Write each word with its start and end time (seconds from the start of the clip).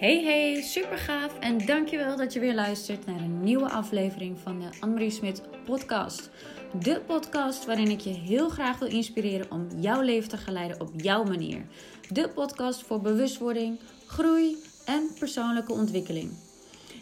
Hey 0.00 0.22
hey, 0.24 0.62
super 0.62 0.98
gaaf 0.98 1.38
en 1.38 1.66
dankjewel 1.66 2.16
dat 2.16 2.32
je 2.32 2.40
weer 2.40 2.54
luistert 2.54 3.06
naar 3.06 3.20
een 3.20 3.42
nieuwe 3.42 3.70
aflevering 3.70 4.38
van 4.38 4.60
de 4.60 4.68
Annemarie 4.80 5.10
Smit 5.10 5.42
podcast. 5.64 6.30
De 6.82 7.00
podcast 7.06 7.66
waarin 7.66 7.90
ik 7.90 8.00
je 8.00 8.10
heel 8.10 8.48
graag 8.48 8.78
wil 8.78 8.88
inspireren 8.88 9.50
om 9.50 9.66
jouw 9.76 10.00
leven 10.00 10.28
te 10.28 10.36
geleiden 10.36 10.80
op 10.80 10.90
jouw 10.96 11.24
manier. 11.24 11.66
De 12.08 12.28
podcast 12.28 12.82
voor 12.82 13.00
bewustwording, 13.00 13.80
groei 14.06 14.56
en 14.84 15.08
persoonlijke 15.18 15.72
ontwikkeling. 15.72 16.32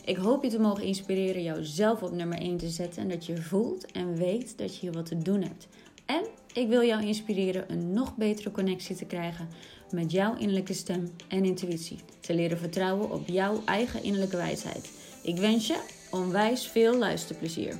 Ik 0.04 0.16
hoop 0.16 0.42
je 0.42 0.50
te 0.50 0.60
mogen 0.60 0.84
inspireren 0.84 1.42
jouzelf 1.42 2.02
op 2.02 2.12
nummer 2.12 2.38
1 2.38 2.56
te 2.56 2.68
zetten 2.68 3.02
en 3.02 3.08
dat 3.08 3.26
je 3.26 3.36
voelt 3.36 3.92
en 3.92 4.16
weet 4.16 4.58
dat 4.58 4.74
je 4.74 4.80
hier 4.80 4.92
wat 4.92 5.06
te 5.06 5.18
doen 5.18 5.42
hebt. 5.42 5.68
En 6.06 6.24
ik 6.52 6.68
wil 6.68 6.82
jou 6.82 7.06
inspireren 7.06 7.72
een 7.72 7.92
nog 7.92 8.16
betere 8.16 8.50
connectie 8.50 8.96
te 8.96 9.04
krijgen 9.04 9.48
met 9.92 10.10
jouw 10.10 10.36
innerlijke 10.36 10.74
stem 10.74 11.16
en 11.28 11.44
intuïtie. 11.44 11.98
Te 12.20 12.34
leren 12.34 12.58
vertrouwen 12.58 13.10
op 13.10 13.26
jouw 13.26 13.62
eigen 13.64 14.02
innerlijke 14.02 14.36
wijsheid. 14.36 14.92
Ik 15.22 15.36
wens 15.36 15.66
je 15.66 16.06
onwijs 16.10 16.68
veel 16.68 16.98
luisterplezier. 16.98 17.76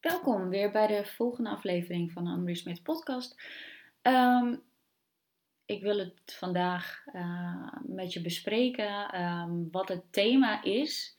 Welkom 0.00 0.48
weer 0.48 0.70
bij 0.70 0.86
de 0.86 1.04
volgende 1.04 1.50
aflevering 1.50 2.12
van 2.12 2.24
de 2.24 2.30
Annemarie 2.30 2.56
Smit 2.56 2.82
podcast. 2.82 3.42
Ehm, 4.02 4.54
ik 5.64 5.82
wil 5.82 5.98
het 5.98 6.36
vandaag 6.38 7.04
uh, 7.14 7.72
met 7.82 8.12
je 8.12 8.20
bespreken 8.20 9.10
ehm, 9.10 9.70
wat 9.70 9.88
het 9.88 10.12
thema 10.12 10.62
is 10.62 11.16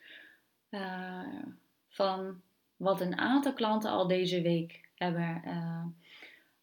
uh, 0.70 1.43
van 1.88 2.41
wat 2.81 3.02
een 3.02 3.17
aantal 3.17 3.53
klanten 3.53 3.91
al 3.91 4.08
deze 4.08 4.41
week 4.41 4.90
hebben 4.95 5.41
uh, 5.45 5.85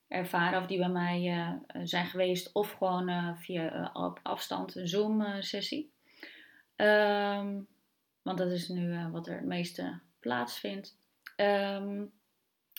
ervaren. 0.08 0.60
Of 0.60 0.66
die 0.66 0.78
bij 0.78 0.88
mij 0.88 1.22
uh, 1.22 1.52
zijn 1.86 2.06
geweest. 2.06 2.52
Of 2.52 2.72
gewoon 2.72 3.08
uh, 3.08 3.36
via 3.36 3.90
op 3.92 4.20
afstand 4.22 4.74
een 4.74 4.88
Zoom 4.88 5.42
sessie. 5.42 5.92
Um, 6.76 7.66
want 8.22 8.38
dat 8.38 8.50
is 8.50 8.68
nu 8.68 9.08
wat 9.10 9.26
er 9.26 9.34
het 9.34 9.44
meeste 9.44 9.98
plaatsvindt. 10.20 10.96
Um, 11.36 12.12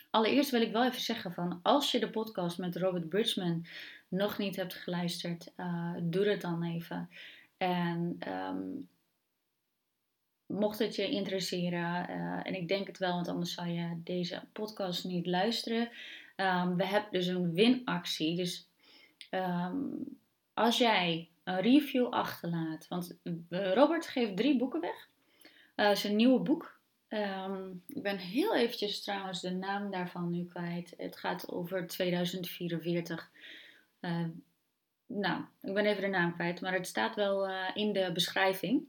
allereerst 0.10 0.52
wil 0.52 0.62
ik 0.62 0.72
wel 0.72 0.86
even 0.86 1.02
zeggen 1.02 1.34
van 1.34 1.60
als 1.64 1.92
je 1.92 2.00
de 2.00 2.10
podcast 2.10 2.58
met 2.58 2.76
Robert 2.76 3.10
Bridgman 3.10 3.66
nog 4.08 4.38
niet 4.38 4.56
hebt 4.56 4.73
geluisterd, 4.73 5.54
doe 6.02 6.28
het 6.28 6.42
dan 6.42 6.64
even. 6.64 7.10
En 7.58 8.17
um, 8.28 8.90
mocht 10.50 10.80
het 10.80 10.95
je 10.95 11.09
interesseren, 11.09 12.09
uh, 12.09 12.39
en 12.44 12.55
ik 12.55 12.67
denk 12.67 12.88
het 12.88 12.97
wel, 12.97 13.14
want 13.14 13.28
anders 13.28 13.53
zou 13.53 13.67
je 13.67 14.02
deze 14.03 14.42
podcast 14.53 15.03
niet 15.03 15.25
luisteren. 15.25 15.89
Um, 16.36 16.78
we 16.78 16.86
hebben 16.86 17.11
dus 17.11 17.28
een 17.28 17.53
winactie. 17.53 18.36
Dus 18.36 18.70
um, 19.31 20.03
als 20.53 20.77
jij 20.77 21.30
een 21.44 21.61
review 21.61 22.08
achterlaat, 22.08 22.88
want 22.88 23.17
Robert 23.50 24.08
geeft 24.08 24.38
drie 24.38 24.58
boeken 24.58 24.81
weg. 24.81 25.08
Uh, 25.75 25.95
zijn 25.95 26.16
nieuwe 26.16 26.39
boek. 26.39 26.80
Um, 27.09 27.83
ik 27.88 28.02
ben 28.02 28.17
heel 28.17 28.55
eventjes 28.55 29.03
trouwens 29.03 29.42
de 29.42 29.52
naam 29.52 29.92
daarvan 29.92 30.30
nu 30.31 30.45
kwijt. 30.45 30.94
Het 30.97 31.17
gaat 31.17 31.52
over 31.52 31.88
2044. 31.88 33.31
Uh, 34.02 34.25
nou, 35.05 35.42
ik 35.61 35.73
ben 35.73 35.86
even 35.86 36.02
de 36.02 36.08
naam 36.08 36.33
kwijt, 36.33 36.61
maar 36.61 36.73
het 36.73 36.88
staat 36.88 37.16
wel 37.16 37.50
in 37.73 37.94
de 37.94 38.11
beschrijving. 38.14 38.88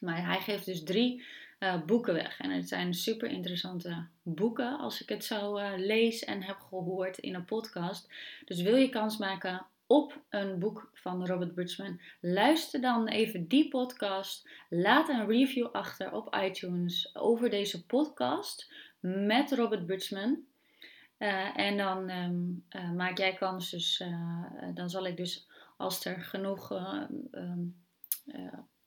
Maar 0.00 0.26
hij 0.26 0.40
geeft 0.40 0.64
dus 0.64 0.82
drie 0.82 1.24
uh, 1.58 1.82
boeken 1.84 2.14
weg. 2.14 2.40
En 2.40 2.50
het 2.50 2.68
zijn 2.68 2.94
super 2.94 3.30
interessante 3.30 4.06
boeken 4.22 4.78
als 4.78 5.02
ik 5.02 5.08
het 5.08 5.24
zo 5.24 5.58
uh, 5.58 5.70
lees 5.76 6.24
en 6.24 6.42
heb 6.42 6.58
gehoord 6.58 7.18
in 7.18 7.34
een 7.34 7.44
podcast. 7.44 8.12
Dus 8.44 8.62
wil 8.62 8.76
je 8.76 8.88
kans 8.88 9.16
maken 9.16 9.66
op 9.86 10.20
een 10.28 10.58
boek 10.58 10.90
van 10.94 11.26
Robert 11.26 11.54
Bridgman? 11.54 12.00
Luister 12.20 12.80
dan 12.80 13.08
even 13.08 13.48
die 13.48 13.68
podcast. 13.68 14.48
Laat 14.68 15.08
een 15.08 15.26
review 15.26 15.66
achter 15.72 16.12
op 16.12 16.36
iTunes 16.44 17.16
over 17.16 17.50
deze 17.50 17.86
podcast 17.86 18.72
met 19.00 19.52
Robert 19.52 19.86
Bridgman. 19.86 20.38
Uh, 21.18 21.58
en 21.58 21.76
dan 21.76 22.10
um, 22.10 22.64
maak 22.96 23.18
jij 23.18 23.34
kans, 23.34 23.70
dus 23.70 24.02
dan 24.74 24.90
zal 24.90 25.06
ik 25.06 25.16
dus 25.16 25.46
als 25.76 26.04
er 26.04 26.20
genoeg 26.20 26.70
um, 27.32 27.74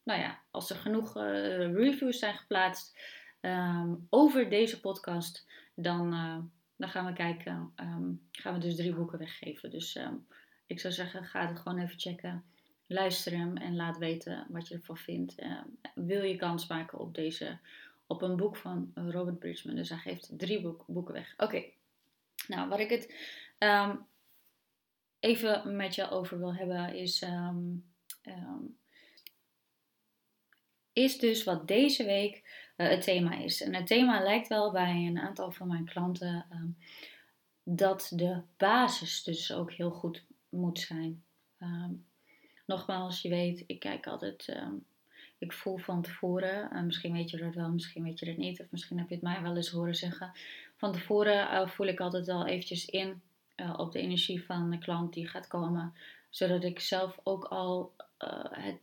nou 0.04 0.20
ja, 0.20 0.42
als 0.52 0.70
er 0.70 0.76
genoeg 0.76 1.18
uh, 1.18 1.74
reviews 1.74 2.20
zijn 2.20 2.34
geplaatst 2.34 3.00
um, 3.42 4.08
over 4.10 4.50
deze 4.50 4.80
podcast, 4.80 5.48
dan, 5.76 6.14
uh, 6.14 6.38
dan 6.76 6.90
gaan 6.90 7.06
we 7.06 7.14
kijken. 7.14 7.74
Um, 7.76 8.28
gaan 8.32 8.54
we 8.54 8.60
dus 8.60 8.76
drie 8.76 8.94
boeken 8.94 9.20
weggeven. 9.20 9.70
Dus 9.70 9.96
um, 9.96 10.28
ik 10.66 10.80
zou 10.80 10.94
zeggen, 10.94 11.24
ga 11.24 11.48
het 11.48 11.60
gewoon 11.60 11.80
even 11.80 12.00
checken. 12.00 12.44
Luister 12.88 13.32
hem 13.32 13.58
en 13.58 13.76
laat 13.76 13.98
weten 13.98 14.46
wat 14.50 14.68
je 14.68 14.76
ervan 14.76 14.98
vindt. 14.98 15.36
Wil 15.96 16.24
je 16.24 16.36
kans 16.36 16.68
maken 16.68 17.00
op, 17.00 17.16
deze, 17.16 17.58
op 18.08 18.22
een 18.22 18.36
boek 18.36 18.56
van 18.56 18.92
Robert 18.96 19.40
Bridgman? 19.40 19.76
Dus 19.76 19.90
hij 19.90 19.98
geeft 19.98 20.30
drie 20.38 20.62
boek, 20.62 20.84
boeken 20.88 21.14
weg. 21.14 21.34
Oké, 21.38 21.64
nou 22.48 22.70
wat 22.70 22.80
ik 22.80 22.90
het 22.90 23.14
even 25.20 25.76
met 25.76 25.96
je 25.96 26.10
over 26.10 26.40
wil 26.40 26.56
hebben 26.56 26.96
is 26.96 27.26
is 30.94 31.18
dus 31.18 31.44
wat 31.44 31.68
deze 31.68 32.06
week 32.06 32.44
uh, 32.78 32.88
het 32.88 33.02
thema 33.02 33.38
is. 33.38 33.62
En 33.62 33.76
het 33.76 33.88
thema 33.88 34.24
lijkt 34.24 34.48
wel 34.48 34.72
bij 34.72 35.06
een 35.06 35.20
aantal 35.20 35.52
van 35.52 35.68
mijn 35.68 35.86
klanten 35.86 36.46
um, 36.52 36.78
dat 37.64 38.12
de 38.16 38.42
basis 38.58 39.24
dus 39.24 39.54
ook 39.54 39.72
heel 39.72 39.92
goed 39.92 40.24
moet 40.50 40.80
zijn. 40.80 41.24
Um, 41.60 42.06
nogmaals, 42.66 43.22
je 43.22 43.30
weet, 43.30 43.64
ik 43.68 43.80
kijk 43.80 44.08
altijd, 44.08 44.48
um, 44.48 44.86
ik 45.38 45.54
voel 45.54 45.78
van 45.78 46.02
tevoren, 46.02 46.70
uh, 46.74 46.82
misschien 46.82 47.14
weet 47.14 47.30
je 47.30 47.38
dat 47.38 47.56
wel, 47.56 47.70
misschien 47.70 48.04
weet 48.04 48.20
je 48.20 48.26
dat 48.26 48.38
niet, 48.38 48.60
of 48.60 48.68
misschien 48.70 48.98
heb 48.98 49.10
je 49.10 49.14
het 49.14 49.24
mij 49.24 49.42
wel 49.42 49.56
eens 49.56 49.70
horen 49.70 49.96
zeggen. 49.96 50.32
Van 50.76 50.92
tevoren 50.92 51.54
uh, 51.54 51.68
voel 51.68 51.88
ik 51.88 52.00
altijd 52.00 52.30
al 52.30 52.48
eventjes 52.48 52.86
in 52.86 53.22
uh, 53.56 53.74
op 53.78 53.92
de 53.92 54.00
energie 54.00 54.44
van 54.44 54.70
de 54.70 54.78
klant 54.78 55.14
die 55.14 55.28
gaat 55.28 55.48
komen, 55.48 55.94
zodat 56.30 56.64
ik 56.64 56.80
zelf 56.80 57.20
ook 57.24 57.44
al 57.44 57.94
het 58.50 58.78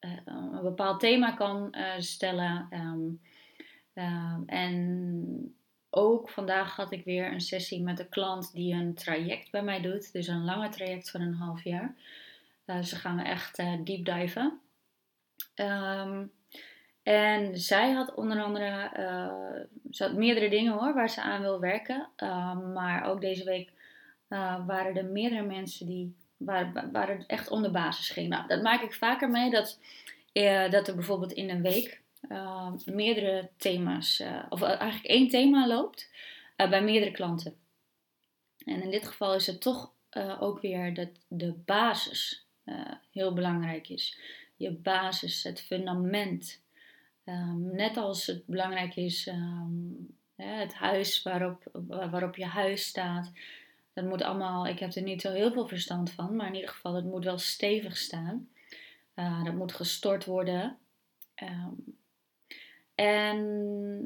een 0.00 0.62
bepaald 0.62 1.00
thema 1.00 1.32
kan 1.32 1.74
uh, 1.76 1.86
stellen. 1.98 2.68
Um, 2.72 3.20
uh, 3.94 4.36
en 4.46 5.54
ook 5.90 6.30
vandaag 6.30 6.76
had 6.76 6.92
ik 6.92 7.04
weer 7.04 7.32
een 7.32 7.40
sessie 7.40 7.82
met 7.82 7.98
een 7.98 8.08
klant 8.08 8.52
die 8.52 8.74
een 8.74 8.94
traject 8.94 9.50
bij 9.50 9.62
mij 9.62 9.80
doet. 9.80 10.12
Dus 10.12 10.26
een 10.26 10.44
lange 10.44 10.68
traject 10.68 11.10
van 11.10 11.20
een 11.20 11.34
half 11.34 11.64
jaar. 11.64 11.94
ze 12.82 12.96
gaan 12.96 13.16
we 13.16 13.22
echt 13.22 13.56
deep 13.56 14.04
diven. 14.04 14.60
Um, 15.54 16.32
en 17.02 17.58
zij 17.58 17.90
had 17.92 18.14
onder 18.14 18.42
andere 18.42 18.90
ze 19.90 20.04
had 20.04 20.12
meerdere 20.12 20.48
dingen 20.48 20.72
hoor, 20.72 20.94
waar 20.94 21.10
ze 21.10 21.22
aan 21.22 21.40
wil 21.40 21.60
werken. 21.60 22.08
maar 22.74 23.04
ook 23.04 23.20
deze 23.20 23.44
week 23.44 23.72
waren 24.66 24.96
er 24.96 25.04
meerdere 25.04 25.42
mensen 25.42 25.86
die 25.86 26.14
waar, 26.40 26.90
waar 26.92 27.08
het 27.08 27.26
echt 27.26 27.50
om 27.50 27.62
de 27.62 27.70
basis 27.70 28.08
ging. 28.08 28.28
Nou, 28.28 28.46
dat 28.46 28.62
maak 28.62 28.82
ik 28.82 28.92
vaker 28.92 29.30
mee 29.30 29.50
dat, 29.50 29.80
uh, 30.32 30.70
dat 30.70 30.88
er 30.88 30.94
bijvoorbeeld 30.94 31.32
in 31.32 31.50
een 31.50 31.62
week 31.62 32.00
uh, 32.28 32.72
meerdere 32.84 33.48
thema's, 33.56 34.20
uh, 34.20 34.42
of 34.48 34.62
eigenlijk 34.62 35.04
één 35.04 35.28
thema 35.28 35.66
loopt 35.66 36.10
bij 36.56 36.82
meerdere 36.82 37.12
klanten. 37.12 37.54
En 38.64 38.82
in 38.82 38.90
dit 38.90 39.06
geval 39.06 39.34
is 39.34 39.46
het 39.46 39.60
toch 39.60 39.92
ook 40.38 40.60
weer 40.60 40.94
dat 40.94 41.08
de 41.28 41.52
basis 41.64 42.46
heel 43.10 43.32
belangrijk 43.32 43.88
is. 43.88 44.18
Je 44.56 44.70
basis, 44.70 45.42
het 45.42 45.60
fundament. 45.60 46.62
Um, 47.24 47.74
net 47.74 47.96
als 47.96 48.26
het 48.26 48.46
belangrijk 48.46 48.96
is 48.96 49.26
um, 49.26 50.16
het 50.36 50.74
huis 50.74 51.22
waarop, 51.22 51.62
waarop 51.86 52.36
je 52.36 52.44
huis 52.44 52.86
staat, 52.86 53.32
dat 53.92 54.04
moet 54.04 54.22
allemaal, 54.22 54.66
ik 54.66 54.78
heb 54.78 54.94
er 54.94 55.02
niet 55.02 55.20
zo 55.20 55.32
heel 55.32 55.52
veel 55.52 55.68
verstand 55.68 56.10
van, 56.10 56.36
maar 56.36 56.46
in 56.46 56.54
ieder 56.54 56.70
geval, 56.70 56.94
het 56.94 57.04
moet 57.04 57.24
wel 57.24 57.38
stevig 57.38 57.96
staan. 57.96 58.48
Uh, 59.14 59.44
dat 59.44 59.54
moet 59.54 59.72
gestort 59.72 60.24
worden. 60.24 60.78
Um, 61.42 61.98
en 62.94 63.38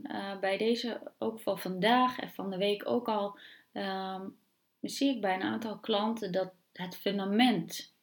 uh, 0.03 0.39
bij 0.39 0.57
deze, 0.57 1.13
ook 1.19 1.41
van 1.41 1.59
vandaag 1.59 2.19
en 2.19 2.31
van 2.31 2.51
de 2.51 2.57
week 2.57 2.89
ook 2.89 3.09
al, 3.09 3.39
um, 3.73 4.39
zie 4.81 5.15
ik 5.15 5.21
bij 5.21 5.35
een 5.35 5.43
aantal 5.43 5.79
klanten 5.79 6.33
dat 6.33 6.53
het 6.73 6.97
fundament 6.97 7.95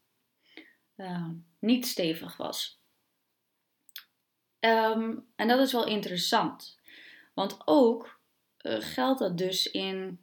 uh, 0.95 1.29
niet 1.59 1.87
stevig 1.87 2.37
was. 2.37 2.79
Um, 4.59 5.25
en 5.35 5.47
dat 5.47 5.59
is 5.59 5.71
wel 5.71 5.85
interessant, 5.85 6.79
want 7.33 7.57
ook 7.65 8.19
geldt 8.63 9.19
dat 9.19 9.37
dus 9.37 9.71
in 9.71 10.19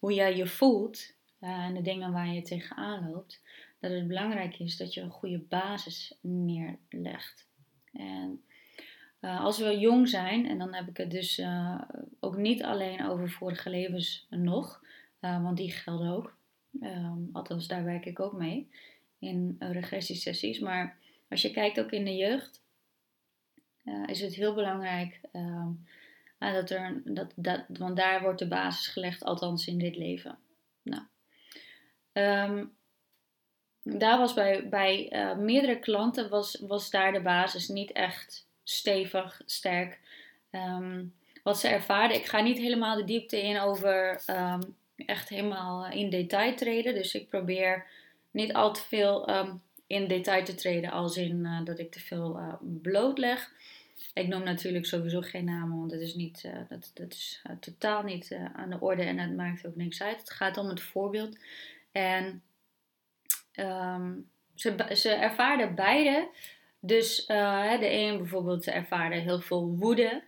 hoe 0.00 0.14
jij 0.14 0.36
je 0.36 0.46
voelt 0.46 1.14
uh, 1.40 1.50
en 1.50 1.74
de 1.74 1.82
dingen 1.82 2.12
waar 2.12 2.28
je 2.28 2.42
tegenaan 2.42 3.10
loopt, 3.10 3.42
dat 3.80 3.90
het 3.90 4.08
belangrijk 4.08 4.58
is 4.58 4.76
dat 4.76 4.94
je 4.94 5.00
een 5.00 5.10
goede 5.10 5.38
basis 5.38 6.18
neerlegt. 6.20 7.48
En 7.92 8.44
uh, 9.20 9.40
als 9.40 9.58
we 9.58 9.78
jong 9.78 10.08
zijn, 10.08 10.46
en 10.46 10.58
dan 10.58 10.74
heb 10.74 10.88
ik 10.88 10.96
het 10.96 11.10
dus 11.10 11.38
uh, 11.38 11.80
ook 12.20 12.36
niet 12.36 12.62
alleen 12.62 13.06
over 13.06 13.30
vorige 13.30 13.70
levens 13.70 14.26
nog, 14.30 14.82
want 15.20 15.56
die 15.56 15.70
gelden 15.70 16.10
ook. 16.10 16.36
Ehm, 16.80 17.18
althans, 17.32 17.66
daar 17.66 17.84
werk 17.84 18.04
ik 18.04 18.20
ook 18.20 18.32
mee 18.32 18.70
in 19.18 19.56
regressiesessies. 19.58 20.58
Maar 20.58 20.98
als 21.28 21.42
je 21.42 21.50
kijkt 21.50 21.80
ook 21.80 21.90
in 21.90 22.04
de 22.04 22.16
jeugd, 22.16 22.62
is 24.06 24.20
het 24.20 24.34
heel 24.34 24.54
belangrijk 24.54 25.20
ehm, 26.38 26.54
dat 26.54 26.70
er, 26.70 27.02
dat, 27.04 27.32
dat, 27.36 27.64
want 27.68 27.96
daar 27.96 28.22
wordt 28.22 28.38
de 28.38 28.48
basis 28.48 28.88
gelegd, 28.88 29.24
althans 29.24 29.66
in 29.66 29.78
dit 29.78 29.96
leven. 29.96 30.38
Nou, 30.82 31.02
um, 32.12 32.76
daar 33.82 34.18
was 34.18 34.34
bij, 34.34 34.68
bij 34.68 35.12
uh, 35.12 35.36
meerdere 35.36 35.78
klanten 35.78 36.28
was, 36.28 36.58
was 36.66 36.90
daar 36.90 37.12
de 37.12 37.20
basis 37.20 37.68
niet 37.68 37.92
echt 37.92 38.48
stevig, 38.62 39.40
sterk. 39.46 40.00
Um, 40.50 41.14
wat 41.42 41.58
ze 41.58 41.68
ervaarden. 41.68 42.16
Ik 42.16 42.26
ga 42.26 42.40
niet 42.40 42.58
helemaal 42.58 42.96
de 42.96 43.04
diepte 43.04 43.42
in 43.42 43.60
over 43.60 44.22
um, 44.30 44.76
echt 44.96 45.28
helemaal 45.28 45.86
in 45.86 46.10
detail 46.10 46.54
treden. 46.54 46.94
Dus 46.94 47.14
ik 47.14 47.28
probeer 47.28 47.86
niet 48.30 48.52
al 48.52 48.72
te 48.72 48.80
veel 48.80 49.28
in 49.86 50.08
detail 50.08 50.44
te 50.44 50.54
treden 50.54 50.90
als 50.90 51.16
in 51.16 51.44
uh, 51.44 51.64
dat 51.64 51.78
ik 51.78 51.90
te 51.90 52.00
veel 52.00 52.38
uh, 52.38 52.54
blootleg. 52.60 53.52
Ik 54.14 54.28
noem 54.28 54.42
natuurlijk 54.42 54.86
sowieso 54.86 55.20
geen 55.20 55.44
namen, 55.44 55.78
want 55.78 55.90
dat 55.90 56.00
is, 56.00 56.14
niet, 56.14 56.42
uh, 56.46 56.52
dat, 56.68 56.90
dat 56.94 57.12
is 57.12 57.42
totaal 57.60 58.02
niet 58.02 58.38
aan 58.52 58.70
de 58.70 58.80
orde 58.80 59.02
en 59.02 59.18
het 59.18 59.36
maakt 59.36 59.66
ook 59.66 59.76
niks 59.76 60.02
uit. 60.02 60.18
Het 60.18 60.30
gaat 60.30 60.56
om 60.56 60.68
het 60.68 60.80
voorbeeld. 60.80 61.38
En 61.92 62.42
um, 63.54 64.30
ze, 64.54 64.90
ze 64.92 65.10
ervaarden 65.10 65.74
beide. 65.74 66.28
Dus 66.80 67.26
de 67.26 67.88
een 67.90 68.16
bijvoorbeeld 68.16 68.66
ervaarde 68.66 69.16
heel 69.16 69.40
veel 69.40 69.76
woede 69.76 70.22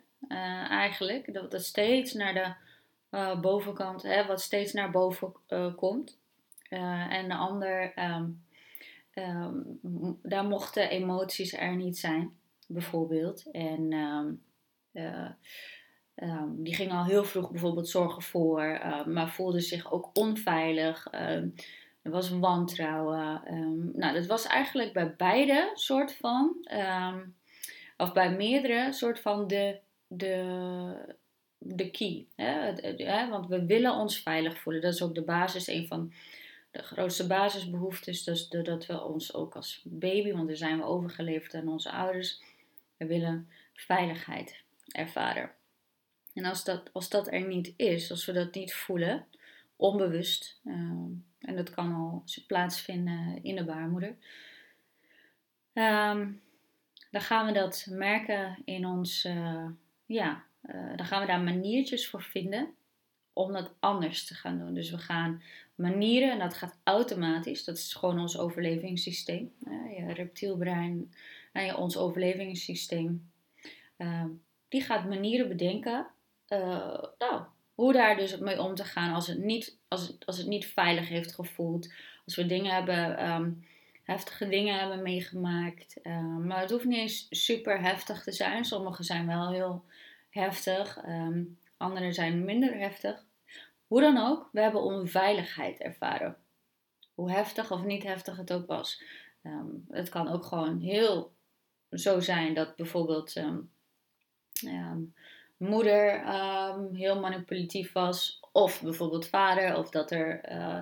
eigenlijk. 0.68 1.32
Dat, 1.32 1.50
dat 1.50 1.64
steeds 1.64 2.12
naar 2.12 2.34
de 2.34 2.54
bovenkant, 3.40 4.02
hè, 4.02 4.26
wat 4.26 4.40
steeds 4.40 4.72
naar 4.72 4.90
boven 4.90 5.32
komt. 5.76 6.18
en 6.68 7.28
de 7.28 7.34
ander, 7.34 7.92
um, 7.98 8.44
um, 9.14 10.18
daar 10.22 10.44
mochten 10.44 10.90
emoties 10.90 11.52
er 11.52 11.76
niet 11.76 11.98
zijn, 11.98 12.36
bijvoorbeeld. 12.66 13.50
En 13.50 13.88
die 16.56 16.74
ging 16.74 16.92
al 16.92 17.04
heel 17.04 17.24
vroeg 17.24 17.50
bijvoorbeeld 17.50 17.88
zorgen 17.88 18.22
voor, 18.22 18.80
maar 19.06 19.30
voelde 19.30 19.60
zich 19.60 19.92
ook 19.92 20.10
onveilig. 20.12 21.08
Er 22.06 22.12
was 22.12 22.30
wantrouwen. 22.30 23.42
Nou, 23.94 24.14
dat 24.14 24.26
was 24.26 24.46
eigenlijk 24.46 24.92
bij 24.92 25.14
beide 25.16 25.70
soort 25.74 26.12
van, 26.14 26.56
ehm, 26.62 27.18
of 27.96 28.12
bij 28.12 28.36
meerdere 28.36 28.92
soort 28.92 29.20
van 29.20 29.46
de, 29.46 29.78
de, 30.06 31.16
de 31.58 31.90
key. 31.90 32.26
Hè? 32.34 33.28
Want 33.30 33.46
we 33.46 33.66
willen 33.66 33.94
ons 33.94 34.22
veilig 34.22 34.58
voelen. 34.58 34.82
Dat 34.82 34.94
is 34.94 35.02
ook 35.02 35.14
de 35.14 35.22
basis, 35.22 35.66
een 35.66 35.86
van 35.86 36.12
de 36.70 36.82
grootste 36.82 37.26
basisbehoeftes. 37.26 38.24
Dus 38.24 38.48
dat 38.48 38.86
we 38.86 39.02
ons 39.02 39.34
ook 39.34 39.54
als 39.54 39.82
baby, 39.84 40.32
want 40.32 40.46
daar 40.46 40.56
zijn 40.56 40.78
we 40.78 40.84
overgeleverd 40.84 41.54
aan 41.54 41.68
onze 41.68 41.90
ouders, 41.90 42.42
we 42.96 43.06
willen 43.06 43.48
veiligheid 43.72 44.62
ervaren. 44.86 45.50
En 46.34 46.44
als 46.44 46.64
dat, 46.64 46.92
als 46.92 47.08
dat 47.08 47.32
er 47.32 47.46
niet 47.46 47.72
is, 47.76 48.10
als 48.10 48.24
we 48.24 48.32
dat 48.32 48.54
niet 48.54 48.74
voelen, 48.74 49.26
onbewust, 49.76 50.60
ehm, 50.64 51.10
en 51.40 51.56
dat 51.56 51.70
kan 51.70 51.92
al 51.92 52.24
plaatsvinden 52.46 53.38
in 53.42 53.56
de 53.56 53.64
baarmoeder. 53.64 54.16
Um, 55.72 56.40
dan 57.10 57.20
gaan 57.20 57.46
we 57.46 57.52
dat 57.52 57.86
merken 57.90 58.56
in 58.64 58.86
ons, 58.86 59.24
uh, 59.24 59.66
ja, 60.06 60.44
uh, 60.62 60.96
dan 60.96 61.06
gaan 61.06 61.20
we 61.20 61.26
daar 61.26 61.40
maniertjes 61.40 62.08
voor 62.08 62.22
vinden 62.22 62.74
om 63.32 63.52
dat 63.52 63.74
anders 63.80 64.26
te 64.26 64.34
gaan 64.34 64.58
doen. 64.58 64.74
Dus 64.74 64.90
we 64.90 64.98
gaan 64.98 65.42
manieren, 65.74 66.30
en 66.30 66.38
dat 66.38 66.54
gaat 66.54 66.78
automatisch, 66.84 67.64
dat 67.64 67.76
is 67.76 67.94
gewoon 67.94 68.18
ons 68.18 68.38
overlevingssysteem. 68.38 69.52
Je 69.96 70.12
reptielbrein 70.12 71.14
en 71.56 71.64
je, 71.64 71.76
ons 71.76 71.96
overlevingssysteem, 71.96 73.30
ehm, 73.96 74.28
die 74.68 74.82
gaat 74.82 75.08
manieren 75.08 75.48
bedenken. 75.48 76.06
nou, 77.18 77.42
hoe 77.76 77.92
daar 77.92 78.16
dus 78.16 78.38
mee 78.38 78.60
om 78.62 78.74
te 78.74 78.84
gaan 78.84 79.14
als 79.14 79.26
het 79.26 79.38
niet, 79.38 79.78
als 79.88 80.16
als 80.24 80.38
het 80.38 80.46
niet 80.46 80.66
veilig 80.66 81.08
heeft 81.08 81.34
gevoeld. 81.34 81.92
Als 82.24 82.36
we 82.36 82.46
dingen 82.46 82.74
hebben, 82.74 83.30
um, 83.30 83.66
heftige 84.02 84.48
dingen 84.48 84.78
hebben 84.78 85.02
meegemaakt. 85.02 85.96
Um, 86.02 86.46
maar 86.46 86.60
het 86.60 86.70
hoeft 86.70 86.84
niet 86.84 86.98
eens 86.98 87.26
super 87.30 87.80
heftig 87.80 88.22
te 88.22 88.32
zijn. 88.32 88.64
Sommige 88.64 89.02
zijn 89.02 89.26
wel 89.26 89.50
heel 89.50 89.84
heftig. 90.30 90.98
Um, 91.06 91.58
andere 91.76 92.12
zijn 92.12 92.44
minder 92.44 92.78
heftig. 92.78 93.24
Hoe 93.86 94.00
dan 94.00 94.18
ook, 94.18 94.48
we 94.52 94.60
hebben 94.60 94.82
onveiligheid 94.82 95.80
ervaren. 95.80 96.36
Hoe 97.14 97.30
heftig 97.30 97.70
of 97.70 97.84
niet 97.84 98.02
heftig 98.02 98.36
het 98.36 98.52
ook 98.52 98.66
was. 98.66 99.02
het 99.88 100.08
kan 100.08 100.28
ook 100.28 100.44
gewoon 100.44 100.80
heel 100.80 101.35
zo 101.90 102.20
zijn 102.20 102.54
dat 102.54 102.76
bijvoorbeeld 102.76 103.32
moeder 105.56 106.28
um, 106.28 106.94
heel 106.94 107.20
manipulatief 107.20 107.92
was. 107.92 108.40
Of 108.52 108.82
bijvoorbeeld 108.82 109.28
vader. 109.28 109.76
Of 109.76 109.90
dat, 109.90 110.10
er, 110.10 110.52
uh, 110.52 110.78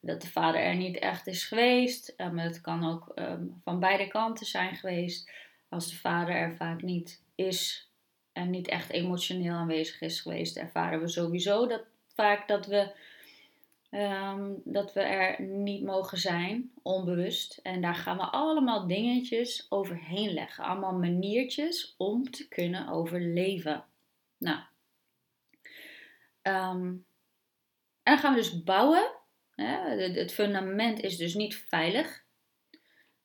dat 0.00 0.22
de 0.22 0.30
vader 0.30 0.60
er 0.60 0.76
niet 0.76 0.98
echt 0.98 1.26
is 1.26 1.44
geweest. 1.44 2.14
Het 2.16 2.60
kan 2.60 2.90
ook 2.90 3.14
van 3.64 3.80
beide 3.80 4.08
kanten 4.08 4.46
zijn 4.46 4.76
geweest. 4.76 5.30
Als 5.68 5.90
de 5.90 5.96
vader 5.96 6.34
er 6.34 6.56
vaak 6.56 6.82
niet 6.82 7.22
is 7.34 7.90
en 8.32 8.50
niet 8.50 8.68
echt 8.68 8.90
emotioneel 8.90 9.54
aanwezig 9.54 10.00
is 10.00 10.20
geweest, 10.20 10.56
ervaren 10.56 11.00
we 11.00 11.08
sowieso 11.08 11.66
dat 11.66 11.82
vaak 12.14 12.48
dat 12.48 12.66
we, 12.66 12.92
dat 14.64 14.92
we 14.92 15.00
er 15.00 15.42
niet 15.42 15.82
mogen 15.82 16.18
zijn, 16.18 16.72
onbewust. 16.82 17.60
En 17.62 17.80
daar 17.80 17.94
gaan 17.94 18.16
we 18.16 18.22
allemaal 18.22 18.86
dingetjes 18.86 19.66
overheen 19.68 20.32
leggen. 20.32 20.64
Allemaal 20.64 20.98
maniertjes 20.98 21.94
om 21.96 22.30
te 22.30 22.48
kunnen 22.48 22.88
overleven. 22.88 23.84
Nou, 24.38 24.58
um, 26.42 27.04
en 28.02 28.16
dan 28.16 28.18
gaan 28.18 28.34
we 28.34 28.40
dus 28.40 28.62
bouwen. 28.62 29.10
Het 29.54 30.32
fundament 30.32 31.00
is 31.00 31.16
dus 31.16 31.34
niet 31.34 31.56
veilig. 31.56 32.24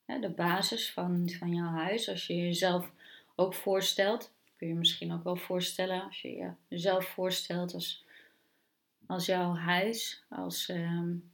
De 0.05 0.29
basis 0.29 0.91
van, 0.91 1.29
van 1.29 1.53
jouw 1.53 1.69
huis, 1.69 2.09
als 2.09 2.27
je 2.27 2.35
jezelf 2.35 2.91
ook 3.35 3.53
voorstelt, 3.53 4.33
kun 4.57 4.67
je 4.67 4.73
misschien 4.73 5.13
ook 5.13 5.23
wel 5.23 5.35
voorstellen, 5.35 6.03
als 6.03 6.21
je 6.21 6.51
jezelf 6.67 7.05
voorstelt 7.05 7.73
als, 7.73 8.04
als 9.07 9.25
jouw 9.25 9.55
huis, 9.55 10.23
als. 10.29 10.69
Um, 10.69 11.33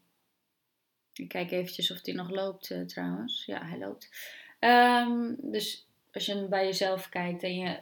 ik 1.13 1.28
kijk 1.28 1.51
eventjes 1.51 1.92
of 1.92 2.01
die 2.01 2.13
nog 2.13 2.30
loopt 2.30 2.69
uh, 2.69 2.81
trouwens. 2.81 3.45
Ja, 3.45 3.66
hij 3.66 3.78
loopt. 3.78 4.09
Um, 4.59 5.35
dus 5.51 5.87
als 6.11 6.25
je 6.25 6.47
bij 6.47 6.66
jezelf 6.66 7.09
kijkt 7.09 7.44
en 7.44 7.56
je 7.56 7.80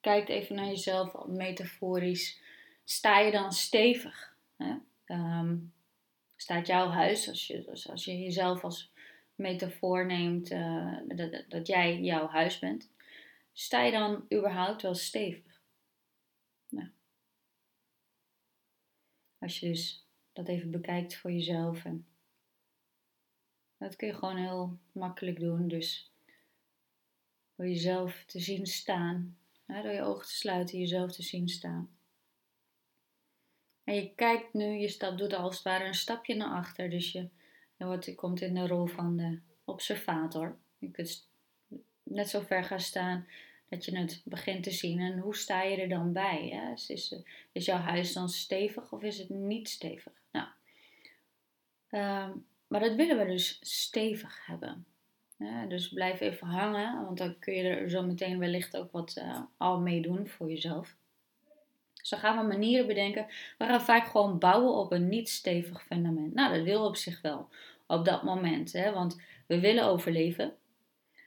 kijkt 0.00 0.28
even 0.28 0.56
naar 0.56 0.66
jezelf 0.66 1.26
metaforisch. 1.26 2.40
Sta 2.84 3.18
je 3.18 3.30
dan 3.30 3.52
stevig? 3.52 4.36
Hè? 4.56 4.74
Ehm, 5.04 5.56
staat 6.36 6.66
jouw 6.66 6.88
huis, 6.88 7.28
als 7.28 7.46
je, 7.46 7.66
als 7.90 8.04
je 8.04 8.18
jezelf 8.18 8.64
als 8.64 8.92
metafoor 9.34 10.06
neemt, 10.06 10.50
uh, 10.50 10.98
dat, 11.06 11.44
dat 11.48 11.66
jij 11.66 12.00
jouw 12.00 12.26
huis 12.26 12.58
bent, 12.58 12.90
sta 13.52 13.82
je 13.82 13.92
dan 13.92 14.26
überhaupt 14.32 14.82
wel 14.82 14.94
stevig? 14.94 15.60
Nou. 16.68 16.88
Als 19.42 19.60
je 19.60 19.68
dus 19.68 20.06
dat 20.32 20.48
even 20.48 20.70
bekijkt 20.70 21.16
voor 21.16 21.32
jezelf. 21.32 21.84
En 21.84 22.06
dat 23.78 23.96
kun 23.96 24.06
je 24.06 24.14
gewoon 24.14 24.36
heel 24.36 24.78
makkelijk 24.92 25.40
doen. 25.40 25.68
Dus 25.68 26.12
door 27.54 27.66
jezelf 27.66 28.24
te 28.26 28.40
zien 28.40 28.66
staan 28.66 29.36
door 29.66 29.92
je 29.92 30.02
ogen 30.02 30.26
te 30.26 30.34
sluiten, 30.34 30.78
jezelf 30.78 31.12
te 31.12 31.22
zien 31.22 31.48
staan. 31.48 31.90
En 33.84 33.94
je 33.94 34.14
kijkt 34.14 34.52
nu, 34.52 34.64
je 34.64 34.88
stap, 34.88 35.18
doet 35.18 35.32
als 35.32 35.54
het 35.54 35.64
ware 35.64 35.84
een 35.84 35.94
stapje 35.94 36.34
naar 36.34 36.56
achter. 36.56 36.90
Dus 36.90 37.12
je, 37.12 37.28
je 37.76 38.14
komt 38.14 38.40
in 38.40 38.54
de 38.54 38.66
rol 38.66 38.86
van 38.86 39.16
de 39.16 39.40
observator. 39.64 40.58
Je 40.78 40.90
kunt 40.90 41.28
net 42.02 42.28
zo 42.28 42.40
ver 42.40 42.64
gaan 42.64 42.80
staan 42.80 43.26
dat 43.72 43.84
je 43.84 43.98
het 43.98 44.22
begint 44.24 44.62
te 44.62 44.70
zien. 44.70 45.00
En 45.00 45.18
hoe 45.18 45.36
sta 45.36 45.62
je 45.62 45.76
er 45.76 45.88
dan 45.88 46.12
bij? 46.12 46.48
Hè? 46.52 46.72
Is, 46.72 47.14
is, 47.52 47.64
jouw 47.64 47.78
huis 47.78 48.12
dan 48.12 48.28
stevig 48.28 48.92
of 48.92 49.02
is 49.02 49.18
het 49.18 49.28
niet 49.28 49.68
stevig? 49.68 50.12
Nou, 50.30 50.46
um, 51.90 52.46
maar 52.66 52.80
dat 52.80 52.94
willen 52.94 53.18
we 53.18 53.24
dus 53.24 53.58
stevig 53.60 54.46
hebben 54.46 54.86
dus 55.68 55.88
blijf 55.88 56.20
even 56.20 56.46
hangen, 56.46 57.04
want 57.04 57.18
dan 57.18 57.38
kun 57.38 57.54
je 57.54 57.62
er 57.62 57.90
zo 57.90 58.02
meteen 58.02 58.38
wellicht 58.38 58.76
ook 58.76 58.92
wat 58.92 59.16
uh, 59.18 59.40
al 59.56 59.80
mee 59.80 60.02
doen 60.02 60.26
voor 60.26 60.48
jezelf. 60.48 60.96
Dus 61.94 62.12
gaan 62.12 62.36
we 62.38 62.46
manieren 62.46 62.86
bedenken. 62.86 63.26
We 63.58 63.64
gaan 63.64 63.80
vaak 63.80 64.06
gewoon 64.06 64.38
bouwen 64.38 64.74
op 64.74 64.92
een 64.92 65.08
niet 65.08 65.28
stevig 65.28 65.82
fundament. 65.82 66.34
Nou, 66.34 66.54
dat 66.56 66.64
wil 66.64 66.84
op 66.84 66.96
zich 66.96 67.20
wel 67.20 67.48
op 67.86 68.04
dat 68.04 68.22
moment, 68.22 68.72
hè, 68.72 68.92
want 68.92 69.20
we 69.46 69.60
willen 69.60 69.84
overleven. 69.84 70.52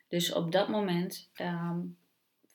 Dus 0.07 0.33
op 0.33 0.51
dat 0.51 0.69
moment 0.69 1.29
um, 1.41 1.97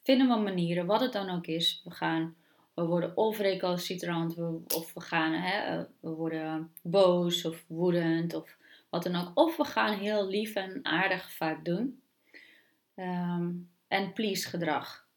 vinden 0.03 0.27
we 0.27 0.35
manieren, 0.35 0.85
wat 0.85 1.01
het 1.01 1.13
dan 1.13 1.29
ook 1.29 1.47
is. 1.47 1.81
We 1.83 1.91
gaan 1.91 2.35
we 2.73 2.85
worden 2.85 3.17
of 3.17 3.37
recalcitrant 3.37 4.37
of 4.75 4.93
we 4.93 5.01
gaan, 5.01 5.33
hè, 5.33 5.85
we 5.99 6.09
worden 6.09 6.73
boos 6.81 7.45
of 7.45 7.63
woedend 7.67 8.33
of 8.33 8.57
wat 8.89 9.03
dan 9.03 9.15
ook. 9.15 9.31
Of 9.33 9.57
we 9.57 9.65
gaan 9.65 9.97
heel 9.97 10.27
lief 10.27 10.55
en 10.55 10.85
aardig 10.85 11.31
vaak 11.31 11.65
doen. 11.65 12.01
Ehm, 12.95 13.51
en 13.87 14.13
please 14.13 14.47
gedrag 14.47 15.07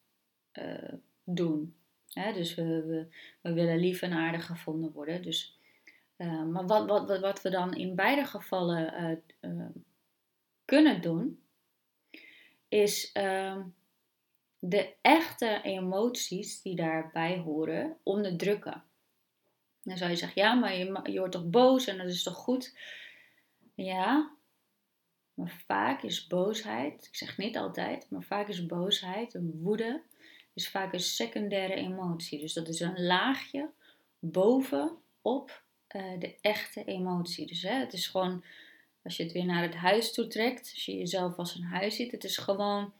uh, 0.52 0.92
doen. 1.24 1.74
dus 2.14 2.54
we, 2.54 3.06
we, 3.40 3.52
willen 3.52 3.78
lief 3.78 4.02
en 4.02 4.12
aardig 4.12 4.46
gevonden 4.46 4.92
worden. 4.92 5.22
Dus, 5.22 5.58
uh, 6.16 6.44
maar 6.44 6.66
wat, 6.66 6.86
wat, 6.86 7.20
wat, 7.20 7.42
we 7.42 7.50
dan 7.50 7.74
in 7.74 7.94
beide 7.94 8.24
gevallen 8.24 9.22
kunnen 10.64 11.00
doen, 11.00 11.42
is 12.68 13.12
ehm, 13.12 13.60
de 14.68 14.94
echte 15.00 15.60
emoties 15.62 16.62
die 16.62 16.76
daarbij 16.76 17.38
horen 17.38 17.96
onderdrukken. 18.02 18.82
Dan 19.82 19.96
zou 19.96 20.10
je 20.10 20.16
zeggen, 20.16 20.42
ja, 20.42 20.54
maar 20.54 20.76
je, 20.76 21.00
je 21.02 21.18
wordt 21.18 21.32
toch 21.32 21.50
boos 21.50 21.86
en 21.86 21.98
dat 21.98 22.06
is 22.06 22.22
toch 22.22 22.36
goed? 22.36 22.78
Ja, 23.74 24.36
maar 25.34 25.62
vaak 25.66 26.02
is 26.02 26.26
boosheid, 26.26 27.06
ik 27.06 27.16
zeg 27.16 27.38
niet 27.38 27.56
altijd, 27.56 28.10
maar 28.10 28.22
vaak 28.22 28.48
is 28.48 28.66
boosheid, 28.66 29.34
een 29.34 29.60
woede, 29.62 30.02
is 30.52 30.68
vaak 30.68 30.92
een 30.92 31.00
secundaire 31.00 31.74
emotie. 31.74 32.40
Dus 32.40 32.52
dat 32.52 32.68
is 32.68 32.80
een 32.80 33.04
laagje 33.04 33.70
bovenop 34.18 35.62
uh, 35.96 36.18
de 36.18 36.36
echte 36.40 36.84
emotie. 36.84 37.46
Dus 37.46 37.62
hè, 37.62 37.74
het 37.74 37.92
is 37.92 38.06
gewoon, 38.06 38.44
als 39.02 39.16
je 39.16 39.22
het 39.22 39.32
weer 39.32 39.46
naar 39.46 39.62
het 39.62 39.74
huis 39.74 40.12
toe 40.12 40.26
trekt, 40.26 40.70
als 40.74 40.84
je 40.84 40.96
jezelf 40.96 41.36
als 41.36 41.54
een 41.54 41.64
huis 41.64 41.96
ziet, 41.96 42.12
het 42.12 42.24
is 42.24 42.36
gewoon 42.36 42.92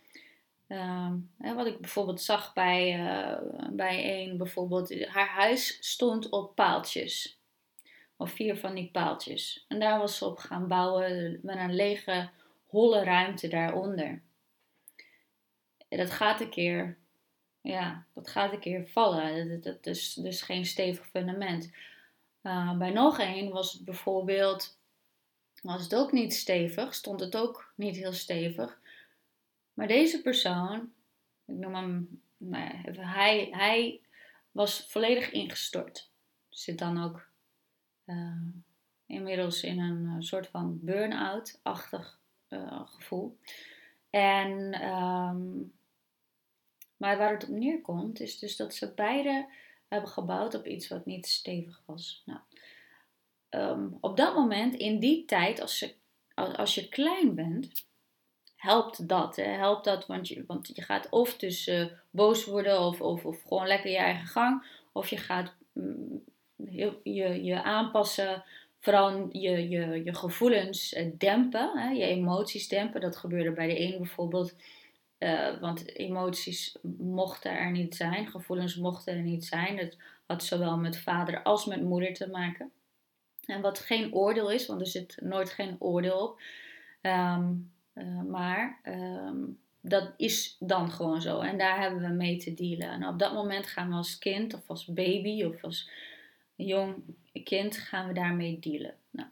Ehm, 0.67 1.17
wat 1.37 1.67
ik 1.67 1.81
bijvoorbeeld 1.81 2.21
zag 2.21 2.53
bij, 2.53 2.99
uh, 2.99 3.69
bij 3.71 4.23
een, 4.23 4.37
bijvoorbeeld, 4.37 5.07
haar 5.07 5.29
huis 5.29 5.79
stond 5.81 6.29
op 6.29 6.55
paaltjes. 6.55 7.39
Of 8.17 8.31
vier 8.31 8.57
van 8.57 8.75
die 8.75 8.91
paaltjes. 8.91 9.65
En 9.69 9.81
daar 9.81 9.99
was 9.99 10.19
ze 10.19 10.25
op 10.25 10.39
gaan 10.39 10.69
bouwen 10.69 11.39
met 11.43 11.57
een 11.57 11.75
lege, 11.75 12.31
holle 12.67 13.05
ruimte 13.05 13.49
daaronder. 13.49 14.23
Dat 15.89 16.11
gaat 16.11 16.41
een 16.41 16.51
keer, 16.51 16.99
ja, 17.61 18.07
dat 18.15 18.29
gaat 18.29 18.53
een 18.53 18.61
keer 18.61 18.89
vallen. 18.89 19.61
Dat, 19.63 19.87
is 19.87 20.15
dus 20.15 20.43
geen 20.43 20.67
stevig 20.67 21.07
fundament. 21.09 21.71
Uh, 22.43 22.77
bij 22.77 22.91
nog 22.91 23.19
één 23.19 23.51
was 23.51 23.73
het 23.73 23.85
bijvoorbeeld, 23.85 24.79
was 25.63 25.83
het 25.83 25.95
ook 25.95 26.13
niet 26.13 26.35
stevig, 26.35 26.95
stond 26.95 27.21
het 27.21 27.37
ook 27.37 27.73
niet 27.77 27.97
heel 27.97 28.13
stevig. 28.13 28.79
Maar 29.75 29.89
deze 29.89 30.23
persoon, 30.23 30.93
ik 31.45 31.55
noem 31.55 31.75
hem, 31.75 32.23
nou 32.37 32.65
ja, 32.65 33.03
hij, 33.03 33.49
hij 33.51 34.01
was 34.51 34.87
volledig 34.87 35.31
ingestort. 35.31 36.11
Zit 36.49 36.79
dan 36.79 37.03
ook 37.03 37.29
uh, 38.05 38.47
inmiddels 39.07 39.63
in 39.63 39.79
een 39.79 40.05
uh, 40.05 40.17
soort 40.19 40.47
van 40.47 40.79
burn-out-achtig 40.83 42.19
uh, 42.49 42.81
gevoel. 42.85 43.39
En, 44.11 44.83
um, 44.89 45.73
maar 46.97 47.19
waar 47.19 47.33
het 47.33 47.43
op 47.43 47.49
neerkomt, 47.49 48.21
is 48.21 48.39
dus 48.39 48.57
dat 48.57 48.75
ze 48.75 48.95
beide 48.95 49.49
hebben 49.89 50.11
gebouwd 50.11 50.55
op 50.55 50.67
iets 50.67 50.89
wat 50.89 51.07
niet 51.07 51.27
stevig 51.27 51.83
was. 51.87 52.23
Nou, 52.25 52.41
um, 53.51 53.99
op 54.01 54.17
dat 54.17 54.35
moment, 54.35 54.75
in 54.75 54.99
die 54.99 55.25
tijd, 55.25 55.61
als, 55.61 55.79
ze, 55.79 55.95
als, 56.35 56.57
als 56.57 56.75
je 56.75 56.89
klein 56.89 57.35
bent, 57.35 57.87
helpt 58.65 59.09
dat. 59.09 59.37
Hè? 59.37 59.43
Helpt 59.43 59.85
dat, 59.85 60.07
want 60.07 60.29
je, 60.29 60.45
want 60.47 60.71
je 60.75 60.83
gaat 60.83 61.09
of 61.11 61.37
dus 61.37 61.71
boos 62.11 62.45
worden 62.45 62.81
of, 62.81 63.01
of, 63.01 63.25
of 63.25 63.43
gewoon 63.43 63.67
lekker 63.67 63.91
je 63.91 63.97
eigen 63.97 64.27
gang. 64.27 64.67
Of 64.93 65.09
je 65.09 65.17
gaat 65.17 65.55
mm, 65.73 66.23
je, 66.71 67.01
je 67.43 67.63
aanpassen, 67.63 68.45
vooral 68.81 69.29
je, 69.31 69.69
je, 69.69 70.05
je 70.05 70.15
gevoelens 70.15 70.93
eh, 70.93 71.11
dempen, 71.19 71.79
hè? 71.79 71.89
je 71.89 72.05
emoties 72.05 72.69
dempen. 72.69 73.01
Dat 73.01 73.17
gebeurde 73.17 73.53
bij 73.53 73.67
de 73.67 73.81
een 73.81 73.99
bijvoorbeeld. 73.99 74.57
Uh, 75.19 75.61
want 75.61 75.97
emoties 75.97 76.77
mochten 76.99 77.59
er 77.59 77.71
niet 77.71 77.97
zijn, 77.97 78.27
gevoelens 78.27 78.77
mochten 78.77 79.15
er 79.15 79.23
niet 79.23 79.45
zijn. 79.45 79.77
Dat 79.77 79.97
had 80.27 80.45
zowel 80.45 80.77
met 80.77 80.99
vader 80.99 81.43
als 81.43 81.65
met 81.65 81.83
moeder 81.83 82.15
te 82.15 82.29
maken. 82.29 82.71
En 83.45 83.61
wat 83.61 83.79
geen 83.79 84.15
oordeel 84.15 84.51
is, 84.51 84.67
want 84.67 84.81
er 84.81 84.87
zit 84.87 85.17
nooit 85.21 85.51
geen 85.51 85.77
oordeel 85.79 86.19
op. 86.19 86.41
Um, 87.03 87.73
uh, 87.95 88.23
maar 88.23 88.81
um, 88.85 89.61
dat 89.81 90.13
is 90.17 90.57
dan 90.61 90.91
gewoon 90.91 91.21
zo. 91.21 91.41
En 91.41 91.59
daar 91.59 91.81
hebben 91.81 92.01
we 92.03 92.09
mee 92.09 92.37
te 92.37 92.55
dealen. 92.55 92.89
En 92.89 93.07
op 93.07 93.19
dat 93.19 93.33
moment 93.33 93.67
gaan 93.67 93.89
we 93.89 93.95
als 93.95 94.19
kind 94.19 94.55
of 94.55 94.69
als 94.69 94.87
baby 94.87 95.45
of 95.45 95.65
als 95.65 95.91
jong 96.55 97.03
kind 97.45 97.77
gaan 97.77 98.09
we 98.09 98.15
daarmee 98.15 98.59
dealen. 98.59 98.95
Nou, 99.11 99.29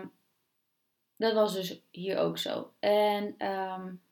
um, 0.00 0.12
dat 1.16 1.34
was 1.34 1.52
dus 1.52 1.80
hier 1.90 2.18
ook 2.18 2.38
zo. 2.38 2.72
En 2.78 3.24
um, 3.24 4.02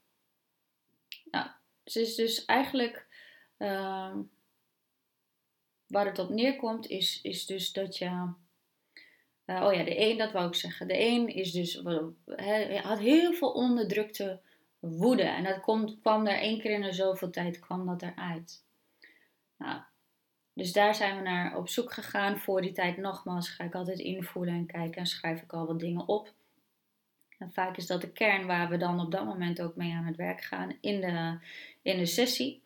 nou, 1.30 1.48
het 1.84 1.96
is 1.96 2.14
dus 2.14 2.44
eigenlijk 2.44 3.06
waar 5.86 6.06
het 6.06 6.18
op 6.18 6.28
neerkomt, 6.28 6.86
is, 6.86 7.20
is 7.22 7.46
dus 7.46 7.72
dat 7.72 7.98
je 7.98 8.32
uh, 9.50 9.64
oh 9.66 9.72
ja, 9.72 9.82
de 9.84 10.00
een, 10.00 10.18
dat 10.18 10.32
wou 10.32 10.48
ik 10.48 10.54
zeggen. 10.54 10.88
De 10.88 11.00
een 11.00 11.28
is 11.28 11.52
dus, 11.52 11.82
he, 12.24 12.78
had 12.78 12.98
heel 12.98 13.32
veel 13.32 13.52
onderdrukte 13.52 14.40
woede. 14.78 15.22
En 15.22 15.44
dat 15.44 15.60
komt, 15.60 16.00
kwam 16.00 16.26
er 16.26 16.38
één 16.38 16.60
keer 16.60 16.70
in 16.70 16.82
de 16.82 16.92
zoveel 16.92 17.30
tijd, 17.30 17.58
kwam 17.58 17.86
dat 17.86 18.02
eruit. 18.02 18.64
Nou, 19.58 19.80
dus 20.52 20.72
daar 20.72 20.94
zijn 20.94 21.16
we 21.16 21.22
naar 21.22 21.56
op 21.56 21.68
zoek 21.68 21.92
gegaan. 21.92 22.38
Voor 22.38 22.62
die 22.62 22.72
tijd 22.72 22.96
nogmaals 22.96 23.48
ga 23.48 23.64
ik 23.64 23.74
altijd 23.74 23.98
invoelen 23.98 24.54
en 24.54 24.66
kijken 24.66 25.00
en 25.00 25.06
schrijf 25.06 25.42
ik 25.42 25.52
al 25.52 25.66
wat 25.66 25.80
dingen 25.80 26.08
op. 26.08 26.32
En 27.38 27.52
vaak 27.52 27.76
is 27.76 27.86
dat 27.86 28.00
de 28.00 28.12
kern 28.12 28.46
waar 28.46 28.68
we 28.68 28.76
dan 28.76 29.00
op 29.00 29.10
dat 29.10 29.24
moment 29.24 29.62
ook 29.62 29.76
mee 29.76 29.92
aan 29.92 30.04
het 30.04 30.16
werk 30.16 30.40
gaan 30.40 30.76
in 30.80 31.00
de, 31.00 31.38
in 31.82 31.98
de 31.98 32.06
sessie. 32.06 32.62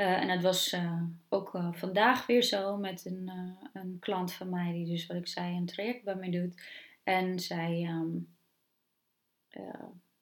Uh, 0.00 0.20
en 0.20 0.28
dat 0.28 0.42
was 0.42 0.72
uh, 0.72 1.02
ook 1.28 1.54
uh, 1.54 1.72
vandaag 1.72 2.26
weer 2.26 2.42
zo 2.42 2.76
met 2.76 3.04
een, 3.04 3.30
een 3.72 3.96
klant 4.00 4.32
van 4.32 4.50
mij 4.50 4.72
die 4.72 4.86
dus 4.86 5.06
wat 5.06 5.16
ik 5.16 5.28
zei 5.28 5.56
een 5.56 5.66
traject 5.66 6.04
bij 6.04 6.14
mij 6.14 6.30
doet. 6.30 6.62
En 7.04 7.40
zij, 7.40 7.88
um, 7.90 8.28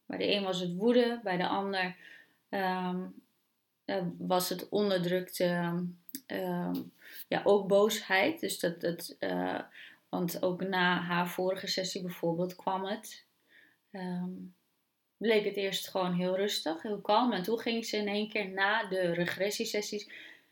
bij 0.07 0.19
de 0.19 0.35
een 0.35 0.43
was 0.43 0.61
het 0.61 0.75
woede, 0.75 1.21
bij 1.23 1.37
de 1.37 1.47
ander 1.47 1.97
um, 2.51 3.15
was 4.19 4.49
het 4.49 4.69
onderdrukte, 4.69 5.45
um, 6.27 6.93
ja 7.29 7.41
ook 7.45 7.69
boosheid. 7.69 8.41
Dus 8.41 8.61
dat, 8.61 8.81
dat 8.81 9.17
want 10.09 10.43
ook 10.43 10.63
na 10.63 11.01
haar 11.01 11.29
vorige 11.29 11.67
sessie 11.67 12.03
bijvoorbeeld 12.03 12.57
kwam 12.57 12.85
het 12.85 13.27
bleek 15.19 15.45
het 15.45 15.57
eerst 15.57 15.89
gewoon 15.89 16.13
heel 16.13 16.37
rustig, 16.37 16.83
heel 16.83 17.01
kalm. 17.01 17.33
En 17.33 17.43
toen 17.43 17.59
ging 17.59 17.87
ze 17.87 17.97
in 17.97 18.09
één 18.09 18.29
keer 18.29 18.49
na 18.49 18.89
de 18.89 19.01
regressiesessies, 19.13 20.11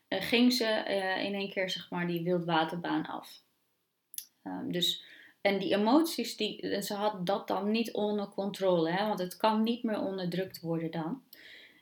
uh, 0.08 0.20
ging 0.20 0.52
ze 0.52 0.84
uh, 0.88 1.24
in 1.24 1.34
één 1.34 1.50
keer 1.50 1.70
zeg 1.70 1.90
maar 1.90 2.06
die 2.06 2.22
wildwaterbaan 2.22 3.06
af. 3.06 3.40
Um, 4.42 4.72
dus, 4.72 5.04
en 5.40 5.58
die 5.58 5.74
emoties, 5.74 6.36
die, 6.36 6.60
en 6.60 6.82
ze 6.82 6.94
had 6.94 7.26
dat 7.26 7.48
dan 7.48 7.70
niet 7.70 7.92
onder 7.92 8.28
controle, 8.28 8.90
hè, 8.90 9.06
want 9.06 9.18
het 9.18 9.36
kan 9.36 9.62
niet 9.62 9.82
meer 9.82 10.00
onderdrukt 10.00 10.60
worden 10.60 10.90
dan. 10.90 11.22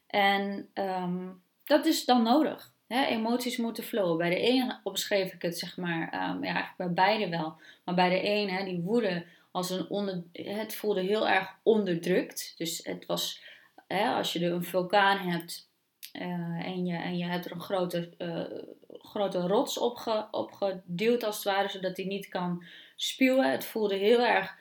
En 0.07 0.69
um, 0.75 1.43
dat 1.65 1.87
is 1.87 2.05
dan 2.05 2.23
nodig. 2.23 2.73
Emoties 2.89 3.57
moeten 3.57 3.85
flowen. 3.85 4.19
Bij 4.19 4.31
de 4.31 4.49
een 4.49 4.75
omschreef 4.83 5.33
ik 5.33 5.43
het 5.43 5.59
zeg 5.59 5.77
maar, 5.77 6.03
um, 6.03 6.45
ja, 6.45 6.55
eigenlijk 6.55 6.77
bij 6.77 6.93
beide 6.93 7.29
wel. 7.29 7.57
Maar 7.85 7.95
bij 7.95 8.09
de 8.09 8.29
hè, 8.53 8.65
die 8.65 8.81
woede 8.81 9.27
als 9.55 9.71
een 9.71 9.89
onder, 9.89 10.23
het 10.33 10.75
voelde 10.75 11.01
heel 11.01 11.29
erg 11.29 11.57
onderdrukt. 11.63 12.55
Dus 12.57 12.81
het 12.85 13.07
was, 13.07 13.43
hè, 13.87 14.09
als 14.09 14.33
je 14.33 14.47
een 14.47 14.65
vulkaan 14.65 15.19
hebt 15.19 15.69
uh, 16.13 16.67
en, 16.67 16.87
je, 16.87 16.97
en 16.97 17.17
je 17.19 17.25
hebt 17.25 17.45
er 17.45 17.53
een 17.53 17.61
grote, 17.61 18.11
uh, 18.19 18.63
grote 18.89 19.39
rots 19.39 19.79
opge, 19.79 20.29
opgeduwd 20.31 21.25
als 21.25 21.35
het 21.35 21.45
ware, 21.45 21.69
zodat 21.69 21.97
hij 21.97 22.07
niet 22.07 22.29
kan 22.29 22.65
spuwen. 22.97 23.51
Het 23.51 23.65
voelde 23.65 23.95
heel 23.95 24.21
erg 24.21 24.57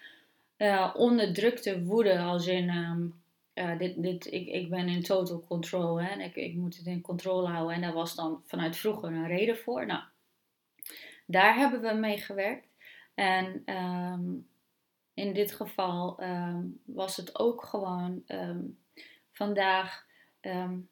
uh, 0.57 0.93
onderdrukte 0.95 1.83
woede, 1.83 2.19
als 2.19 2.47
in 2.47 2.69
um, 2.69 3.21
dit, 3.77 4.01
dit, 4.01 4.25
ik, 4.25 4.47
ik 4.47 4.69
ben 4.69 4.87
in 4.87 5.03
total 5.03 5.43
control 5.47 6.01
hè, 6.01 6.09
en 6.09 6.21
ik, 6.21 6.35
ik 6.35 6.53
moet 6.53 6.77
het 6.77 6.85
in 6.85 7.01
controle 7.01 7.47
houden. 7.47 7.75
En 7.75 7.81
daar 7.81 7.93
was 7.93 8.15
dan 8.15 8.41
vanuit 8.45 8.77
vroeger 8.77 9.09
een 9.09 9.27
reden 9.27 9.57
voor. 9.57 9.85
Nou, 9.85 10.03
daar 11.25 11.55
hebben 11.55 11.81
we 11.81 11.93
mee 11.93 12.17
gewerkt. 12.17 12.67
En 13.15 13.63
um, 13.65 14.51
in 15.13 15.33
dit 15.33 15.51
geval 15.51 16.19
ehm, 16.19 16.61
was 16.85 17.17
het 17.17 17.39
ook 17.39 17.63
gewoon 17.63 18.23
um, 18.27 18.79
vandaag 19.31 20.05
um, 20.41 20.89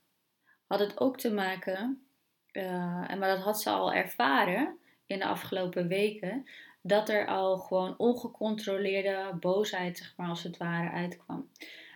had 0.68 0.80
het 0.80 1.00
ook 1.00 1.18
te 1.18 1.34
maken, 1.34 2.06
en 2.52 3.20
maar 3.20 3.36
dat 3.36 3.44
had 3.44 3.62
ze 3.62 3.70
al 3.70 3.94
ervaren 3.94 4.78
in 5.06 5.20
de 5.20 5.26
afgelopen 5.26 5.88
weken, 5.88 6.46
dat 6.82 7.10
er 7.10 7.28
al 7.28 7.58
gewoon 7.58 7.98
ongecontroleerde 7.98 9.38
boosheid, 9.40 9.98
zeg 9.98 10.14
maar 10.18 10.30
als 10.30 10.44
het 10.44 10.58
ware, 10.58 10.90
uitkwam. 10.90 11.50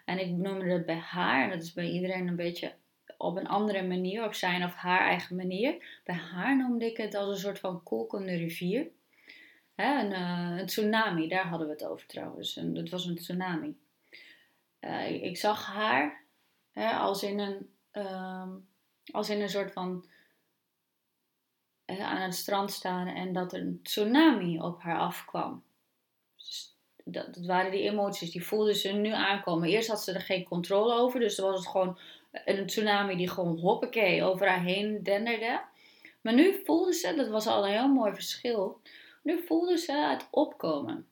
En 0.06 0.20
ik 0.20 0.30
noemde 0.30 0.68
dat 0.68 0.86
bij 0.86 0.98
haar, 0.98 1.44
en 1.44 1.50
dat 1.50 1.62
is 1.62 1.74
bij 1.74 1.90
iedereen 1.90 2.28
een 2.28 2.36
beetje 2.36 2.74
op 3.18 3.38
een 3.38 3.48
andere 3.48 3.84
manier, 3.84 4.24
op 4.24 4.34
zijn 4.34 4.64
of 4.64 4.74
haar 4.74 5.08
eigen 5.08 5.36
manier. 5.36 6.02
Bij 6.04 6.16
haar 6.16 6.58
noemde 6.58 6.86
ik 6.86 6.98
het 6.98 7.16
als 7.16 7.30
een 7.30 7.38
soort 7.38 7.60
van 7.60 7.84
kolkende 7.84 8.36
rivier. 8.36 8.88
Hè, 9.76 10.00
een, 10.00 10.12
uh, 10.12 10.60
een, 10.60 10.66
tsunami, 10.66 11.28
daar 11.28 11.48
hadden 11.48 11.68
we 11.68 11.74
het 11.74 11.86
over 11.86 12.08
trouwens. 12.08 12.58
En 12.58 12.76
het 12.76 12.90
was 12.90 13.06
een 13.06 13.16
tsunami. 13.16 13.78
Uh, 14.82 15.24
ik 15.24 15.38
zag 15.38 15.66
haar 15.66 16.24
hè, 16.72 16.92
als, 16.92 17.24
in 17.24 17.40
een, 17.40 17.70
uh, 17.94 18.52
als 19.12 19.30
in 19.30 19.42
een 19.42 19.50
soort 19.50 19.72
van 19.72 20.06
aan 21.86 22.22
het 22.22 22.36
strand 22.36 22.72
staan 22.72 23.08
en 23.08 23.34
dat 23.34 23.54
een 23.54 23.80
tsunami 23.84 24.60
op 24.60 24.82
haar 24.82 25.00
afkwam. 25.00 25.64
Dus 26.36 26.78
dat, 27.04 27.34
dat, 27.34 27.46
waren 27.46 27.72
die 27.72 27.90
emoties, 27.90 28.32
die 28.32 28.46
voelde 28.46 28.74
ze 28.74 28.92
nu 28.92 29.12
aankomen. 29.12 29.70
Eerst 29.70 29.90
had 29.90 30.04
ze 30.04 30.12
er 30.12 30.22
geen 30.22 30.44
controle 30.44 30.94
over, 30.94 31.20
dus 31.20 31.40
was 31.40 31.60
het 31.60 31.68
gewoon 31.68 32.00
een 32.32 32.66
tsunami 32.66 33.16
die 33.16 33.30
gewoon 33.30 33.60
hoppakee 33.60 34.24
over 34.24 34.48
haar 34.48 34.64
heen 34.64 35.04
denderde. 35.04 35.62
Maar 36.22 36.34
nu 36.34 36.62
voelde 36.64 36.94
ze, 36.94 37.14
dat 37.16 37.28
was 37.28 37.48
al 37.48 37.66
een 37.66 37.72
heel 37.72 37.88
mooi 37.88 38.14
verschil, 38.14 38.82
nu 39.26 39.42
voelde 39.46 39.78
ze 39.78 39.92
het 39.92 40.28
opkomen. 40.32 41.08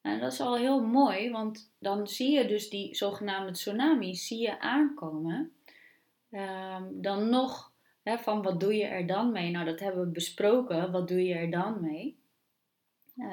En 0.00 0.20
dat 0.20 0.32
is 0.32 0.40
al 0.40 0.56
heel 0.56 0.80
mooi, 0.80 1.30
want 1.30 1.72
dan 1.78 2.08
zie 2.08 2.30
je 2.30 2.46
dus 2.46 2.68
die 2.70 2.94
zogenaamde 2.94 3.52
tsunami 3.52 4.14
zie 4.14 4.40
je 4.40 4.60
aankomen. 4.60 5.52
Um, 6.30 7.02
dan 7.02 7.28
nog 7.28 7.72
van 8.04 8.42
wat 8.42 8.60
doe 8.60 8.76
je 8.76 8.84
er 8.84 9.06
dan 9.06 9.32
mee? 9.32 9.50
Nou, 9.50 9.64
dat 9.64 9.80
hebben 9.80 10.00
we 10.00 10.10
besproken. 10.10 10.92
Wat 10.92 11.08
doe 11.08 11.24
je 11.24 11.34
er 11.34 11.50
dan 11.50 11.80
mee? 11.80 12.18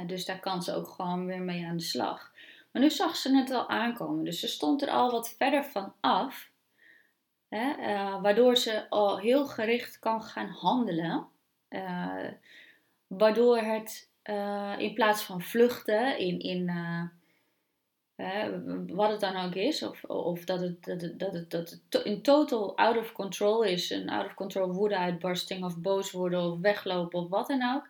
Dus 0.07 0.25
daar 0.25 0.39
kan 0.39 0.63
ze 0.63 0.75
ook 0.75 0.87
gewoon 0.87 1.25
weer 1.25 1.41
mee 1.41 1.65
aan 1.65 1.77
de 1.77 1.83
slag. 1.83 2.33
Maar 2.71 2.81
nu 2.81 2.89
zag 2.89 3.15
ze 3.15 3.35
het 3.37 3.51
al 3.51 3.69
aankomen. 3.69 4.23
Dus 4.23 4.39
ze 4.39 4.47
stond 4.47 4.81
er 4.81 4.89
al 4.89 5.11
wat 5.11 5.35
verder 5.37 5.63
van 5.63 5.93
af. 5.99 6.49
Uh, 7.49 8.21
waardoor 8.21 8.57
ze 8.57 8.89
al 8.89 9.19
heel 9.19 9.45
gericht 9.45 9.99
kan 9.99 10.23
gaan 10.23 10.49
handelen. 10.49 11.27
Uh, 11.69 12.27
waardoor 13.17 13.57
het 13.57 14.09
uh, 14.23 14.73
in 14.77 14.93
plaats 14.93 15.23
van 15.23 15.41
vluchten 15.41 16.17
in, 16.17 16.39
in 16.39 16.71
wat 18.87 19.09
het 19.09 19.19
dan 19.19 19.35
ook 19.35 19.55
is, 19.55 19.83
of, 19.83 20.03
of 20.03 20.43
dat, 20.43 20.61
het, 20.61 20.83
dat, 20.83 21.01
het, 21.01 21.19
dat, 21.19 21.33
het, 21.33 21.81
dat 21.89 22.05
in 22.05 22.21
total 22.21 22.77
out 22.77 22.97
of 22.97 23.11
control 23.11 23.63
is, 23.63 23.89
een 23.89 24.09
out 24.09 24.25
of 24.25 24.33
control 24.33 24.73
woede 24.73 24.97
uitbarsting 24.97 25.63
of 25.63 25.77
boos 25.77 26.11
worden 26.11 26.41
of 26.41 26.59
weglopen 26.59 27.19
of 27.19 27.29
wat 27.29 27.47
dan 27.47 27.75
ook, 27.75 27.87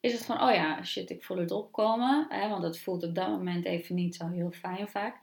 is 0.00 0.12
het 0.12 0.24
van, 0.24 0.42
oh 0.42 0.54
ja, 0.54 0.82
shit, 0.82 1.10
ik 1.10 1.24
voel 1.24 1.36
het 1.36 1.50
opkomen, 1.50 2.26
hè, 2.28 2.48
want 2.48 2.62
dat 2.62 2.78
voelt 2.78 3.04
op 3.04 3.14
dat 3.14 3.28
moment 3.28 3.64
even 3.64 3.94
niet 3.94 4.16
zo 4.16 4.28
heel 4.28 4.50
fijn 4.50 4.88
vaak. 4.88 5.16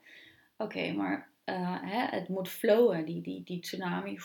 Oké, 0.57 0.91
maar 0.91 1.29
hè, 1.81 2.17
het 2.17 2.27
moet 2.27 2.50
flowen, 2.50 3.05
die, 3.05 3.21
die, 3.21 3.43
die 3.43 3.59
tsunami, 3.59 4.17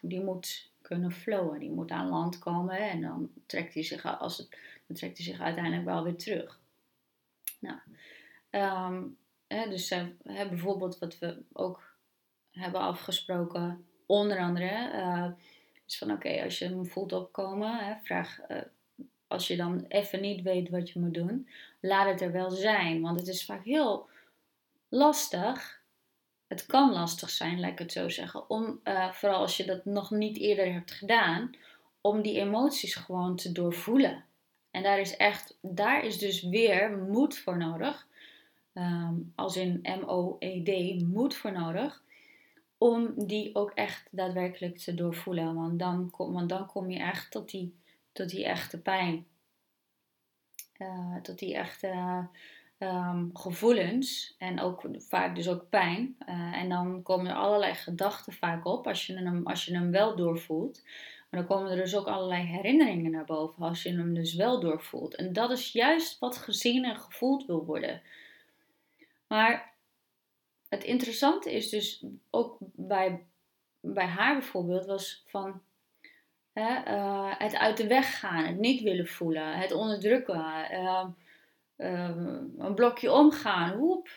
die 0.00 0.24
moet 0.24 0.70
kunnen 0.88 1.12
flowen, 1.12 1.58
die 1.58 1.70
moet 1.70 1.90
aan 1.90 2.08
land 2.08 2.38
komen 2.38 2.78
en 2.78 3.00
dan 3.00 3.30
trekt 3.46 3.74
hij 3.74 3.82
zich, 3.82 4.18
als 4.18 4.38
het, 4.38 4.48
dan 4.86 4.96
trekt 4.96 5.16
hij 5.16 5.26
zich 5.26 5.40
uiteindelijk 5.40 5.84
wel 5.84 6.02
weer 6.02 6.16
terug. 6.16 6.60
Nou, 7.58 7.78
um, 8.50 9.16
hè, 9.46 9.68
dus 9.68 9.90
uh, 9.90 10.06
hè, 10.24 10.48
bijvoorbeeld 10.48 10.98
wat 10.98 11.18
we 11.18 11.42
ook 11.52 11.96
hebben 12.50 12.80
afgesproken, 12.80 13.86
onder 14.06 14.38
andere, 14.38 14.90
uh, 14.94 15.28
is 15.86 15.98
van 15.98 16.12
oké, 16.12 16.42
als 16.42 16.58
je 16.58 16.64
hem 16.64 16.86
voelt 16.86 17.12
opkomen, 17.12 17.84
hè, 17.84 17.94
vraag, 18.02 18.38
uh, 18.48 18.58
als 19.26 19.46
je 19.46 19.56
dan 19.56 19.84
even 19.88 20.20
niet 20.20 20.42
weet 20.42 20.68
wat 20.68 20.90
je 20.90 21.00
moet 21.00 21.14
doen, 21.14 21.48
laat 21.80 22.06
het 22.06 22.20
er 22.20 22.32
wel 22.32 22.50
zijn. 22.50 23.00
Want 23.00 23.18
het 23.18 23.28
is 23.28 23.44
vaak 23.44 23.64
heel 23.64 24.08
lastig. 24.88 25.77
Het 26.48 26.66
kan 26.66 26.92
lastig 26.92 27.30
zijn, 27.30 27.60
laat 27.60 27.70
ik 27.70 27.78
het 27.78 27.92
zo 27.92 28.08
zeggen. 28.08 28.50
Om, 28.50 28.80
vooral 29.12 29.40
als 29.40 29.56
je 29.56 29.64
dat 29.64 29.84
nog 29.84 30.10
niet 30.10 30.38
eerder 30.38 30.72
hebt 30.72 30.90
gedaan, 30.90 31.50
om 32.00 32.22
die 32.22 32.40
emoties 32.40 32.94
gewoon 32.94 33.36
te 33.36 33.52
doorvoelen. 33.52 34.24
En 34.70 34.82
daar 34.82 35.00
is 35.00 35.16
echt, 35.16 35.58
daar 35.60 36.04
is 36.04 36.18
dus 36.18 36.42
weer 36.42 36.98
moed 36.98 37.38
voor 37.38 37.56
nodig. 37.56 38.06
Um, 38.74 39.32
als 39.34 39.56
in 39.56 39.80
M-O-E-D, 39.82 41.00
moed 41.02 41.34
voor 41.34 41.52
nodig. 41.52 42.02
Om 42.78 43.12
die 43.26 43.54
ook 43.54 43.70
echt 43.70 44.08
daadwerkelijk 44.10 44.78
te 44.78 44.94
doorvoelen. 44.94 45.54
Want 45.54 45.78
dan, 45.78 46.10
kom, 46.10 46.32
want 46.32 46.48
dan 46.48 46.66
kom 46.66 46.90
je 46.90 46.98
echt 46.98 47.30
tot 47.30 47.50
die, 47.50 47.74
tot 48.12 48.28
die 48.28 48.44
echte 48.44 48.78
pijn. 48.80 49.26
Uh, 50.78 51.16
tot 51.22 51.38
die 51.38 51.54
echte 51.54 52.26
um, 52.78 53.30
gevoelens. 53.32 54.34
En 54.38 54.60
ook 54.60 54.82
vaak 54.98 55.34
dus 55.34 55.48
ook 55.48 55.68
pijn. 55.68 56.16
Uh, 56.28 56.52
en 56.52 56.68
dan 56.68 57.02
komen 57.02 57.30
er 57.30 57.36
allerlei 57.36 57.74
gedachten 57.74 58.32
vaak 58.32 58.66
op 58.66 58.86
als 58.86 59.06
je 59.06 59.16
hem, 59.16 59.46
als 59.46 59.64
je 59.64 59.74
hem 59.74 59.90
wel 59.90 60.16
doorvoelt. 60.16 60.82
Maar 61.30 61.40
dan 61.40 61.48
komen 61.48 61.70
er 61.70 61.76
dus 61.76 61.96
ook 61.96 62.06
allerlei 62.06 62.42
herinneringen 62.42 63.10
naar 63.10 63.24
boven 63.24 63.62
als 63.62 63.82
je 63.82 63.96
hem 63.96 64.14
dus 64.14 64.34
wel 64.34 64.60
doorvoelt. 64.60 65.14
En 65.14 65.32
dat 65.32 65.50
is 65.50 65.72
juist 65.72 66.18
wat 66.18 66.36
gezien 66.36 66.84
en 66.84 66.96
gevoeld 66.96 67.46
wil 67.46 67.64
worden. 67.64 68.02
Maar 69.26 69.72
het 70.68 70.84
interessante 70.84 71.52
is 71.52 71.68
dus 71.68 72.04
ook 72.30 72.56
bij, 72.60 73.24
bij 73.80 74.06
haar 74.06 74.32
bijvoorbeeld 74.38 74.86
was 74.86 75.24
van 75.26 75.60
uh, 76.54 77.34
het 77.38 77.56
uit 77.56 77.76
de 77.76 77.86
weg 77.86 78.18
gaan, 78.18 78.44
het 78.44 78.58
niet 78.58 78.82
willen 78.82 79.06
voelen, 79.06 79.58
het 79.58 79.72
onderdrukken, 79.72 80.68
uh, 80.72 81.04
uh, 81.78 82.10
een 82.58 82.74
blokje 82.74 83.12
omgaan. 83.12 83.76
Woep. 83.76 84.08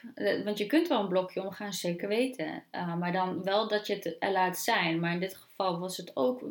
Want 0.43 0.57
je 0.57 0.65
kunt 0.65 0.87
wel 0.87 0.99
een 0.99 1.07
blokje 1.07 1.43
omgaan, 1.43 1.73
zeker 1.73 2.07
weten. 2.07 2.63
maar 2.71 3.11
dan 3.11 3.43
wel 3.43 3.67
dat 3.67 3.87
je 3.87 3.93
het 3.93 4.31
laat 4.31 4.57
zijn. 4.59 4.99
Maar 4.99 5.13
in 5.13 5.19
dit 5.19 5.35
geval 5.35 5.79
was 5.79 5.97
het 5.97 6.15
ook 6.15 6.43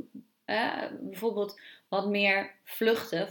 bijvoorbeeld 1.00 1.60
wat 1.88 2.08
meer 2.08 2.54
vluchten. 2.64 3.28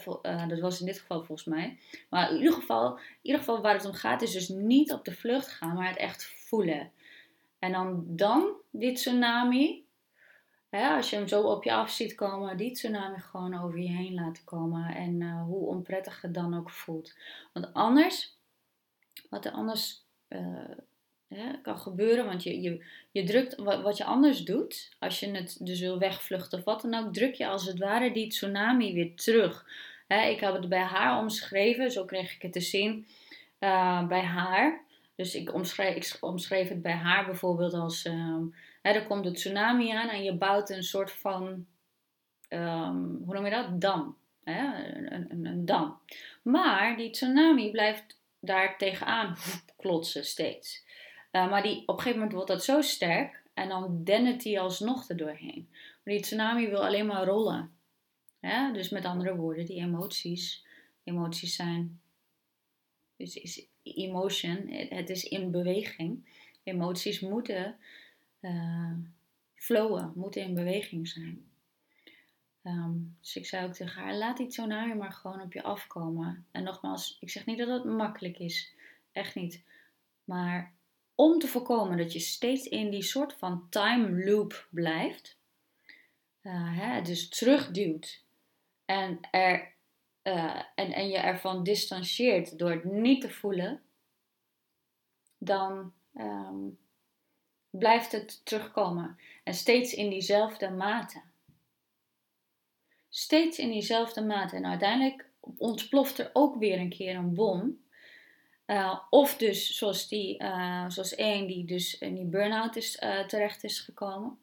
Dat 0.47 0.59
was 0.59 0.79
in 0.79 0.85
dit 0.85 0.99
geval 0.99 1.23
volgens 1.23 1.47
mij. 1.47 1.77
Maar 2.09 2.31
in 2.31 2.37
ieder, 2.37 2.53
geval, 2.53 2.97
in 2.97 3.01
ieder 3.21 3.39
geval 3.39 3.61
waar 3.61 3.73
het 3.73 3.85
om 3.85 3.93
gaat 3.93 4.21
is 4.21 4.31
dus 4.31 4.47
niet 4.47 4.91
op 4.91 5.05
de 5.05 5.15
vlucht 5.15 5.47
gaan, 5.47 5.75
maar 5.75 5.87
het 5.87 5.97
echt 5.97 6.33
voelen. 6.47 6.91
En 7.59 7.71
dan, 7.71 8.03
dan 8.07 8.53
die 8.71 8.93
tsunami, 8.93 9.85
hè, 10.69 10.95
als 10.95 11.09
je 11.09 11.15
hem 11.15 11.27
zo 11.27 11.41
op 11.41 11.63
je 11.63 11.73
af 11.73 11.89
ziet 11.89 12.15
komen, 12.15 12.57
die 12.57 12.71
tsunami 12.71 13.19
gewoon 13.19 13.61
over 13.63 13.79
je 13.79 13.89
heen 13.89 14.13
laten 14.13 14.43
komen. 14.43 14.95
En 14.95 15.21
uh, 15.21 15.43
hoe 15.43 15.67
onprettig 15.67 16.21
het 16.21 16.33
dan 16.33 16.57
ook 16.57 16.69
voelt. 16.69 17.17
Want 17.53 17.73
anders, 17.73 18.37
wat 19.29 19.45
er 19.45 19.51
anders 19.51 20.05
uh, 20.29 21.53
kan 21.61 21.77
gebeuren, 21.77 22.25
want 22.25 22.43
je, 22.43 22.61
je, 22.61 22.85
je 23.11 23.23
drukt 23.23 23.55
wat, 23.55 23.81
wat 23.81 23.97
je 23.97 24.03
anders 24.03 24.43
doet, 24.43 24.95
als 24.99 25.19
je 25.19 25.31
het 25.31 25.57
dus 25.59 25.79
wil 25.79 25.99
wegvluchten 25.99 26.57
of 26.57 26.65
wat 26.65 26.81
dan 26.81 26.93
ook, 26.93 27.13
druk 27.13 27.33
je 27.33 27.47
als 27.47 27.65
het 27.65 27.79
ware 27.79 28.11
die 28.11 28.27
tsunami 28.27 28.93
weer 28.93 29.15
terug. 29.15 29.65
ik 30.07 30.39
heb 30.39 30.53
het 30.53 30.69
bij 30.69 30.83
haar 30.83 31.19
omschreven, 31.19 31.91
zo 31.91 32.05
kreeg 32.05 32.35
ik 32.35 32.41
het 32.41 32.53
te 32.53 32.61
zien 32.61 33.07
uh, 33.59 34.07
bij 34.07 34.21
haar. 34.21 34.81
Dus 35.15 35.35
ik 35.35 35.53
omschreef, 35.53 35.95
ik 35.95 36.17
omschreef 36.19 36.69
het 36.69 36.81
bij 36.81 36.93
haar 36.93 37.25
bijvoorbeeld 37.25 37.73
als: 37.73 38.05
um, 38.05 38.53
er 38.95 39.07
komt 39.07 39.23
de 39.23 39.31
tsunami 39.31 39.91
aan 39.91 40.09
en 40.09 40.23
je 40.23 40.33
bouwt 40.33 40.69
een 40.69 40.83
soort 40.83 41.11
van, 41.11 41.65
um, 42.49 43.21
hoe 43.25 43.33
noem 43.33 43.45
je 43.45 43.51
dat? 43.51 43.81
Dam. 43.81 44.17
Een, 44.43 45.13
een, 45.13 45.45
een, 45.45 45.65
dam. 45.65 45.99
Maar 46.41 46.97
die 46.97 47.09
tsunami 47.09 47.71
blijft 47.71 48.19
daar 48.39 48.77
tegenaan 48.77 49.35
klotsen 49.81 50.25
steeds. 50.25 50.85
Uh, 51.31 51.49
maar 51.49 51.63
die, 51.63 51.81
op 51.81 51.87
een 51.87 51.95
gegeven 51.95 52.17
moment 52.17 52.33
wordt 52.33 52.51
dat 52.51 52.63
zo 52.63 52.81
sterk 52.81 53.43
en 53.53 53.69
dan 53.69 54.03
dendert 54.03 54.41
die 54.41 54.59
alsnog 54.59 55.09
er 55.09 55.17
doorheen. 55.17 55.67
Maar 55.69 56.13
die 56.13 56.21
tsunami 56.21 56.67
wil 56.69 56.85
alleen 56.85 57.05
maar 57.05 57.25
rollen. 57.25 57.73
Dus 58.73 58.89
met 58.89 59.05
andere 59.05 59.35
woorden, 59.35 59.65
die 59.65 59.81
emoties, 59.81 60.65
emoties 61.03 61.55
zijn, 61.55 62.01
dus 63.17 63.35
is 63.35 63.67
emotion, 63.83 64.67
het 64.69 65.09
is 65.09 65.23
in 65.23 65.51
beweging. 65.51 66.37
Emoties 66.63 67.19
moeten 67.19 67.77
uh, 68.41 68.93
flowen, 69.55 70.11
moeten 70.15 70.41
in 70.41 70.53
beweging 70.53 71.07
zijn. 71.07 71.47
Um, 72.63 73.17
dus 73.21 73.35
ik 73.35 73.45
zei 73.45 73.65
ook 73.65 73.73
tegen 73.73 74.01
haar, 74.01 74.15
laat 74.15 74.37
die 74.37 74.47
tsunami 74.47 74.93
maar 74.93 75.11
gewoon 75.11 75.41
op 75.41 75.53
je 75.53 75.63
afkomen. 75.63 76.45
En 76.51 76.63
nogmaals, 76.63 77.17
ik 77.19 77.29
zeg 77.29 77.45
niet 77.45 77.57
dat 77.57 77.67
het 77.67 77.83
makkelijk 77.83 78.39
is. 78.39 78.73
Echt 79.11 79.35
niet. 79.35 79.63
Maar 80.23 80.73
om 81.15 81.39
te 81.39 81.47
voorkomen 81.47 81.97
dat 81.97 82.13
je 82.13 82.19
steeds 82.19 82.67
in 82.67 82.89
die 82.89 83.01
soort 83.01 83.33
van 83.33 83.67
time 83.69 84.25
loop 84.25 84.67
blijft, 84.69 85.37
uh, 86.41 86.77
hè, 86.79 87.01
dus 87.01 87.29
terugduwt 87.29 88.23
en, 88.85 89.19
er, 89.31 89.73
uh, 90.23 90.61
en, 90.75 90.91
en 90.91 91.09
je 91.09 91.17
ervan 91.17 91.63
distancieert 91.63 92.57
door 92.59 92.71
het 92.71 92.83
niet 92.83 93.21
te 93.21 93.29
voelen, 93.29 93.81
dan 95.37 95.93
um, 96.13 96.77
blijft 97.69 98.11
het 98.11 98.45
terugkomen. 98.45 99.17
En 99.43 99.53
steeds 99.53 99.93
in 99.93 100.09
diezelfde 100.09 100.69
mate. 100.69 101.21
Steeds 103.09 103.59
in 103.59 103.69
diezelfde 103.69 104.21
mate. 104.21 104.55
En 104.55 104.65
uiteindelijk 104.65 105.29
ontploft 105.57 106.19
er 106.19 106.29
ook 106.33 106.55
weer 106.55 106.79
een 106.79 106.89
keer 106.89 107.15
een 107.15 107.33
bom. 107.33 107.87
Uh, 108.67 108.99
of 109.09 109.37
dus 109.37 109.77
zoals, 109.77 110.07
die, 110.07 110.43
uh, 110.43 110.89
zoals 110.89 111.15
één 111.15 111.47
die 111.47 111.65
dus 111.65 111.97
in 111.97 112.15
die 112.15 112.25
burn-out 112.25 112.75
is, 112.75 113.01
uh, 113.03 113.19
terecht 113.19 113.63
is 113.63 113.79
gekomen. 113.79 114.37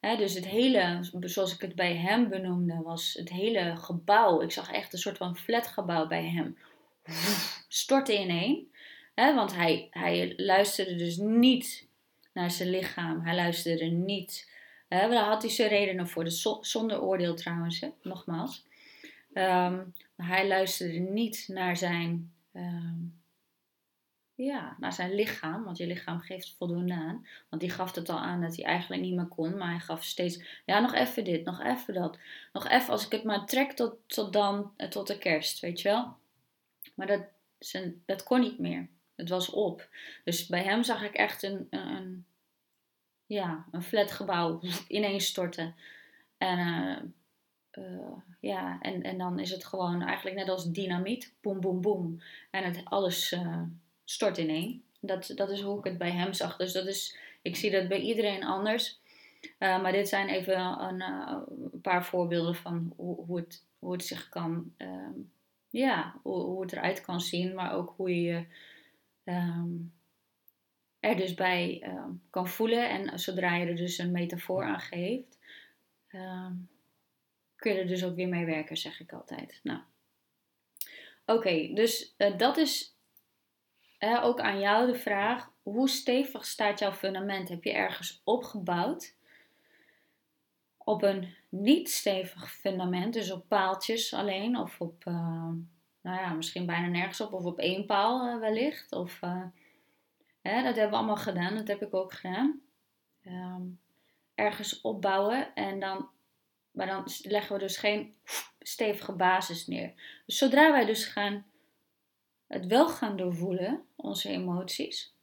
dus 0.00 0.34
het 0.34 0.46
hele, 0.46 0.98
zoals 1.20 1.54
ik 1.54 1.60
het 1.60 1.74
bij 1.74 1.96
hem 1.96 2.28
benoemde, 2.28 2.80
was 2.82 3.14
het 3.14 3.28
hele 3.28 3.76
gebouw. 3.76 4.40
Ik 4.40 4.50
zag 4.50 4.72
echt 4.72 4.92
een 4.92 4.98
soort 4.98 5.16
van 5.16 5.36
flatgebouw 5.36 6.06
bij 6.06 6.28
hem. 6.28 6.58
Stortte 7.68 8.18
ineen. 8.18 8.70
Hè, 9.14 9.34
want 9.34 9.54
hij, 9.54 9.88
hij 9.90 10.32
luisterde 10.36 10.96
dus 10.96 11.16
niet 11.16 11.85
naar 12.36 12.50
zijn 12.50 12.70
lichaam. 12.70 13.20
Hij 13.20 13.34
luisterde 13.34 13.84
niet. 13.84 14.50
Hè, 14.88 15.08
daar 15.08 15.24
had 15.24 15.42
hij 15.42 15.50
zijn 15.50 15.68
redenen 15.68 16.08
voor. 16.08 16.24
Dus 16.24 16.48
zonder 16.60 17.02
oordeel 17.02 17.34
trouwens, 17.34 17.80
hè, 17.80 17.88
nogmaals. 18.02 18.66
Ehm, 19.32 19.84
hij 20.16 20.48
luisterde 20.48 20.98
niet 20.98 21.44
naar 21.48 21.76
zijn, 21.76 22.32
ehm, 22.52 22.94
ja, 24.34 24.76
naar 24.78 24.92
zijn 24.92 25.14
lichaam. 25.14 25.64
Want 25.64 25.76
je 25.76 25.86
lichaam 25.86 26.20
geeft 26.20 26.54
voldoende 26.56 26.94
aan. 26.94 27.26
Want 27.48 27.62
die 27.62 27.70
gaf 27.70 27.94
het 27.94 28.08
al 28.08 28.18
aan 28.18 28.40
dat 28.40 28.56
hij 28.56 28.64
eigenlijk 28.64 29.02
niet 29.02 29.14
meer 29.14 29.28
kon. 29.28 29.56
Maar 29.56 29.70
hij 29.70 29.80
gaf 29.80 30.04
steeds, 30.04 30.62
ja, 30.64 30.80
nog 30.80 30.94
even 30.94 31.24
dit, 31.24 31.44
nog 31.44 31.62
even 31.62 31.94
dat. 31.94 32.18
Nog 32.52 32.68
even, 32.68 32.92
als 32.92 33.06
ik 33.06 33.12
het 33.12 33.24
maar 33.24 33.46
trek 33.46 33.72
tot, 33.72 33.94
tot 34.06 34.32
dan, 34.32 34.72
eh, 34.76 34.88
tot 34.88 35.06
de 35.06 35.18
kerst, 35.18 35.60
weet 35.60 35.80
je 35.80 35.88
wel. 35.88 36.16
Maar 36.94 37.06
dat, 37.06 37.24
dat 38.06 38.22
kon 38.22 38.40
niet 38.40 38.58
meer. 38.58 38.88
Het 39.16 39.28
was 39.28 39.50
op. 39.50 39.88
Dus 40.24 40.46
bij 40.46 40.62
hem 40.62 40.82
zag 40.82 41.02
ik 41.02 41.14
echt 41.14 41.42
een, 41.42 41.66
een, 41.70 42.24
ja, 43.26 43.66
een 43.70 43.82
flatgebouw 43.82 44.60
ineens 44.88 45.26
storten. 45.26 45.74
En, 46.38 46.58
uh, 46.58 47.84
uh, 47.84 48.12
ja, 48.40 48.78
en, 48.80 49.02
en 49.02 49.18
dan 49.18 49.38
is 49.38 49.50
het 49.50 49.64
gewoon 49.64 50.02
eigenlijk 50.02 50.36
net 50.36 50.48
als 50.48 50.70
dynamiet. 50.70 51.34
Boom, 51.40 51.60
boom, 51.60 51.80
boom. 51.80 52.22
En 52.50 52.64
het, 52.64 52.80
alles 52.84 53.32
uh, 53.32 53.62
stort 54.04 54.38
ineen. 54.38 54.84
Dat, 55.00 55.32
dat 55.34 55.50
is 55.50 55.60
hoe 55.60 55.78
ik 55.78 55.84
het 55.84 55.98
bij 55.98 56.10
hem 56.10 56.32
zag. 56.32 56.56
Dus 56.56 56.72
dat 56.72 56.86
is, 56.86 57.16
ik 57.42 57.56
zie 57.56 57.70
dat 57.70 57.88
bij 57.88 58.00
iedereen 58.00 58.44
anders. 58.44 59.00
maar 59.58 59.92
dit 59.92 60.08
zijn 60.08 60.28
even 60.28 60.60
een, 60.60 61.00
een, 61.00 61.80
paar 61.80 62.04
voorbeelden 62.04 62.54
van 62.54 62.92
hoe, 62.96 63.24
hoe, 63.24 63.36
het, 63.36 63.64
hoe 63.78 63.92
het 63.92 64.04
zich 64.04 64.28
kan, 64.28 64.72
ehm, 64.76 65.12
ja, 65.70 66.14
hoe 66.22 66.60
het 66.60 66.72
eruit 66.72 67.00
kan 67.00 67.20
zien. 67.20 67.54
Maar 67.54 67.74
ook 67.74 67.94
hoe 67.96 68.22
je 68.22 68.44
um, 69.26 69.92
er 71.00 71.16
dus 71.16 71.34
bij 71.34 71.80
ehm, 71.82 72.10
kan 72.30 72.48
voelen. 72.48 72.88
En 72.88 73.18
zodra 73.18 73.56
je 73.56 73.66
er 73.66 73.76
dus 73.76 73.98
een 73.98 74.10
metafoor 74.10 74.64
aan 74.64 74.80
geeft, 74.80 75.38
ehm, 76.08 76.54
kun 77.56 77.72
je 77.72 77.78
er 77.78 77.86
dus 77.86 78.04
ook 78.04 78.14
weer 78.14 78.28
mee 78.28 78.44
werken, 78.44 78.76
zeg 78.76 79.00
ik 79.00 79.12
altijd. 79.12 79.60
Nou, 79.62 79.80
oké, 81.26 81.70
dus 81.74 82.14
uh, 82.18 82.38
dat 82.38 82.56
is 82.56 82.94
ook 83.98 84.40
aan 84.40 84.60
jou 84.60 84.92
de 84.92 84.98
vraag: 84.98 85.50
hoe 85.62 85.88
stevig 85.88 86.44
staat 86.44 86.78
jouw 86.78 86.92
fundament? 86.92 87.48
Heb 87.48 87.64
je 87.64 87.72
ergens 87.72 88.20
opgebouwd? 88.24 89.14
Op 90.78 91.02
een 91.02 91.34
niet 91.48 91.90
stevig 91.90 92.52
fundament, 92.52 93.12
dus 93.12 93.30
op 93.30 93.48
paaltjes 93.48 94.14
alleen, 94.14 94.56
of 94.56 94.80
op 94.80 95.04
nou 96.06 96.20
ja, 96.20 96.32
misschien 96.32 96.66
bijna 96.66 96.86
nergens 96.86 97.20
op, 97.20 97.32
of 97.32 97.44
op 97.44 97.58
één 97.58 97.86
paal 97.86 98.26
uh, 98.26 98.40
wellicht. 98.40 98.92
Of, 98.92 99.22
uh, 99.22 99.42
hè, 100.42 100.62
dat 100.62 100.74
hebben 100.74 100.90
we 100.90 100.96
allemaal 100.96 101.16
gedaan, 101.16 101.54
dat 101.54 101.68
heb 101.68 101.82
ik 101.82 101.94
ook 101.94 102.12
gedaan. 102.12 102.60
Um, 103.24 103.80
ergens 104.34 104.80
opbouwen 104.80 105.54
en 105.54 105.80
dan, 105.80 106.08
maar 106.70 106.86
dan 106.86 107.04
leggen 107.22 107.54
we 107.54 107.60
dus 107.60 107.76
geen 107.76 108.14
stevige 108.58 109.12
basis 109.12 109.66
neer. 109.66 109.94
Dus 110.26 110.38
zodra 110.38 110.72
wij 110.72 110.84
dus 110.84 111.04
gaan, 111.04 111.46
het 112.46 112.66
wel 112.66 112.88
gaan 112.88 113.16
doorvoelen, 113.16 113.84
onze 113.96 114.28
emoties, 114.28 115.14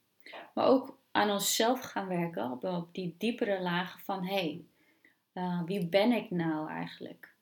maar 0.54 0.66
ook 0.66 0.98
aan 1.12 1.30
onszelf 1.30 1.82
gaan 1.82 2.08
werken, 2.08 2.52
op, 2.52 2.64
op 2.64 2.94
die 2.94 3.16
diepere 3.18 3.62
lagen 3.62 4.00
van 4.00 4.26
hé, 4.26 4.34
hey, 4.34 4.66
uh, 5.34 5.64
wie 5.64 5.88
ben 5.88 6.12
ik 6.12 6.30
nou 6.30 6.70
eigenlijk? 6.70 7.33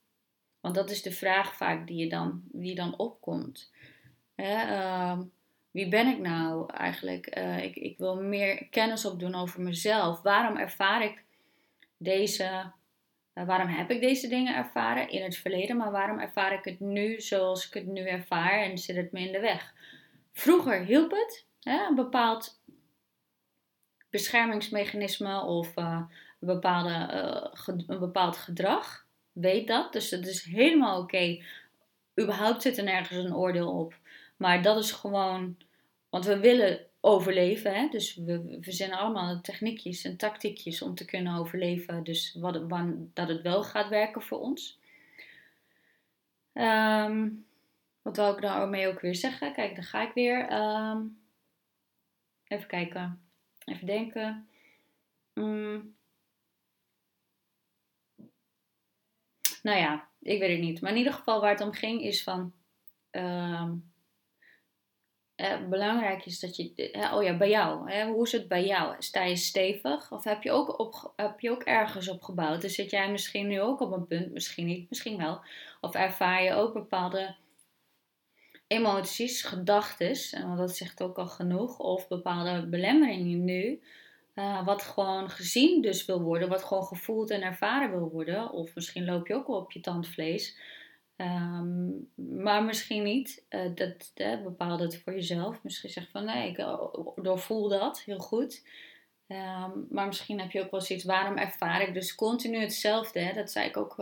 Want 0.62 0.76
dat 0.76 0.90
is 0.90 1.02
de 1.02 1.12
vraag 1.12 1.56
vaak 1.56 1.88
die, 1.88 1.98
je 1.98 2.10
dan, 2.10 2.42
die 2.52 2.76
dan 2.76 2.98
opkomt. 2.98 3.72
Hè, 4.36 4.78
uh, 4.78 5.20
wie 5.72 5.90
ben 5.90 6.08
ik 6.08 6.20
nou 6.20 6.74
eigenlijk? 6.74 7.38
Uh, 7.38 7.64
ik, 7.64 7.76
ik 7.76 7.98
wil 7.98 8.22
meer 8.22 8.68
kennis 8.70 9.06
opdoen 9.06 9.36
over 9.36 9.62
mezelf. 9.62 10.22
Waarom 10.22 10.58
ervaar 10.58 11.04
ik 11.04 11.24
deze, 11.98 12.72
uh, 13.34 13.46
waarom 13.46 13.68
heb 13.68 13.92
ik 13.92 14.02
deze 14.02 14.28
dingen 14.28 14.56
ervaren 14.56 15.10
in 15.10 15.24
het 15.24 15.38
verleden, 15.38 15.78
maar 15.78 15.92
waarom 15.92 16.20
ervaar 16.20 16.54
ik 16.54 16.64
het 16.64 16.80
nu 16.80 17.22
zoals 17.22 17.68
ik 17.68 17.74
het 17.74 17.86
nu 17.86 18.08
ervaar 18.08 18.62
en 18.62 18.78
zit 18.78 18.96
het 18.96 19.12
me 19.12 19.20
in 19.20 19.32
de 19.32 19.40
weg? 19.40 19.74
Vroeger 20.34 20.86
hielp 20.86 21.12
het, 21.12 21.46
hè, 21.60 21.86
een 21.88 21.96
bepaald 21.96 22.60
beschermingsmechanisme 24.10 25.42
of 25.42 25.78
uh, 25.78 26.02
een, 26.40 26.48
bepaalde, 26.48 26.92
een 27.66 28.00
bepaald 28.00 28.38
gedrag 28.38 29.10
weet 29.32 29.68
dat. 29.68 29.94
Dus 29.94 30.10
dat 30.10 30.26
is 30.26 30.44
helemaal 30.44 31.02
oké. 31.02 31.16
Okay. 31.16 31.44
Überhaupt 32.22 32.62
zit 32.62 32.78
er 32.78 32.84
nergens 32.84 33.26
een 33.26 33.36
oordeel 33.36 33.80
op. 33.80 33.96
Maar 34.38 34.62
dat 34.62 34.78
is 34.78 34.92
gewoon. 34.92 35.58
Want 36.10 36.26
we 36.26 36.40
willen 36.40 36.86
overleven. 37.00 37.74
Hè? 37.74 37.88
Dus 37.88 38.16
we 38.16 38.58
verzinnen 38.62 38.98
allemaal 38.98 39.42
techniekjes 39.42 40.04
en 40.04 40.18
tactiekjes 40.18 40.82
om 40.82 40.96
te 40.96 41.06
kunnen 41.06 41.36
overleven. 41.36 42.04
Dus 42.04 42.36
wat, 42.40 42.70
dat 43.14 43.28
het 43.28 43.42
wel 43.42 43.64
gaat 43.64 43.90
werken 43.90 44.22
voor 44.22 44.40
ons. 44.40 44.80
Um, 46.54 47.46
wat 48.02 48.16
wil 48.16 48.34
ik 48.34 48.42
daarmee 48.42 48.88
ook 48.88 49.00
weer 49.00 49.16
zeggen? 49.16 49.54
Kijk, 49.54 49.76
dan 49.76 49.84
ga 49.84 50.08
ik 50.08 50.14
weer. 50.14 50.54
Um, 50.54 51.22
even 52.48 52.68
kijken. 52.68 53.22
Even 53.66 53.86
denken. 53.86 54.48
Um, 55.34 55.96
Nou 59.62 59.78
ja, 59.78 60.08
ik 60.20 60.40
weet 60.40 60.52
het 60.52 60.60
niet. 60.60 60.82
Maar 60.82 60.92
in 60.92 60.98
ieder 60.98 61.14
geval 61.14 61.42
waar 61.42 61.52
het 61.52 61.62
om 61.62 61.72
ging 61.72 62.02
is 62.02 62.24
van... 62.24 62.54
Uh, 63.12 63.70
eh, 65.36 65.68
belangrijk 65.70 66.26
is 66.26 66.40
dat 66.40 66.56
je... 66.56 66.92
Eh, 66.92 67.14
oh 67.16 67.24
ja, 67.24 67.38
bij 67.38 67.50
jou. 67.50 67.92
Hè? 67.92 68.06
Hoe 68.06 68.26
is 68.26 68.32
het 68.32 68.48
bij 68.48 68.66
jou? 68.66 68.96
Sta 69.00 69.24
je 69.24 69.36
stevig? 69.36 70.12
Of 70.12 70.24
heb 70.24 70.44
je, 70.44 70.52
ook 70.52 70.80
op, 70.80 71.14
heb 71.16 71.40
je 71.40 71.52
ook 71.52 71.64
ergens 71.64 72.10
op 72.10 72.22
gebouwd? 72.22 72.62
Dus 72.62 72.76
zit 72.76 72.92
jij 72.92 73.12
misschien 73.12 73.48
nu 73.48 73.62
ook 73.62 73.80
op 73.80 73.92
een 73.92 74.08
punt? 74.08 74.32
Misschien 74.32 74.66
niet, 74.66 74.90
misschien 74.90 75.18
wel. 75.18 75.42
Of 75.82 75.94
ervaar 75.94 76.44
je 76.44 76.54
ook 76.54 76.74
bepaalde 76.74 77.36
emoties, 78.68 79.44
gedachten, 79.44 80.18
want 80.48 80.58
dat 80.58 80.78
zegt 80.78 81.04
ook 81.04 81.18
al 81.18 81.28
genoeg, 81.28 81.80
of 81.80 82.08
bepaalde 82.08 82.68
belemmeringen 82.68 83.46
nu, 83.46 83.82
uh, 84.42 84.66
wat 84.66 84.82
gewoon 84.82 85.30
gezien 85.30 85.82
dus 85.82 86.06
wil 86.06 86.22
worden, 86.22 86.50
wat 86.50 86.64
gewoon 86.64 86.84
gevoeld 86.84 87.30
en 87.30 87.42
ervaren 87.42 87.92
wil 87.92 88.10
worden. 88.10 88.52
Of 88.52 88.76
misschien 88.76 89.06
loop 89.06 89.28
je 89.28 89.36
ook 89.36 89.48
wel 89.48 89.58
op 89.58 89.72
je 89.72 89.80
tandvlees. 89.80 90.58
Um, 91.18 92.10
maar 92.16 92.64
misschien 92.64 93.04
niet. 93.04 93.46
Uh, 93.50 93.76
dat 93.76 94.12
uh, 94.16 94.44
bepaal 94.44 94.80
het 94.80 95.02
voor 95.04 95.14
jezelf. 95.14 95.64
Misschien 95.64 95.90
zeg 95.90 96.10
van 96.12 96.26
nee, 96.26 96.50
ik 96.50 96.58
doorvoel 97.16 97.70
dat 97.70 98.02
heel 98.02 98.20
goed. 98.20 98.66
Um, 99.28 99.88
maar 99.90 100.08
misschien 100.08 100.40
heb 100.40 100.52
je 100.52 100.64
ook 100.64 100.72
wel 100.72 100.82
zoiets, 100.82 101.06
waarom 101.06 101.38
ervaar 101.38 101.82
ik 101.82 101.94
dus 101.94 102.16
continu 102.16 102.58
hetzelfde? 102.58 103.20
Hè? 103.20 103.34
Dat 103.34 103.52
zei 103.52 103.68
ik 103.68 103.78
ook 103.78 103.96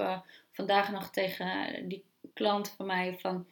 vandaag 0.51 0.91
nog 0.91 1.09
tegen 1.09 1.47
die 1.87 2.03
klant 2.33 2.69
van 2.77 2.85
mij. 2.85 3.17
Van, 3.19 3.47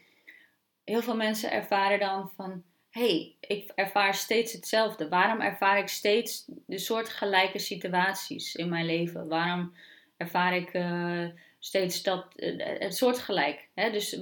heel 0.84 1.02
veel 1.02 1.15
mensen 1.15 1.52
ervaren 1.52 2.00
dan 2.00 2.32
van 2.36 2.63
hey, 2.97 3.36
ik 3.39 3.71
ervaar 3.75 4.13
steeds 4.13 4.53
hetzelfde. 4.53 5.10
Waarom 5.10 5.41
ervaar 5.41 5.77
ik 5.77 5.88
steeds 5.88 6.45
de 6.65 6.77
soortgelijke 6.77 7.60
situaties 7.60 8.55
in 8.55 8.69
mijn 8.69 8.86
leven? 8.86 9.27
Waarom 9.27 9.73
ervaar 10.17 10.55
ik 10.55 10.73
uh, 10.73 11.25
steeds 11.60 12.03
dat, 12.03 12.25
uh, 12.36 12.79
het 12.79 12.95
soortgelijk? 12.95 13.67
Hè? 13.73 13.91
Dus 13.91 14.21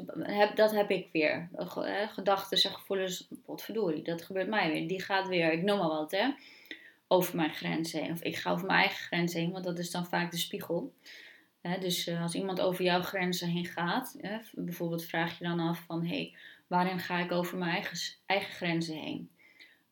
dat 0.55 0.71
heb 0.71 0.89
ik 0.89 1.07
weer. 1.11 1.49
Gedachten 2.13 2.61
en 2.63 2.77
gevoelens, 2.77 3.27
potverdorie, 3.45 4.03
dat 4.03 4.21
gebeurt 4.21 4.47
mij 4.47 4.71
weer. 4.71 4.87
Die 4.87 5.01
gaat 5.01 5.27
weer, 5.27 5.51
ik 5.51 5.63
noem 5.63 5.77
maar 5.77 5.87
wat, 5.87 6.11
hè, 6.11 6.29
over 7.07 7.35
mijn 7.35 7.53
grenzen 7.53 8.01
heen. 8.01 8.11
Of 8.11 8.21
ik 8.21 8.35
ga 8.35 8.51
over 8.51 8.65
mijn 8.65 8.79
eigen 8.79 9.05
grenzen 9.05 9.39
heen, 9.39 9.51
want 9.51 9.63
dat 9.63 9.79
is 9.79 9.91
dan 9.91 10.05
vaak 10.05 10.31
de 10.31 10.37
spiegel. 10.37 10.93
dus 11.79 12.09
als 12.21 12.35
iemand 12.35 12.61
over 12.61 12.83
jouw 12.83 13.01
grenzen 13.01 13.47
heen 13.47 13.65
gaat, 13.65 14.17
bijvoorbeeld 14.53 15.05
vraag 15.05 15.37
je 15.37 15.43
dan 15.43 15.59
af 15.59 15.83
van, 15.87 16.05
hey, 16.05 16.33
waarin 16.67 16.99
ga 16.99 17.19
ik 17.19 17.31
over 17.31 17.57
mijn 17.57 17.71
eigen, 17.71 17.97
eigen 18.25 18.53
grenzen 18.53 18.95
heen? 18.95 19.31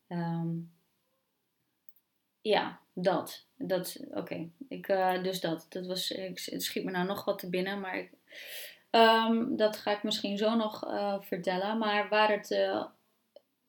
Um, 0.08 0.72
ja, 2.42 2.80
dat. 2.94 3.48
dat 3.58 3.98
Oké, 4.12 4.50
uh, 4.70 5.24
dus 5.24 5.42
dat. 5.42 5.66
dat 5.70 5.86
was, 5.86 6.12
ik, 6.12 6.42
het 6.46 6.64
schiet 6.64 6.84
me 6.84 6.92
nou 6.92 7.08
nog 7.08 7.26
wat 7.26 7.40
te 7.40 7.50
binnen, 7.50 7.80
maar 7.80 8.10
um, 8.92 9.56
dat 9.56 9.78
ga 9.78 9.92
ik 9.92 10.04
misschien 10.04 10.38
zo 10.38 10.56
nog 10.56 10.86
uh, 10.86 11.22
vertellen. 11.22 11.78
Maar 11.78 12.10
waar 12.10 12.32
het 12.32 12.52
uh, 12.52 12.86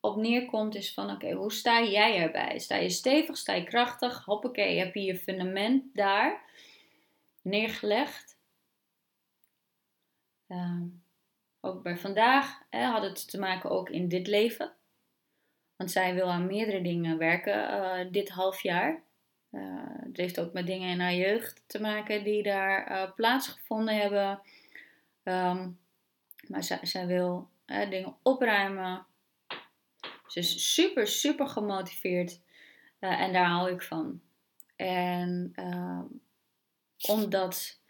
op 0.01 0.17
neerkomt 0.17 0.75
is 0.75 0.95
van, 0.95 1.11
oké, 1.11 1.33
hoe 1.33 1.53
sta 1.53 1.83
jij 1.83 2.17
erbij? 2.17 2.59
Sta 2.59 2.77
je 2.77 2.91
stevig, 2.91 3.37
sta 3.37 3.53
je 3.53 3.65
krachtig? 3.65 4.25
Hoppakee, 4.25 4.79
heb 4.79 4.95
je 4.95 5.03
je 5.03 5.17
fundament 5.17 5.95
daar 5.95 6.43
neergelegd? 7.43 8.39
Um, 10.49 11.04
ook 11.65 11.83
bij 11.83 11.97
vandaag 11.97 12.63
hè, 12.71 12.85
had 12.85 13.03
het 13.03 13.31
te 13.31 13.39
maken 13.39 13.71
ook 13.71 13.91
in 13.91 14.09
dit 14.09 14.27
leven. 14.27 14.73
Want 15.77 15.91
zij 15.91 16.15
wil 16.15 16.31
aan 16.31 16.47
meerdere 16.47 16.83
dingen 16.83 17.19
werken 17.19 17.71
uh, 17.71 18.13
dit 18.13 18.29
half 18.29 18.63
jaar. 18.63 19.03
het 20.01 20.17
heeft 20.17 20.41
ook 20.41 20.53
met 20.53 20.67
dingen 20.67 20.91
in 20.91 21.01
haar 21.01 21.15
jeugd 21.15 21.63
te 21.67 21.81
maken 21.81 22.25
die 22.25 22.43
daar 22.43 23.13
plaatsgevonden 23.15 23.97
hebben. 23.97 24.41
Ehm, 25.23 25.71
maar 26.49 26.63
zij, 26.63 26.79
zij 26.83 27.07
wil 27.07 27.49
dingen 27.67 28.17
opruimen. 28.23 29.07
Ze 30.27 30.39
is 30.39 30.75
super, 30.75 31.07
super 31.07 31.49
gemotiveerd. 31.49 32.41
en 32.99 33.33
daar 33.33 33.47
hou 33.47 33.73
ik 33.73 33.83
van. 33.83 34.21
En 34.77 35.53
ehm, 35.55 36.05
omdat 37.09 37.81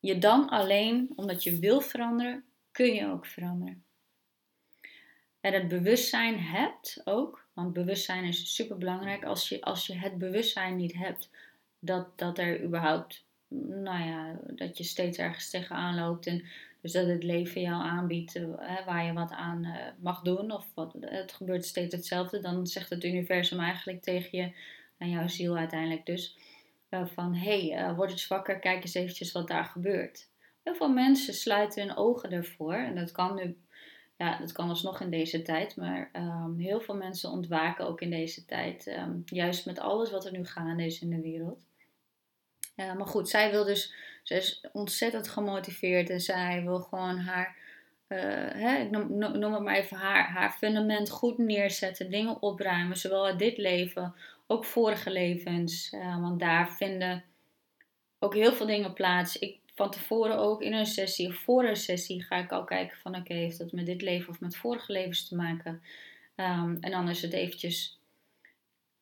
je 0.00 0.18
dan 0.18 0.48
alleen, 0.48 1.12
omdat 1.16 1.42
je 1.42 1.58
wil 1.58 1.80
veranderen, 1.80 2.45
kun 2.76 2.94
je 2.94 3.06
ook 3.06 3.26
veranderen. 3.26 3.84
En 5.40 5.52
het 5.52 5.68
bewustzijn 5.68 6.40
hebt 6.40 7.00
ook, 7.04 7.48
want 7.52 7.72
bewustzijn 7.72 8.24
is 8.24 8.54
super 8.54 8.78
belangrijk. 8.78 9.24
Als 9.24 9.48
je, 9.48 9.60
als 9.60 9.86
je 9.86 9.94
het 9.94 10.18
bewustzijn 10.18 10.76
niet 10.76 10.94
hebt 10.94 11.30
dat, 11.78 12.18
dat 12.18 12.38
er 12.38 12.62
überhaupt, 12.62 13.24
nou 13.68 14.04
ja, 14.04 14.40
dat 14.46 14.78
je 14.78 14.84
steeds 14.84 15.18
ergens 15.18 15.50
tegenaan 15.50 15.94
loopt. 15.94 16.26
En 16.26 16.44
dus 16.80 16.92
dat 16.92 17.06
het 17.06 17.22
leven 17.22 17.60
jou 17.60 17.82
aanbiedt 17.82 18.36
uh, 18.36 18.86
waar 18.86 19.04
je 19.04 19.12
wat 19.12 19.30
aan 19.30 19.64
uh, 19.64 19.76
mag 19.98 20.22
doen. 20.22 20.50
Of 20.50 20.66
wat, 20.74 20.96
het 21.00 21.32
gebeurt 21.32 21.64
steeds 21.64 21.94
hetzelfde. 21.94 22.40
Dan 22.40 22.66
zegt 22.66 22.90
het 22.90 23.04
universum 23.04 23.60
eigenlijk 23.60 24.02
tegen 24.02 24.38
je, 24.38 24.52
en 24.98 25.10
jouw 25.10 25.28
ziel 25.28 25.56
uiteindelijk 25.56 26.06
dus 26.06 26.36
van 26.90 27.34
hé, 27.34 27.68
hey, 27.68 27.94
word 27.94 28.10
eens 28.10 28.26
wakker, 28.26 28.58
kijk 28.58 28.82
eens 28.82 28.94
eventjes 28.94 29.32
wat 29.32 29.48
daar 29.48 29.64
gebeurt. 29.64 30.28
Heel 30.66 30.74
veel 30.74 30.92
mensen 30.92 31.34
sluiten 31.34 31.86
hun 31.86 31.96
ogen 31.96 32.30
ervoor. 32.30 32.74
En 32.74 32.94
dat 32.94 33.12
kan 33.12 33.34
nu, 33.34 33.56
ja, 34.16 34.38
dat 34.38 34.52
kan 34.52 34.68
alsnog 34.68 35.00
in 35.00 35.10
deze 35.10 35.42
tijd. 35.42 35.76
Maar 35.76 36.10
um, 36.12 36.58
heel 36.58 36.80
veel 36.80 36.94
mensen 36.94 37.30
ontwaken 37.30 37.86
ook 37.86 38.00
in 38.00 38.10
deze 38.10 38.44
tijd. 38.44 38.86
Um, 38.86 39.22
juist 39.24 39.66
met 39.66 39.78
alles 39.78 40.10
wat 40.10 40.24
er 40.24 40.32
nu 40.32 40.44
gaande 40.44 40.84
is 40.84 41.00
in 41.00 41.10
de 41.10 41.20
wereld. 41.20 41.64
Maar 42.76 43.06
goed, 43.06 43.28
zij 43.28 43.50
wil 43.50 43.64
dus, 43.64 43.94
ze 44.22 44.34
is 44.34 44.64
ontzettend 44.72 45.28
gemotiveerd. 45.28 46.10
En 46.10 46.20
zij 46.20 46.62
wil 46.62 46.80
gewoon 46.80 47.18
haar, 47.18 47.56
uh, 48.08 48.18
hè, 48.52 48.76
ik 48.76 48.90
noem, 48.90 49.22
het 49.22 49.62
maar 49.62 49.76
even, 49.76 49.96
haar, 49.96 50.28
haar 50.28 50.52
fundament 50.52 51.10
goed 51.10 51.38
neerzetten. 51.38 52.10
Dingen 52.10 52.42
opruimen, 52.42 52.96
zowel 52.96 53.26
uit 53.26 53.38
dit 53.38 53.56
leven 53.58 54.14
ook 54.46 54.64
vorige 54.64 55.10
levens. 55.10 55.90
Want 56.20 56.40
daar 56.40 56.70
vinden 56.70 57.24
ook 58.18 58.34
heel 58.34 58.52
veel 58.52 58.66
dingen 58.66 58.92
plaats. 58.92 59.38
Ik 59.38 59.58
van 59.76 59.90
tevoren 59.90 60.38
ook 60.38 60.62
in 60.62 60.72
een 60.72 60.86
sessie 60.86 61.28
of 61.28 61.34
voor 61.34 61.64
een 61.64 61.76
sessie 61.76 62.22
ga 62.22 62.36
ik 62.36 62.52
al 62.52 62.64
kijken 62.64 62.98
van 62.98 63.16
oké, 63.16 63.34
heeft 63.34 63.58
dat 63.58 63.72
met 63.72 63.86
dit 63.86 64.02
leven 64.02 64.28
of 64.28 64.40
met 64.40 64.56
vorige 64.56 64.92
levens 64.92 65.28
te 65.28 65.36
maken? 65.36 65.82
Um, 66.36 66.76
en 66.80 66.90
dan 66.90 67.08
is 67.08 67.22
het 67.22 67.32
eventjes, 67.32 68.00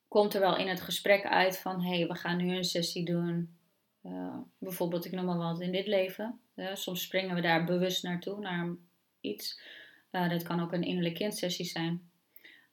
komt 0.09 0.35
er 0.35 0.41
wel 0.41 0.57
in 0.57 0.69
het 0.69 0.81
gesprek 0.81 1.25
uit 1.25 1.59
van 1.59 1.83
hé, 1.83 1.97
hey, 1.97 2.07
we 2.07 2.15
gaan 2.15 2.37
nu 2.37 2.57
een 2.57 2.65
sessie 2.65 3.05
doen. 3.05 3.57
Uh, 4.03 4.37
bijvoorbeeld, 4.59 5.05
ik 5.05 5.13
noem 5.13 5.25
maar 5.25 5.39
wat, 5.39 5.61
in 5.61 5.73
dit 5.73 5.87
leven. 5.87 6.41
Uh, 6.57 6.75
soms 6.75 7.03
springen 7.03 7.35
we 7.35 7.41
daar 7.41 7.65
bewust 7.65 8.03
naartoe, 8.03 8.41
naar 8.41 8.69
iets. 9.21 9.61
Uh, 10.11 10.29
dat 10.29 10.43
kan 10.43 10.61
ook 10.61 10.73
een 10.73 10.83
innerlijk 10.83 11.15
kindsessie 11.15 11.65
zijn. 11.65 12.11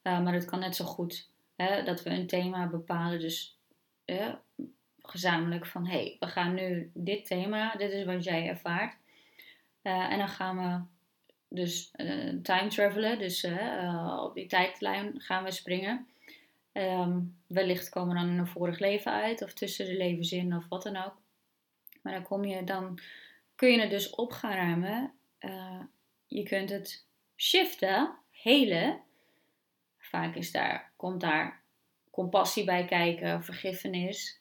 maar 0.01 0.33
het 0.33 0.45
kan 0.45 0.59
net 0.59 0.75
zo 0.75 0.85
goed 0.85 1.31
Hè, 1.61 1.83
dat 1.83 2.03
we 2.03 2.09
een 2.09 2.27
thema 2.27 2.67
bepalen, 2.67 3.19
dus 3.19 3.59
gezamenlijk 5.11 5.65
van 5.65 5.87
hé, 5.87 5.97
hey, 5.97 6.17
we 6.19 6.27
gaan 6.27 6.53
nu 6.53 6.91
dit 6.93 7.25
thema, 7.25 7.75
dit 7.75 7.91
is 7.91 8.05
wat 8.05 8.23
jij 8.23 8.47
ervaart. 8.47 8.95
Uh, 9.83 10.11
en 10.11 10.17
dan 10.17 10.27
gaan 10.27 10.57
we 10.57 10.81
dus 11.55 11.93
uh, 11.95 12.41
time 12.43 12.67
travelen, 12.67 13.19
dus 13.19 13.43
uh, 13.43 14.19
op 14.23 14.33
die 14.33 14.47
tijdlijn 14.47 15.21
gaan 15.21 15.43
we 15.43 15.51
springen. 15.51 16.07
Um, 16.73 17.37
wellicht 17.47 17.89
komen 17.89 18.15
we 18.15 18.21
dan 18.21 18.29
in 18.29 18.37
een 18.37 18.47
vorig 18.47 18.79
leven 18.79 19.11
uit, 19.11 19.41
of 19.41 19.53
tussen 19.53 19.85
de 19.85 19.97
levens 19.97 20.31
in, 20.31 20.55
of 20.55 20.67
wat 20.69 20.83
dan 20.83 20.95
ook. 20.95 21.21
Maar 22.01 22.13
dan, 22.13 22.23
kom 22.23 22.45
je, 22.45 22.63
dan 22.63 22.99
kun 23.55 23.71
je 23.71 23.79
het 23.79 23.89
dus 23.89 24.09
op 24.09 24.31
gaan 24.31 24.53
ruimen. 24.53 25.13
je 26.27 26.43
kunt 26.43 26.69
het 26.69 27.05
shiften, 27.35 28.15
helen, 28.31 29.01
Vaak 30.11 30.35
is 30.35 30.51
daar, 30.51 30.91
komt 30.95 31.21
daar 31.21 31.61
compassie 32.09 32.63
bij 32.63 32.85
kijken, 32.85 33.43
vergiffenis, 33.43 34.40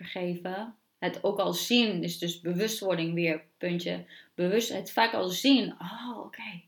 vergeven. 0.00 0.74
Het 0.98 1.24
ook 1.24 1.38
al 1.38 1.52
zien 1.52 2.02
is 2.02 2.18
dus 2.18 2.40
bewustwording 2.40 3.14
weer, 3.14 3.44
puntje. 3.58 4.04
Bewust, 4.34 4.72
het 4.72 4.92
vaak 4.92 5.12
al 5.12 5.28
zien. 5.28 5.72
Oh, 5.72 6.18
oké. 6.18 6.62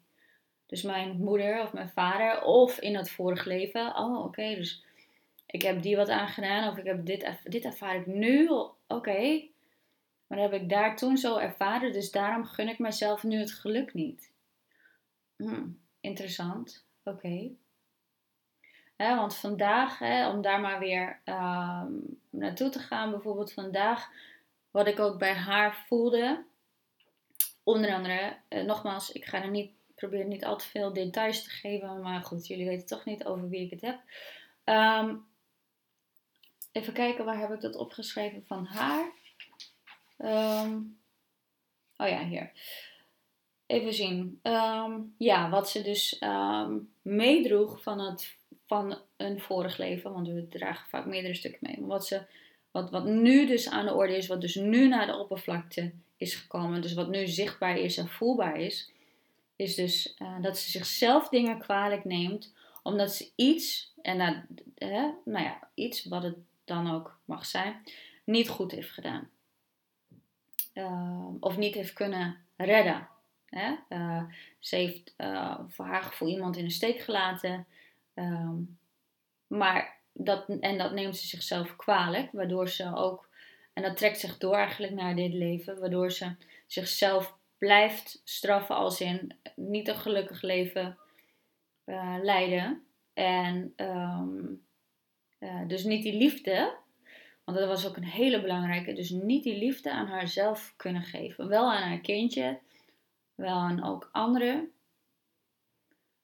Dus 0.66 0.82
mijn 0.82 1.16
moeder 1.16 1.62
of 1.62 1.72
mijn 1.72 1.90
vader, 1.94 2.42
of 2.42 2.78
in 2.78 2.96
het 2.96 3.10
vorige 3.10 3.48
leven. 3.48 3.96
Oh, 3.96 4.24
oké. 4.24 4.54
dus 4.54 4.84
ik 5.46 5.62
heb 5.62 5.82
die 5.82 5.96
wat 5.96 6.08
aangedaan, 6.08 6.70
of 6.70 6.78
ik 6.78 6.84
heb 6.84 7.06
dit, 7.06 7.38
dit 7.44 7.64
ervaar 7.64 7.96
ik 7.96 8.06
nu. 8.06 8.48
Oké. 8.86 9.42
Maar 10.26 10.38
dat 10.38 10.50
heb 10.50 10.62
ik 10.62 10.68
daar 10.68 10.96
toen 10.96 11.16
zo 11.16 11.36
ervaren, 11.36 11.92
dus 11.92 12.10
daarom 12.10 12.44
gun 12.44 12.68
ik 12.68 12.78
mezelf 12.78 13.22
nu 13.22 13.38
het 13.38 13.52
geluk 13.52 13.94
niet. 13.94 14.32
Hmm, 15.36 15.78
interessant. 16.00 16.86
Oké 17.04 17.50
want 19.08 19.36
vandaag, 19.36 20.00
om 20.32 20.42
daar 20.42 20.60
maar 20.60 20.78
weer 20.78 21.20
ehm, 21.24 21.92
naartoe 22.30 22.68
te 22.68 22.78
gaan, 22.78 23.10
bijvoorbeeld 23.10 23.52
vandaag, 23.52 24.10
wat 24.70 24.86
ik 24.86 25.00
ook 25.00 25.18
bij 25.18 25.34
haar 25.34 25.84
voelde. 25.86 26.44
Onder 27.62 27.94
andere, 27.94 28.36
uh, 28.48 28.62
nogmaals, 28.62 29.12
ik 29.12 29.24
ga 29.24 29.42
er 29.42 29.50
niet, 29.50 29.72
probeer 29.94 30.24
niet 30.24 30.44
al 30.44 30.56
te 30.56 30.68
veel 30.68 30.92
details 30.92 31.42
te 31.42 31.50
geven, 31.50 32.00
maar 32.00 32.22
goed, 32.22 32.46
jullie 32.46 32.66
weten 32.66 32.86
toch 32.86 33.04
niet 33.04 33.24
over 33.24 33.48
wie 33.48 33.64
ik 33.64 33.70
het 33.70 33.80
heb. 33.80 34.00
Ehm, 34.64 35.16
even 36.72 36.92
kijken, 36.92 37.24
waar 37.24 37.38
heb 37.38 37.52
ik 37.52 37.60
dat 37.60 37.76
opgeschreven 37.76 38.44
van 38.46 38.66
haar? 38.66 39.12
Ehm, 40.16 40.80
oh 41.96 42.08
ja, 42.08 42.24
hier. 42.24 42.52
Even 43.66 43.94
zien. 43.94 44.40
ja, 45.18 45.50
wat 45.50 45.70
ze 45.70 45.82
dus 45.82 46.18
meedroeg 47.02 47.82
van 47.82 48.00
het 48.00 48.36
van 48.66 48.98
een 49.16 49.40
vorig 49.40 49.76
leven, 49.76 50.12
want 50.12 50.28
we 50.28 50.48
dragen 50.48 50.88
vaak 50.88 51.06
meerdere 51.06 51.34
stukken 51.34 51.60
mee. 51.62 51.86
Wat, 51.86 52.06
ze, 52.06 52.22
wat, 52.70 52.90
wat 52.90 53.04
nu 53.04 53.46
dus 53.46 53.68
aan 53.68 53.86
de 53.86 53.94
orde 53.94 54.16
is, 54.16 54.26
wat 54.26 54.40
dus 54.40 54.54
nu 54.54 54.88
naar 54.88 55.06
de 55.06 55.16
oppervlakte 55.16 55.92
is 56.16 56.34
gekomen, 56.34 56.82
dus 56.82 56.94
wat 56.94 57.08
nu 57.08 57.26
zichtbaar 57.26 57.78
is 57.78 57.96
en 57.96 58.08
voelbaar 58.08 58.60
is, 58.60 58.92
is 59.56 59.74
dus 59.74 60.16
uh, 60.18 60.42
dat 60.42 60.58
ze 60.58 60.70
zichzelf 60.70 61.28
dingen 61.28 61.58
kwalijk 61.58 62.04
neemt, 62.04 62.54
omdat 62.82 63.12
ze 63.12 63.30
iets, 63.36 63.92
en 64.02 64.46
uh, 64.78 65.08
nou 65.24 65.44
ja, 65.44 65.68
iets 65.74 66.04
wat 66.04 66.22
het 66.22 66.36
dan 66.64 66.94
ook 66.94 67.18
mag 67.24 67.46
zijn, 67.46 67.82
niet 68.24 68.48
goed 68.48 68.70
heeft 68.72 68.90
gedaan. 68.90 69.30
Ehm, 70.72 71.34
of 71.40 71.56
niet 71.56 71.74
heeft 71.74 71.92
kunnen 71.92 72.36
redden. 72.56 73.08
Hè? 73.46 73.74
Eh, 73.88 74.22
ze 74.58 74.76
heeft 74.76 75.14
eh, 75.16 75.58
voor 75.68 75.84
haar 75.84 76.02
gevoel 76.02 76.28
iemand 76.28 76.56
in 76.56 76.64
de 76.64 76.70
steek 76.70 77.00
gelaten. 77.00 77.66
Ehm, 78.14 78.56
maar 79.46 80.00
dat, 80.12 80.48
en 80.60 80.78
dat 80.78 80.92
neemt 80.92 81.16
ze 81.16 81.26
zichzelf 81.26 81.76
kwalijk, 81.76 82.32
waardoor 82.32 82.68
ze 82.68 82.94
ook, 82.94 83.28
en 83.72 83.82
dat 83.82 83.96
trekt 83.96 84.20
zich 84.20 84.38
door 84.38 84.54
eigenlijk 84.54 84.92
naar 84.92 85.16
dit 85.16 85.32
leven, 85.32 85.80
waardoor 85.80 86.10
ze 86.10 86.34
zichzelf 86.66 87.36
blijft 87.58 88.20
straffen 88.24 88.76
als 88.76 89.00
in 89.00 89.36
niet 89.56 89.88
een 89.88 89.96
gelukkig 89.96 90.42
leven 90.42 90.98
uh, 91.84 92.16
leiden. 92.22 92.84
En 93.12 93.72
um, 93.76 94.64
uh, 95.38 95.68
dus 95.68 95.84
niet 95.84 96.02
die 96.02 96.16
liefde, 96.16 96.76
want 97.44 97.58
dat 97.58 97.68
was 97.68 97.86
ook 97.86 97.96
een 97.96 98.04
hele 98.04 98.40
belangrijke, 98.40 98.92
dus 98.92 99.10
niet 99.10 99.42
die 99.42 99.58
liefde 99.58 99.92
aan 99.92 100.06
haarzelf 100.06 100.74
kunnen 100.76 101.02
geven. 101.02 101.48
Wel 101.48 101.72
aan 101.72 101.82
haar 101.82 102.00
kindje, 102.00 102.58
wel 103.34 103.56
aan 103.56 103.84
ook 103.84 104.08
anderen, 104.12 104.72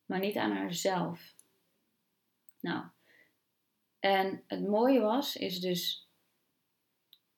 maar 0.07 0.19
niet 0.19 0.37
aan 0.37 0.53
haarzelf. 0.53 1.35
Nou, 2.61 2.85
en 4.01 4.43
het 4.47 4.69
mooie 4.69 5.01
was, 5.01 5.37
is 5.37 5.61
dus 5.61 6.09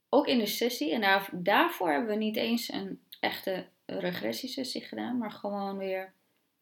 ook 0.08 0.26
in 0.26 0.38
de 0.38 0.46
sessie, 0.46 0.92
en 0.92 1.00
daar, 1.00 1.30
daarvoor 1.32 1.90
hebben 1.90 2.10
we 2.10 2.16
niet 2.16 2.36
eens 2.36 2.72
een 2.72 3.02
echte 3.20 3.68
regressiesessie 3.86 4.82
gedaan, 4.82 5.18
maar 5.18 5.32
gewoon 5.32 5.76
weer 5.76 6.14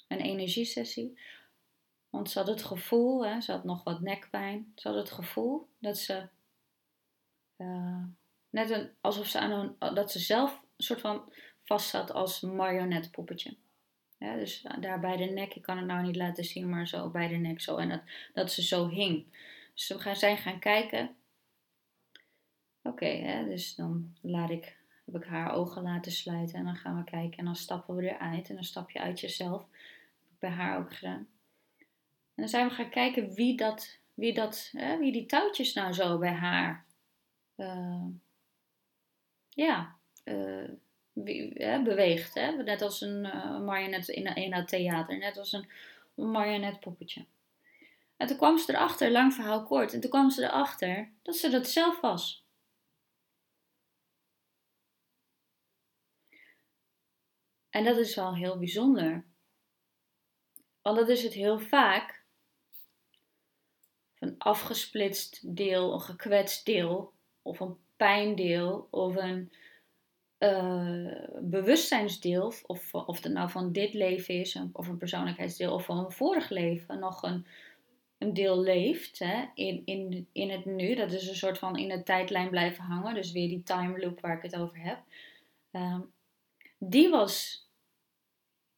een 0.08 0.20
energiesessie. 0.20 1.20
Want 2.10 2.30
ze 2.30 2.38
had 2.38 2.48
het 2.48 2.62
gevoel, 2.62 3.26
hè, 3.26 3.40
ze 3.40 3.52
had 3.52 3.64
nog 3.64 3.84
wat 3.84 4.00
nekpijn, 4.00 4.72
ze 4.74 4.88
had 4.88 4.96
het 4.96 5.10
gevoel 5.10 5.68
dat 5.78 5.98
ze 5.98 6.28
uh, 7.56 8.04
net 8.50 8.70
een, 8.70 8.90
alsof 9.00 9.26
ze 9.26 9.38
aan 9.38 9.50
een, 9.50 9.94
dat 9.94 10.12
ze 10.12 10.18
zelf 10.18 10.52
een 10.76 10.84
soort 10.84 11.00
van 11.00 11.32
vast 11.64 11.88
zat 11.88 12.12
als 12.12 12.40
marionetpoppetje. 12.40 13.56
Dus 14.18 14.66
daar 14.80 15.00
bij 15.00 15.16
de 15.16 15.24
nek, 15.24 15.54
ik 15.54 15.62
kan 15.62 15.76
het 15.76 15.86
nou 15.86 16.02
niet 16.02 16.16
laten 16.16 16.44
zien, 16.44 16.68
maar 16.68 16.88
zo 16.88 17.10
bij 17.10 17.28
de 17.28 17.36
nek 17.36 17.60
zo. 17.60 17.76
En 17.76 17.88
dat, 17.88 18.02
dat 18.34 18.52
ze 18.52 18.62
zo 18.62 18.88
hing. 18.88 19.24
Dus 19.74 19.88
we 19.88 19.98
gaan, 19.98 20.16
zijn 20.16 20.36
gaan 20.36 20.58
kijken. 20.58 21.16
Oké, 22.82 23.44
dus 23.48 23.74
dan 23.74 24.16
laat 24.22 24.50
ik, 24.50 24.76
heb 25.04 25.14
ik 25.14 25.24
haar 25.24 25.52
ogen 25.52 25.82
laten 25.82 26.12
sluiten. 26.12 26.58
En 26.58 26.64
dan 26.64 26.76
gaan 26.76 26.96
we 26.96 27.04
kijken. 27.04 27.38
En 27.38 27.44
dan 27.44 27.56
stappen 27.56 27.96
we 27.96 28.02
eruit. 28.02 28.48
En 28.48 28.54
dan 28.54 28.64
stap 28.64 28.90
je 28.90 29.00
uit 29.00 29.20
jezelf. 29.20 29.60
Heb 29.60 30.30
ik 30.30 30.38
bij 30.38 30.50
haar 30.50 30.78
ook 30.78 30.94
gedaan. 30.94 31.28
En 31.78 32.44
dan 32.44 32.48
zijn 32.48 32.68
we 32.68 32.74
gaan 32.74 32.90
kijken 32.90 33.34
wie 33.34 33.56
dat 33.56 34.00
wie, 34.18 34.34
dat, 34.34 34.68
hè, 34.72 34.98
wie 34.98 35.12
die 35.12 35.26
touwtjes 35.26 35.74
nou 35.74 35.92
zo 35.92 36.18
bij 36.18 36.32
haar, 36.32 36.86
uh, 37.56 38.04
ja, 39.48 39.96
uh, 40.24 40.70
beweegt. 41.84 42.34
Hè? 42.34 42.50
Net 42.50 42.82
als 42.82 43.00
een 43.00 43.24
uh, 43.24 43.60
marionet 43.60 44.08
in, 44.08 44.34
in 44.34 44.54
het 44.54 44.68
theater, 44.68 45.18
net 45.18 45.38
als 45.38 45.52
een 45.52 45.66
marionetpoppetje. 46.14 47.24
En 48.16 48.26
toen 48.26 48.36
kwam 48.36 48.58
ze 48.58 48.72
erachter, 48.72 49.10
lang 49.10 49.34
verhaal 49.34 49.64
kort, 49.64 49.92
en 49.92 50.00
toen 50.00 50.10
kwam 50.10 50.30
ze 50.30 50.42
erachter 50.42 51.10
dat 51.22 51.36
ze 51.36 51.50
dat 51.50 51.68
zelf 51.68 52.00
was. 52.00 52.46
En 57.70 57.84
dat 57.84 57.96
is 57.96 58.14
wel 58.14 58.34
heel 58.34 58.58
bijzonder. 58.58 59.24
Want 60.82 60.96
dat 60.96 61.08
is 61.08 61.22
het 61.22 61.32
heel 61.32 61.58
vaak. 61.58 62.22
Een 64.18 64.34
afgesplitst 64.38 65.56
deel, 65.56 65.92
een 65.92 66.00
gekwetst 66.00 66.64
deel, 66.64 67.12
of 67.42 67.60
een 67.60 67.76
pijndeel, 67.96 68.88
of 68.90 69.16
een 69.16 69.52
uh, 70.38 71.12
bewustzijnsdeel, 71.40 72.52
of, 72.66 72.94
of 72.94 73.22
het 73.22 73.32
nou 73.32 73.50
van 73.50 73.72
dit 73.72 73.94
leven 73.94 74.34
is, 74.34 74.58
of 74.72 74.88
een 74.88 74.98
persoonlijkheidsdeel, 74.98 75.74
of 75.74 75.84
van 75.84 75.98
een 75.98 76.12
vorig 76.12 76.48
leven 76.48 76.98
nog 76.98 77.22
een, 77.22 77.46
een 78.18 78.34
deel 78.34 78.60
leeft 78.60 79.18
hè, 79.18 79.44
in, 79.54 79.82
in, 79.84 80.28
in 80.32 80.50
het 80.50 80.64
nu. 80.64 80.94
Dat 80.94 81.12
is 81.12 81.28
een 81.28 81.34
soort 81.34 81.58
van 81.58 81.76
in 81.76 81.88
de 81.88 82.02
tijdlijn 82.02 82.50
blijven 82.50 82.84
hangen, 82.84 83.14
dus 83.14 83.32
weer 83.32 83.48
die 83.48 83.62
time 83.62 84.00
loop 84.00 84.20
waar 84.20 84.36
ik 84.36 84.42
het 84.42 84.56
over 84.56 84.82
heb. 84.82 84.98
Uh, 85.72 86.00
die 86.78 87.08
was 87.08 87.66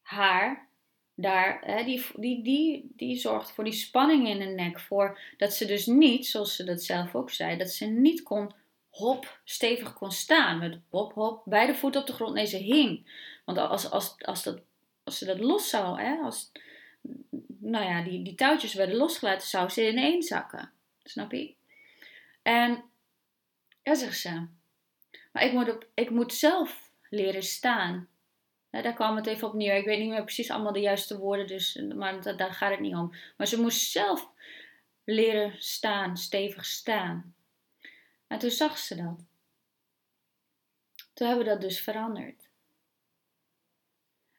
haar 0.02 0.68
daar, 1.14 1.60
hè, 1.64 1.84
die, 1.84 2.06
die, 2.14 2.42
die, 2.42 2.92
die 2.96 3.16
zorgt 3.16 3.52
voor 3.52 3.64
die 3.64 3.72
spanning 3.72 4.28
in 4.28 4.38
de 4.38 4.44
nek. 4.44 4.80
Voor 4.80 5.18
dat 5.36 5.52
ze 5.52 5.66
dus 5.66 5.86
niet, 5.86 6.26
zoals 6.26 6.56
ze 6.56 6.64
dat 6.64 6.82
zelf 6.82 7.14
ook 7.14 7.30
zei, 7.30 7.56
dat 7.56 7.70
ze 7.70 7.86
niet 7.86 8.22
kon 8.22 8.52
hop, 8.90 9.40
stevig 9.44 9.92
kon 9.94 10.12
staan. 10.12 10.58
Met 10.58 10.78
hop, 10.88 11.12
hop, 11.12 11.42
beide 11.44 11.74
voeten 11.74 12.00
op 12.00 12.06
de 12.06 12.12
grond. 12.12 12.34
Nee, 12.34 12.46
ze 12.46 12.56
hing. 12.56 13.12
Want 13.44 13.58
als, 13.58 13.90
als, 13.90 14.14
als, 14.18 14.42
dat, 14.42 14.60
als 15.04 15.18
ze 15.18 15.24
dat 15.24 15.38
los 15.38 15.68
zou, 15.68 16.00
hè, 16.00 16.16
als 16.16 16.52
nou 17.60 17.84
ja, 17.84 18.02
die, 18.02 18.22
die 18.22 18.34
touwtjes 18.34 18.74
werden 18.74 18.96
losgelaten, 18.96 19.46
zou 19.46 19.68
ze 19.68 19.88
ineen 19.88 20.22
zakken. 20.22 20.72
Snap 21.02 21.32
je? 21.32 21.54
En 22.42 22.84
ja, 23.82 23.94
zegt 23.94 24.18
ze. 24.18 24.46
Maar 25.32 25.44
ik 25.44 25.52
moet, 25.52 25.70
op, 25.70 25.86
ik 25.94 26.10
moet 26.10 26.34
zelf 26.34 26.90
leren 27.10 27.42
staan. 27.42 28.08
daar 28.70 28.94
kwam 28.94 29.16
het 29.16 29.26
even 29.26 29.48
op 29.48 29.54
neer. 29.54 29.76
Ik 29.76 29.84
weet 29.84 29.98
niet 29.98 30.08
meer 30.08 30.24
precies 30.24 30.50
allemaal 30.50 30.72
de 30.72 30.80
juiste 30.80 31.18
woorden, 31.18 31.46
dus, 31.46 31.82
maar 31.94 32.36
daar 32.36 32.52
gaat 32.52 32.70
het 32.70 32.80
niet 32.80 32.94
om. 32.94 33.14
Maar 33.36 33.46
ze 33.46 33.60
moest 33.60 33.90
zelf 33.90 34.28
leren 35.04 35.54
staan, 35.58 36.16
stevig 36.16 36.64
staan. 36.64 37.34
En 38.30 38.38
toen 38.38 38.50
zag 38.50 38.78
ze 38.78 38.94
dat. 38.94 39.24
Toen 41.12 41.26
hebben 41.26 41.44
we 41.44 41.50
dat 41.50 41.60
dus 41.60 41.80
veranderd. 41.80 42.48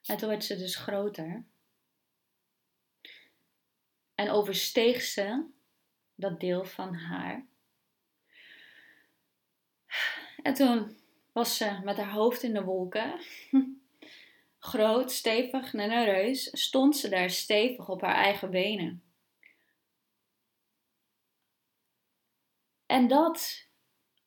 En 0.02 0.16
toen 0.16 0.28
werd 0.28 0.44
ze 0.44 0.56
dus 0.56 0.76
groter. 0.76 1.44
En 4.14 4.30
oversteeg 4.30 5.02
ze 5.02 5.46
dat 6.14 6.40
deel 6.40 6.64
van 6.64 6.94
haar. 6.94 7.46
En 10.42 10.54
toen 10.54 10.96
was 11.32 11.56
ze 11.56 11.80
met 11.84 11.96
haar 11.96 12.12
hoofd 12.12 12.42
in 12.42 12.54
de 12.54 12.64
wolken. 12.64 13.20
Groot, 14.58 15.12
stevig, 15.12 15.74
en 15.74 16.04
reus. 16.04 16.60
Stond 16.60 16.96
ze 16.96 17.08
daar 17.08 17.30
stevig 17.30 17.88
op 17.88 18.00
haar 18.00 18.14
eigen 18.14 18.50
benen. 18.50 19.02
En 22.86 23.08
dat 23.08 23.70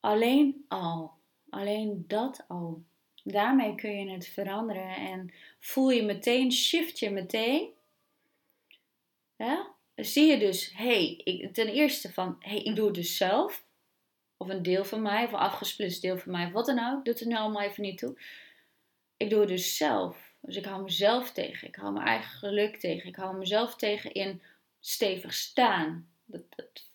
Alleen 0.05 0.65
al, 0.67 1.13
alleen 1.49 2.03
dat 2.07 2.45
al. 2.47 2.83
Daarmee 3.23 3.75
kun 3.75 3.99
je 3.99 4.11
het 4.11 4.27
veranderen 4.27 4.95
en 4.95 5.33
voel 5.59 5.89
je 5.89 6.03
meteen, 6.03 6.51
shift 6.51 6.99
je 6.99 7.09
meteen. 7.09 7.69
Zie 9.95 10.25
je 10.25 10.37
dus, 10.37 10.71
hey, 10.73 11.49
ten 11.53 11.67
eerste 11.67 12.13
van, 12.13 12.35
hey, 12.39 12.57
ik 12.57 12.75
doe 12.75 12.85
het 12.85 12.95
dus 12.95 13.17
zelf. 13.17 13.65
Of 14.37 14.49
een 14.49 14.63
deel 14.63 14.85
van 14.85 15.01
mij, 15.01 15.25
of 15.25 15.31
een 15.31 15.39
afgesplitst 15.39 16.01
deel 16.01 16.17
van 16.17 16.31
mij, 16.31 16.51
wat 16.51 16.65
dan 16.65 16.93
ook. 16.93 17.05
Doet 17.05 17.19
er 17.19 17.27
nou 17.27 17.41
allemaal 17.41 17.61
even 17.61 17.83
niet 17.83 17.97
toe. 17.97 18.21
Ik 19.17 19.29
doe 19.29 19.39
het 19.39 19.49
dus 19.49 19.77
zelf. 19.77 20.33
Dus 20.41 20.55
ik 20.55 20.65
hou 20.65 20.83
mezelf 20.83 21.31
tegen. 21.31 21.67
Ik 21.67 21.75
hou 21.75 21.93
mijn 21.93 22.07
eigen 22.07 22.31
geluk 22.31 22.77
tegen. 22.77 23.09
Ik 23.09 23.15
hou 23.15 23.37
mezelf 23.37 23.75
tegen 23.75 24.13
in 24.13 24.41
stevig 24.79 25.33
staan. 25.33 26.09
Dat, 26.25 26.43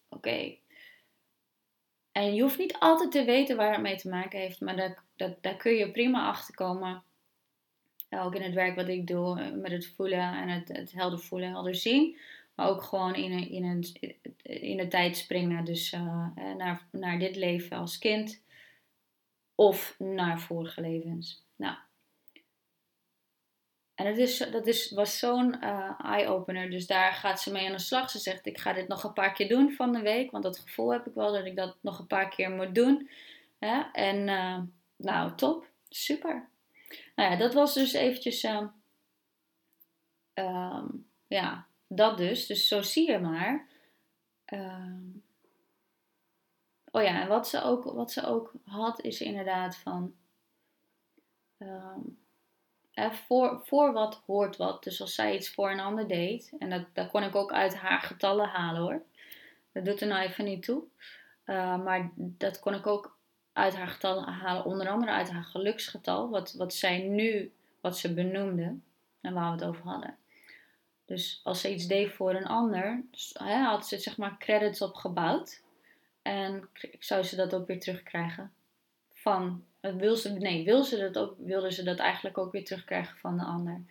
Oké, 0.08 0.56
en 2.12 2.34
je 2.34 2.42
hoeft 2.42 2.58
niet 2.58 2.76
altijd 2.78 3.12
te 3.12 3.24
weten 3.24 3.56
waar 3.56 3.72
het 3.72 3.82
mee 3.82 3.96
te 3.96 4.08
maken 4.08 4.38
heeft, 4.38 4.60
maar 4.60 4.76
daar, 4.76 5.02
dat, 5.16 5.42
daar 5.42 5.56
kun 5.56 5.72
je 5.72 5.90
prima 5.90 6.26
achter 6.26 6.54
komen. 6.54 7.02
Ook 8.10 8.34
in 8.34 8.42
het 8.42 8.54
werk 8.54 8.76
wat 8.76 8.88
ik 8.88 9.06
doe, 9.06 9.40
eh, 9.40 9.52
met 9.52 9.70
het 9.70 9.86
voelen 9.86 10.34
en 10.34 10.48
het, 10.48 10.68
het 10.68 10.92
helder 10.92 11.18
voelen, 11.18 11.48
helder 11.48 11.74
zien. 11.74 12.18
Maar 12.54 12.68
ook 12.68 12.82
gewoon 12.82 13.14
in, 13.14 13.32
een, 13.32 13.50
in, 13.50 13.64
een, 13.64 13.84
in 14.42 14.76
de 14.76 14.88
tijd 14.88 15.16
springen. 15.16 15.64
Dus 15.64 15.92
uh, 15.92 16.26
naar, 16.56 16.86
naar 16.90 17.18
dit 17.18 17.36
leven 17.36 17.76
als 17.76 17.98
kind 17.98 18.42
of 19.54 19.94
naar 19.98 20.40
vorige 20.40 20.80
levens. 20.80 21.44
Nou, 21.56 21.76
en 24.00 24.06
het 24.06 24.18
is, 24.18 24.38
dat 24.38 24.66
is, 24.66 24.90
was 24.90 25.18
zo'n 25.18 25.56
uh, 25.64 26.00
eye-opener. 26.04 26.70
Dus 26.70 26.86
daar 26.86 27.12
gaat 27.12 27.40
ze 27.40 27.52
mee 27.52 27.66
aan 27.66 27.72
de 27.72 27.78
slag. 27.78 28.10
Ze 28.10 28.18
zegt, 28.18 28.46
ik 28.46 28.58
ga 28.58 28.72
dit 28.72 28.88
nog 28.88 29.04
een 29.04 29.12
paar 29.12 29.32
keer 29.32 29.48
doen 29.48 29.72
van 29.72 29.92
de 29.92 30.00
week. 30.00 30.30
Want 30.30 30.42
dat 30.42 30.58
gevoel 30.58 30.92
heb 30.92 31.06
ik 31.06 31.14
wel 31.14 31.32
dat 31.32 31.44
ik 31.44 31.56
dat 31.56 31.76
nog 31.80 31.98
een 31.98 32.06
paar 32.06 32.28
keer 32.28 32.50
moet 32.50 32.74
doen. 32.74 33.10
En 33.92 34.28
uh, 34.28 34.58
nou, 34.96 35.34
top. 35.34 35.66
Super. 35.88 36.48
Nou 37.14 37.30
ja, 37.30 37.36
dat 37.36 37.54
was 37.54 37.74
dus 37.74 37.92
eventjes... 37.92 38.44
Uh, 40.34 40.84
ja, 41.26 41.66
dat 41.86 42.16
dus. 42.16 42.46
Dus 42.46 42.68
zo 42.68 42.82
zie 42.82 43.10
je 43.10 43.18
maar. 43.18 43.68
Ehm, 44.44 45.02
oh 46.90 47.02
ja, 47.02 47.22
en 47.22 47.28
wat 47.28 47.48
ze, 47.48 47.62
ook, 47.62 47.84
wat 47.84 48.12
ze 48.12 48.26
ook 48.26 48.52
had 48.64 49.00
is 49.00 49.20
inderdaad 49.20 49.76
van... 49.76 50.14
voor, 52.94 53.60
voor 53.64 53.92
wat 53.92 54.22
hoort 54.26 54.56
wat. 54.56 54.82
Dus 54.82 55.00
als 55.00 55.14
zij 55.14 55.34
iets 55.34 55.50
voor 55.50 55.70
een 55.70 55.80
ander 55.80 56.08
deed, 56.08 56.52
en 56.58 56.88
dat, 56.92 57.10
kon 57.10 57.22
ik 57.22 57.34
ook 57.34 57.52
uit 57.52 57.76
haar 57.76 58.00
getallen 58.00 58.48
halen 58.48 58.80
hoor. 58.80 59.02
Dat 59.72 59.84
doet 59.84 60.00
er 60.00 60.06
nou 60.06 60.22
even 60.22 60.44
niet 60.44 60.62
toe. 60.62 60.82
Uh, 61.46 61.82
maar 61.84 62.10
dat 62.16 62.60
kon 62.60 62.74
ik 62.74 62.86
ook 62.86 63.18
uit 63.52 63.76
haar 63.76 63.88
getallen 63.88 64.28
halen, 64.28 64.64
onder 64.64 64.88
andere 64.88 65.12
uit 65.12 65.30
haar 65.30 65.44
geluksgetal, 65.44 66.30
wat, 66.30 66.52
wat 66.52 66.74
zij 66.74 66.98
nu, 66.98 67.52
wat 67.80 67.98
ze 67.98 68.14
benoemde 68.14 68.78
en 69.20 69.34
waar 69.34 69.46
we 69.46 69.52
het 69.52 69.64
over 69.64 69.84
hadden. 69.84 70.16
Dus 71.04 71.40
als 71.44 71.60
ze 71.60 71.72
iets 71.72 71.86
deed 71.86 72.12
voor 72.12 72.34
een 72.34 72.46
ander, 72.46 73.02
dus, 73.10 73.34
hè, 73.38 73.56
had 73.56 73.88
ze 73.88 73.98
zeg 73.98 74.16
maar 74.16 74.38
credits 74.38 74.82
opgebouwd. 74.82 75.62
En 76.22 76.68
zou 76.98 77.22
ze 77.22 77.36
dat 77.36 77.54
ook 77.54 77.66
weer 77.66 77.80
terugkrijgen 77.80 78.52
van 79.12 79.64
wil 79.80 80.16
ze, 80.16 80.32
nee, 80.32 80.64
wil 80.64 80.84
ze 80.84 80.98
dat 80.98 81.18
ook, 81.18 81.34
wilde 81.38 81.72
ze 81.72 81.82
dat 81.82 81.98
eigenlijk 81.98 82.38
ook 82.38 82.52
weer 82.52 82.64
terugkrijgen 82.64 83.18
van 83.18 83.36
de 83.36 83.44
ander. 83.44 83.82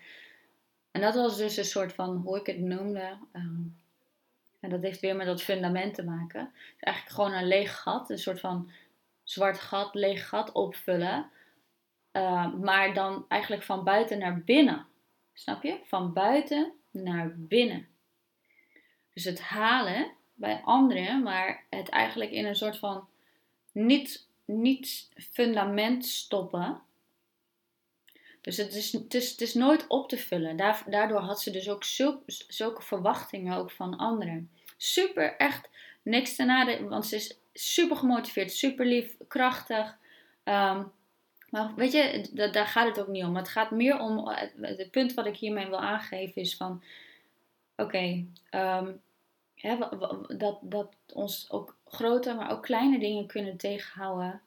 En 0.92 1.02
dat 1.02 1.16
was 1.16 1.38
dus 1.38 1.58
een 1.58 1.66
soort 1.66 1.94
van, 1.94 2.16
hoe 2.16 2.40
ik 2.40 2.46
het 2.46 2.60
noemde. 2.60 3.18
Ehm, 3.32 3.62
en 4.60 4.70
dat 4.70 4.82
heeft 4.82 5.00
weer 5.00 5.16
met 5.16 5.26
dat 5.26 5.42
fundament 5.42 5.94
te 5.94 6.04
maken. 6.04 6.52
Dus 6.54 6.80
eigenlijk 6.80 7.16
gewoon 7.16 7.34
een 7.34 7.48
leeg 7.48 7.82
gat, 7.82 8.10
een 8.10 8.20
soort 8.20 8.40
van 8.40 8.72
zwart 9.24 9.60
gat, 9.60 9.96
leeg 9.96 10.28
gat 10.28 10.52
opvullen. 10.52 11.30
Ehm, 12.12 12.60
maar 12.60 12.94
dan 12.94 13.26
eigenlijk 13.28 13.64
van 13.64 13.84
buiten 13.84 14.20
naar 14.20 14.42
binnen. 14.44 14.86
Snap 15.34 15.64
je? 15.64 15.80
Van 15.84 16.14
buiten 16.14 16.74
naar 16.92 17.34
binnen. 17.38 17.88
Dus 19.14 19.24
het 19.24 19.42
halen 19.42 20.12
bij 20.34 20.62
anderen, 20.64 21.24
maar 21.24 21.66
het 21.70 21.90
eigenlijk 21.90 22.32
in 22.32 22.46
een 22.46 22.56
soort 22.56 22.78
van 22.78 23.08
niet 23.72 24.29
niet 24.50 25.10
fundament 25.32 26.06
stoppen. 26.06 26.82
Dus 28.42 28.58
het 28.58 28.74
is, 28.74 28.92
het 28.92 29.14
is, 29.14 29.32
het 29.32 29.42
is 29.42 29.54
nooit 29.54 29.88
op 29.88 30.10
te 30.10 30.18
vullen. 30.18 30.58
Daardoor 30.86 31.20
had 31.20 31.42
ze 31.42 31.52
dus 31.52 31.70
ook 31.70 31.84
zulke, 31.84 32.24
zulke 32.48 32.82
verwachtingen 32.82 33.58
ook 33.58 33.72
van 33.72 33.98
anderen. 33.98 34.52
Super, 34.78 35.36
echt 35.36 35.70
niks 36.02 36.36
te 36.36 36.44
nadenken, 36.44 36.90
want 36.90 37.06
ze 37.06 37.16
is 37.16 37.38
super 37.54 37.98
gemotiveerd, 37.98 38.52
super 38.52 38.86
lief, 38.86 39.18
krachtig. 39.28 39.98
Ehm, 40.44 40.84
maar 41.50 41.76
weet 41.76 41.92
je, 41.92 42.30
daar 42.52 42.68
gaat 42.68 42.88
het 42.88 43.00
ook 43.00 43.08
niet 43.08 43.24
om. 43.24 43.36
Het 43.36 43.50
gaat 43.50 43.72
meer 43.72 44.00
om, 44.00 44.28
het, 44.28 44.92
punt 44.92 45.14
wat 45.14 45.26
ik 45.26 45.38
hiermee 45.38 45.68
wil 45.68 45.80
aangeven 45.80 46.42
is 46.42 46.56
van, 46.56 46.84
oké, 47.76 48.26
ehm, 48.50 48.92
dat, 50.38 50.60
dat 50.62 50.94
ons 51.14 51.52
ook 51.52 51.78
grote, 51.86 52.34
maar 52.34 52.52
ook 52.52 52.64
kleine 52.64 53.00
dingen 53.00 53.28
kunnen 53.28 53.58
tegenhouden. 53.58 54.42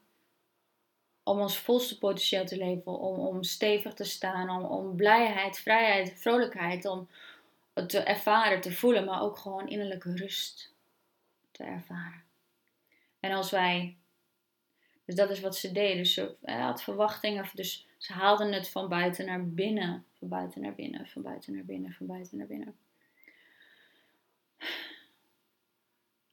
Om 1.23 1.39
ons 1.39 1.57
volste 1.57 1.97
potentieel 1.97 2.45
te 2.45 2.57
leven, 2.57 2.99
om, 2.99 3.19
om 3.19 3.43
stevig 3.43 3.93
te 3.93 4.03
staan, 4.03 4.49
om, 4.49 4.65
om 4.65 4.95
blijheid, 4.95 5.59
vrijheid, 5.59 6.19
vrolijkheid, 6.19 6.85
om 6.85 7.07
te 7.87 7.99
ervaren, 7.99 8.61
te 8.61 8.73
voelen, 8.73 9.05
maar 9.05 9.21
ook 9.21 9.37
gewoon 9.37 9.67
innerlijke 9.67 10.15
rust. 10.15 10.71
te 11.51 11.63
ervaren. 11.63 12.23
En 13.19 13.31
als 13.31 13.51
wij, 13.51 13.97
dus 15.05 15.15
dat 15.15 15.29
is 15.29 15.39
wat 15.39 15.55
ze 15.55 15.71
deden, 15.71 16.05
ze 16.05 16.35
had 16.41 16.83
verwachtingen, 16.83 17.49
dus 17.53 17.87
ze 17.97 18.13
haalden 18.13 18.53
het 18.53 18.69
van 18.69 18.89
buiten 18.89 19.25
naar 19.25 19.49
binnen, 19.49 20.05
van 20.19 20.27
buiten 20.27 20.61
naar 20.61 20.75
binnen, 20.75 21.07
van 21.07 21.21
buiten 21.21 21.53
naar 21.53 21.65
binnen, 21.65 21.93
van 21.93 22.05
buiten 22.05 22.37
naar 22.37 22.47
binnen. 22.47 22.75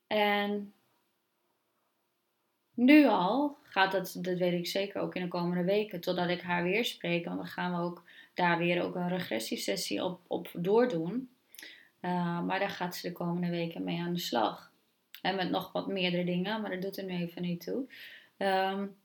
En 0.07 0.74
nu 2.81 3.07
al 3.07 3.57
gaat 3.62 3.93
dat, 3.93 4.16
dat 4.18 4.39
weet 4.39 4.53
ik 4.53 4.66
zeker 4.66 5.01
ook 5.01 5.14
in 5.14 5.22
de 5.22 5.28
komende 5.28 5.64
weken, 5.64 6.01
totdat 6.01 6.28
ik 6.28 6.41
haar 6.41 6.62
weer 6.62 6.85
spreek. 6.85 7.24
En 7.24 7.37
dan 7.37 7.47
gaan 7.47 7.72
we 7.76 7.83
ook 7.83 8.05
daar 8.35 8.59
weer 8.59 8.83
ook 8.83 8.95
een 8.95 9.09
regressiesessie 9.09 10.05
op, 10.05 10.20
op 10.26 10.51
doordoen. 10.53 11.31
Uh, 12.01 12.43
maar 12.43 12.59
daar 12.59 12.70
gaat 12.70 12.97
ze 12.97 13.09
de 13.09 13.12
komende 13.12 13.51
weken 13.51 13.85
mee 13.85 14.01
aan 14.01 14.12
de 14.12 14.20
slag. 14.20 14.72
En 15.22 15.37
met 15.37 15.51
nog 15.51 15.72
wat 15.72 15.87
meerdere 15.87 16.24
dingen, 16.24 16.61
maar 16.61 16.70
dat 16.70 16.83
doet 16.83 16.99
er 16.99 17.05
nu 17.05 17.12
even 17.12 17.43
niet 17.43 17.64
toe. 17.64 17.87
Um, 18.39 18.99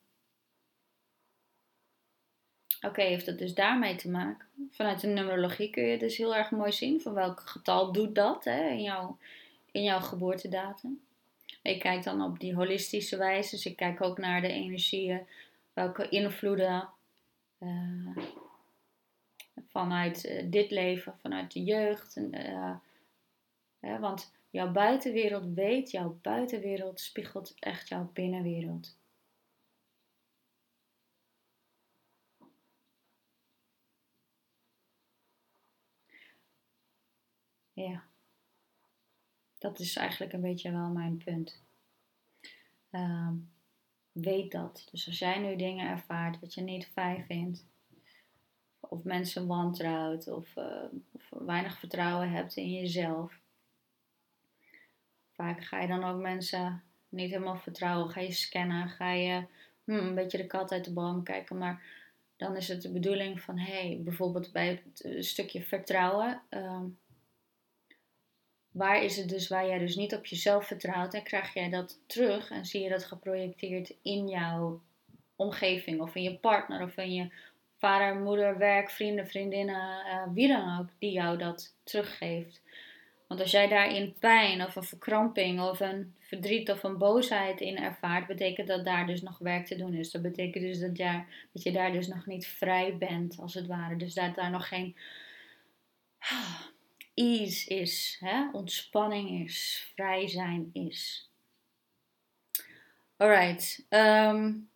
Oké, 2.81 3.01
heeft 3.01 3.25
dat 3.25 3.37
dus 3.37 3.53
daarmee 3.53 3.95
te 3.95 4.09
maken? 4.09 4.47
Vanuit 4.71 5.01
de 5.01 5.07
numerologie 5.07 5.69
kun 5.69 5.83
je 5.83 5.97
dus 5.97 6.17
heel 6.17 6.35
erg 6.35 6.51
mooi 6.51 6.71
zien. 6.71 7.01
Van 7.01 7.13
welk 7.13 7.39
getal 7.39 7.91
doet 7.91 8.15
dat 8.15 8.43
hè, 8.43 8.69
in, 8.69 8.81
jouw, 8.81 9.17
in 9.71 9.83
jouw 9.83 9.99
geboortedatum? 9.99 11.04
Ik 11.65 11.79
kijk 11.79 12.03
dan 12.03 12.21
op 12.21 12.39
die 12.39 12.55
holistische 12.55 13.17
wijze. 13.17 13.55
Dus 13.55 13.65
ik 13.65 13.75
kijk 13.75 14.01
ook 14.01 14.17
naar 14.17 14.41
de 14.41 14.47
energieën. 14.47 15.27
Welke 15.73 16.09
invloeden 16.09 16.89
uh, 17.59 18.17
vanuit 19.67 20.25
uh, 20.25 20.51
dit 20.51 20.71
leven, 20.71 21.17
vanuit 21.19 21.51
de 21.51 21.63
jeugd. 21.63 22.15
En, 22.15 22.35
uh, 23.81 23.99
want 23.99 24.33
jouw 24.49 24.71
buitenwereld 24.71 25.53
weet, 25.53 25.91
jouw 25.91 26.19
buitenwereld 26.21 26.99
spiegelt 26.99 27.55
echt 27.59 27.87
jouw 27.87 28.09
binnenwereld. 28.13 28.97
Ja. 37.73 38.03
Dat 39.57 39.79
is 39.79 39.95
eigenlijk 39.95 40.33
een 40.33 40.41
beetje 40.41 40.71
wel 40.71 40.89
mijn 40.89 41.17
punt. 41.17 41.61
Uh, 42.91 43.31
weet 44.11 44.51
dat. 44.51 44.87
Dus 44.91 45.07
als 45.07 45.19
jij 45.19 45.39
nu 45.39 45.55
dingen 45.55 45.89
ervaart 45.89 46.39
wat 46.39 46.53
je 46.53 46.61
niet 46.61 46.87
fijn 46.87 47.25
vindt, 47.25 47.65
of 48.79 49.03
mensen 49.03 49.47
wantrouwt, 49.47 50.27
of, 50.27 50.55
uh, 50.55 50.83
of 51.11 51.29
weinig 51.29 51.79
vertrouwen 51.79 52.29
hebt 52.29 52.55
in 52.55 52.71
jezelf, 52.71 53.39
vaak 55.31 55.63
ga 55.63 55.81
je 55.81 55.87
dan 55.87 56.03
ook 56.03 56.21
mensen 56.21 56.83
niet 57.09 57.29
helemaal 57.29 57.57
vertrouwen. 57.57 58.09
Ga 58.09 58.21
je 58.21 58.31
scannen, 58.31 58.89
ga 58.89 59.11
je 59.11 59.45
hmm, 59.83 59.97
een 59.97 60.15
beetje 60.15 60.37
de 60.37 60.47
kat 60.47 60.71
uit 60.71 60.85
de 60.85 60.93
boom 60.93 61.23
kijken. 61.23 61.57
Maar 61.57 61.83
dan 62.35 62.55
is 62.55 62.67
het 62.67 62.81
de 62.81 62.91
bedoeling 62.91 63.41
van, 63.41 63.57
hé, 63.57 63.87
hey, 63.87 64.01
bijvoorbeeld 64.03 64.51
bij 64.51 64.67
het 64.67 65.01
eh, 65.01 65.21
stukje 65.21 65.63
vertrouwen. 65.63 66.41
Uh, 66.49 66.83
waar 68.75 69.03
is 69.03 69.17
het 69.17 69.29
dus 69.29 69.47
waar 69.47 69.67
jij 69.67 69.77
dus 69.77 69.95
niet 69.95 70.15
op 70.15 70.25
jezelf 70.25 70.67
vertrouwt 70.67 71.13
en 71.13 71.23
krijg 71.23 71.53
jij 71.53 71.69
dat 71.69 71.99
terug 72.07 72.51
en 72.51 72.65
zie 72.65 72.83
je 72.83 72.89
dat 72.89 73.05
geprojecteerd 73.05 73.93
in 74.01 74.27
jouw 74.27 74.81
omgeving 75.35 76.01
of 76.01 76.15
in 76.15 76.23
je 76.23 76.35
partner 76.35 76.81
of 76.81 76.97
in 76.97 77.13
je 77.13 77.29
vader, 77.77 78.15
moeder, 78.15 78.57
werk, 78.57 78.89
vrienden, 78.89 79.27
vriendinnen, 79.27 80.05
uh, 80.05 80.23
wie 80.33 80.47
dan 80.47 80.79
ook, 80.79 80.87
die 80.99 81.11
jou 81.11 81.37
dat 81.37 81.75
teruggeeft. 81.83 82.61
Want 83.27 83.41
als 83.41 83.51
jij 83.51 83.67
daarin 83.67 84.15
pijn 84.19 84.61
of 84.61 84.75
een 84.75 84.83
verkramping 84.83 85.61
of 85.61 85.79
een 85.79 86.15
verdriet 86.19 86.71
of 86.71 86.83
een 86.83 86.97
boosheid 86.97 87.61
in 87.61 87.77
ervaart, 87.77 88.27
betekent 88.27 88.67
dat 88.67 88.85
daar 88.85 89.07
dus 89.07 89.21
nog 89.21 89.37
werk 89.37 89.65
te 89.65 89.75
doen 89.75 89.93
is. 89.93 90.11
Dat 90.11 90.21
betekent 90.21 90.63
dus 90.63 90.79
dat, 90.79 90.97
jij, 90.97 91.25
dat 91.51 91.63
je 91.63 91.71
daar 91.71 91.91
dus 91.91 92.07
nog 92.07 92.25
niet 92.25 92.47
vrij 92.47 92.97
bent, 92.97 93.37
als 93.39 93.53
het 93.53 93.67
ware. 93.67 93.95
Dus 93.95 94.13
dat 94.13 94.35
daar 94.35 94.51
nog 94.51 94.67
geen 94.67 94.95
ease 97.15 97.69
is, 97.69 98.17
hè? 98.19 98.49
ontspanning 98.51 99.45
is, 99.45 99.89
vrij 99.93 100.27
zijn 100.27 100.69
is. 100.73 101.29
Alright. 103.17 103.85
Um, 103.89 104.69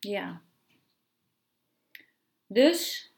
ja. 0.00 0.42
Dus, 2.46 3.12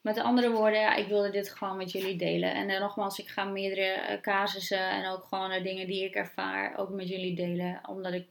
met 0.00 0.18
andere 0.18 0.50
woorden, 0.50 0.80
ja, 0.80 0.94
ik 0.94 1.08
wilde 1.08 1.30
dit 1.30 1.50
gewoon 1.50 1.76
met 1.76 1.92
jullie 1.92 2.16
delen. 2.16 2.54
En 2.54 2.68
uh, 2.68 2.80
nogmaals, 2.80 3.18
ik 3.18 3.28
ga 3.28 3.44
meerdere 3.44 4.14
uh, 4.14 4.20
casussen 4.20 4.90
en 4.90 5.06
ook 5.06 5.24
gewoon 5.24 5.50
de 5.50 5.62
dingen 5.62 5.86
die 5.86 6.04
ik 6.04 6.14
ervaar 6.14 6.76
ook 6.76 6.90
met 6.90 7.08
jullie 7.08 7.34
delen. 7.34 7.80
Omdat 7.88 8.12
ik 8.12 8.28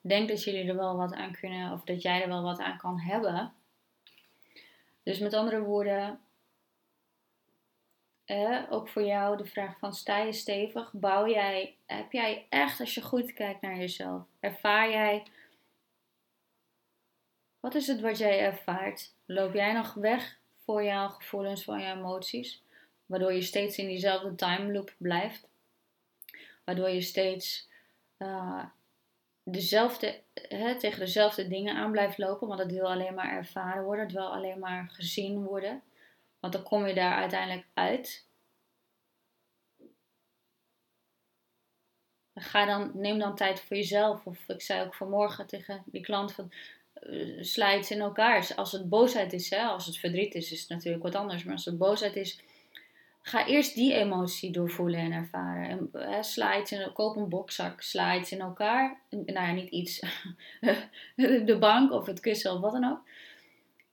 denk 0.00 0.28
dat 0.28 0.44
jullie 0.44 0.68
er 0.68 0.76
wel 0.76 0.96
wat 0.96 1.14
aan 1.14 1.32
kunnen, 1.32 1.72
of 1.72 1.84
dat 1.84 2.02
jij 2.02 2.22
er 2.22 2.28
wel 2.28 2.42
wat 2.42 2.58
aan 2.58 2.78
kan 2.78 3.00
hebben. 3.00 3.52
Dus 5.02 5.18
met 5.18 5.34
andere 5.34 5.60
woorden, 5.60 6.20
eh, 8.28 8.62
ook 8.70 8.88
voor 8.88 9.02
jou 9.02 9.36
de 9.36 9.44
vraag 9.44 9.78
van 9.78 9.94
sta 9.94 10.18
je 10.18 10.32
stevig? 10.32 10.92
Bouw 10.92 11.28
jij, 11.28 11.76
heb 11.86 12.12
jij 12.12 12.46
echt, 12.48 12.80
als 12.80 12.94
je 12.94 13.02
goed 13.02 13.32
kijkt 13.32 13.60
naar 13.60 13.76
jezelf, 13.76 14.22
ervaar 14.40 14.90
jij, 14.90 15.22
wat 17.60 17.74
is 17.74 17.86
het 17.86 18.00
wat 18.00 18.18
jij 18.18 18.40
ervaart? 18.40 19.14
Loop 19.26 19.54
jij 19.54 19.72
nog 19.72 19.94
weg 19.94 20.38
voor 20.64 20.84
jouw 20.84 21.08
gevoelens, 21.08 21.64
voor 21.64 21.80
jouw 21.80 21.96
emoties? 21.96 22.62
Waardoor 23.06 23.32
je 23.32 23.42
steeds 23.42 23.78
in 23.78 23.86
diezelfde 23.86 24.34
time 24.34 24.72
loop 24.72 24.94
blijft? 24.98 25.48
Waardoor 26.64 26.88
je 26.88 27.00
steeds 27.00 27.68
uh, 28.18 28.64
dezelfde, 29.42 30.20
tegen 30.78 30.98
dezelfde 30.98 31.48
dingen 31.48 31.76
aan 31.76 31.90
blijft 31.90 32.18
lopen, 32.18 32.48
want 32.48 32.60
het 32.60 32.72
wil 32.72 32.90
alleen 32.90 33.14
maar 33.14 33.32
ervaren 33.32 33.84
worden, 33.84 34.04
het 34.04 34.14
wil 34.14 34.32
alleen 34.32 34.58
maar 34.58 34.90
gezien 34.92 35.44
worden. 35.44 35.82
Want 36.40 36.52
dan 36.52 36.62
kom 36.62 36.86
je 36.86 36.94
daar 36.94 37.14
uiteindelijk 37.14 37.66
uit. 37.74 38.26
Ga 42.34 42.64
dan, 42.64 42.90
neem 42.94 43.18
dan 43.18 43.34
tijd 43.34 43.60
voor 43.60 43.76
jezelf. 43.76 44.26
Of 44.26 44.48
ik 44.48 44.62
zei 44.62 44.86
ook 44.86 44.94
vanmorgen 44.94 45.46
tegen 45.46 45.82
die 45.86 46.02
klant 46.02 46.32
van 46.32 46.52
uh, 47.02 47.90
in 47.90 48.00
elkaar. 48.00 48.52
Als 48.56 48.72
het 48.72 48.88
boosheid 48.88 49.32
is, 49.32 49.50
hè, 49.50 49.62
als 49.62 49.86
het 49.86 49.98
verdriet 49.98 50.34
is, 50.34 50.52
is 50.52 50.60
het 50.60 50.68
natuurlijk 50.68 51.02
wat 51.02 51.14
anders. 51.14 51.44
Maar 51.44 51.54
als 51.54 51.64
het 51.64 51.78
boosheid 51.78 52.16
is, 52.16 52.40
ga 53.22 53.46
eerst 53.46 53.74
die 53.74 53.94
emotie 53.94 54.52
doorvoelen 54.52 55.00
en 55.00 55.12
ervaren. 55.12 55.68
En, 55.68 55.90
hè, 55.92 56.22
sla 56.22 56.58
iets 56.58 56.72
in, 56.72 56.92
koop 56.92 57.16
een 57.16 57.28
bokzak, 57.28 57.80
sla 57.80 58.16
iets 58.16 58.32
in 58.32 58.40
elkaar. 58.40 59.00
Nou 59.10 59.32
ja, 59.32 59.52
niet 59.52 59.70
iets. 59.70 60.00
de 61.46 61.56
bank 61.60 61.92
of 61.92 62.06
het 62.06 62.20
kussen 62.20 62.52
of 62.52 62.60
wat 62.60 62.72
dan 62.72 62.84
ook. 62.84 63.00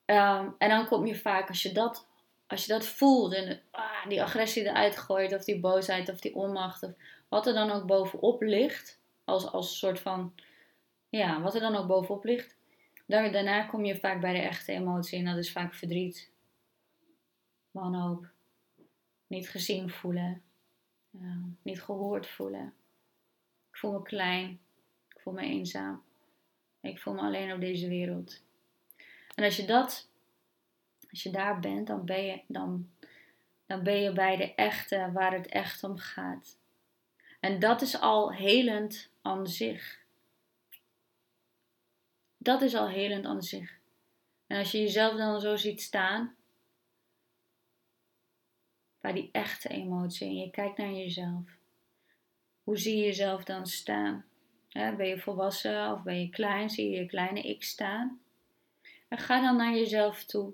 Um, 0.06 0.56
en 0.58 0.70
dan 0.70 0.88
kom 0.88 1.06
je 1.06 1.16
vaak, 1.16 1.48
als 1.48 1.62
je 1.62 1.72
dat 1.72 2.08
als 2.48 2.66
je 2.66 2.72
dat 2.74 2.86
voelt 2.86 3.34
en 3.34 3.62
ah, 3.72 4.08
die 4.08 4.24
agressie 4.24 4.64
eruit 4.64 4.98
gooit, 4.98 5.34
of 5.34 5.44
die 5.44 5.60
boosheid, 5.60 6.10
of 6.10 6.20
die 6.20 6.36
onmacht, 6.36 6.84
of 6.84 6.92
wat 7.28 7.48
er 7.48 7.54
dan 7.54 7.72
ook 7.72 7.86
bovenop 7.86 8.42
ligt, 8.42 9.00
als, 9.24 9.52
als 9.52 9.78
soort 9.80 10.00
van, 10.00 10.34
ja, 11.10 11.42
wat 11.42 11.56
er 11.56 11.62
dan 11.62 11.76
ook 11.76 11.88
bovenop 11.88 12.24
ligt, 12.24 12.58
dan, 13.06 13.32
daarna 13.32 13.64
kom 13.64 13.86
je 13.86 14.00
vaak 14.00 14.22
bij 14.22 14.34
de 14.34 14.40
echte 14.40 14.72
emotie 14.72 15.20
en 15.20 15.26
dat 15.26 15.38
is 15.38 15.52
vaak 15.52 15.74
verdriet, 15.74 16.32
wanhoop, 17.72 18.28
niet 19.28 19.50
gezien 19.50 19.90
voelen, 19.90 20.42
niet 21.62 21.82
gehoord 21.82 22.28
voelen. 22.28 22.74
Ik 23.70 23.78
voel 23.78 23.92
me 23.92 24.02
klein, 24.02 24.60
ik 25.10 25.20
voel 25.20 25.34
me 25.34 25.42
eenzaam, 25.42 26.04
ik 26.82 27.00
voel 27.00 27.14
me 27.14 27.22
alleen 27.22 27.54
op 27.54 27.60
deze 27.60 27.88
wereld. 27.88 28.42
En 29.36 29.44
als 29.44 29.56
je 29.56 29.66
dat 29.66 30.08
als 31.16 31.24
je 31.24 31.32
daar 31.32 31.60
bent, 31.60 31.88
dan 31.88 32.06
ben 32.06 32.26
je, 32.26 32.42
dan, 32.48 32.90
dan 33.66 33.84
ben 33.84 34.02
je 34.02 34.12
bij 34.12 34.36
de 34.36 34.56
echte 34.56 35.10
waar 35.14 35.34
het 35.34 35.48
echt 35.48 35.84
om 35.84 35.98
gaat. 35.98 36.60
En 37.40 37.60
dat 37.60 37.82
is 37.82 38.00
al 38.00 38.34
helend 38.34 39.10
aan 39.22 39.48
zich. 39.48 40.00
Dat 42.38 42.62
is 42.62 42.76
al 42.76 42.90
helend 42.90 43.26
aan 43.26 43.42
zich. 43.42 43.80
En 44.48 44.58
als 44.58 44.72
je 44.72 44.80
jezelf 44.80 45.18
dan 45.18 45.42
zo 45.42 45.56
ziet 45.56 45.82
staan, 45.82 46.36
bij 49.00 49.14
die 49.14 49.30
echte 49.32 49.70
emotie, 49.70 50.28
en 50.28 50.36
je 50.36 50.50
kijkt 50.50 50.78
naar 50.78 50.92
jezelf, 50.92 51.58
hoe 52.64 52.78
zie 52.78 52.98
je 52.98 53.04
jezelf 53.04 53.44
dan 53.44 53.66
staan? 53.66 54.26
ben 54.72 55.08
je 55.08 55.20
volwassen 55.20 55.92
of 55.92 56.04
ben 56.04 56.20
je 56.20 56.30
klein? 56.30 56.70
Zie 56.70 56.90
je 56.90 56.98
je 56.98 57.06
kleine 57.06 57.42
ik 57.42 57.64
staan? 57.64 58.20
En 59.08 59.18
ga 59.18 59.42
dan 59.42 59.58
naar 59.58 59.74
jezelf 59.74 60.24
toe. 60.24 60.54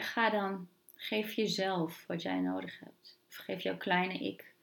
Ga 0.00 0.30
dan, 0.30 0.68
geef 0.94 1.32
jezelf 1.32 2.04
wat 2.06 2.22
jij 2.22 2.40
nodig 2.40 2.78
hebt. 2.78 3.18
Of 3.28 3.34
geef 3.34 3.62
jouw 3.62 3.76
kleine 3.76 4.14
ik 4.14 4.54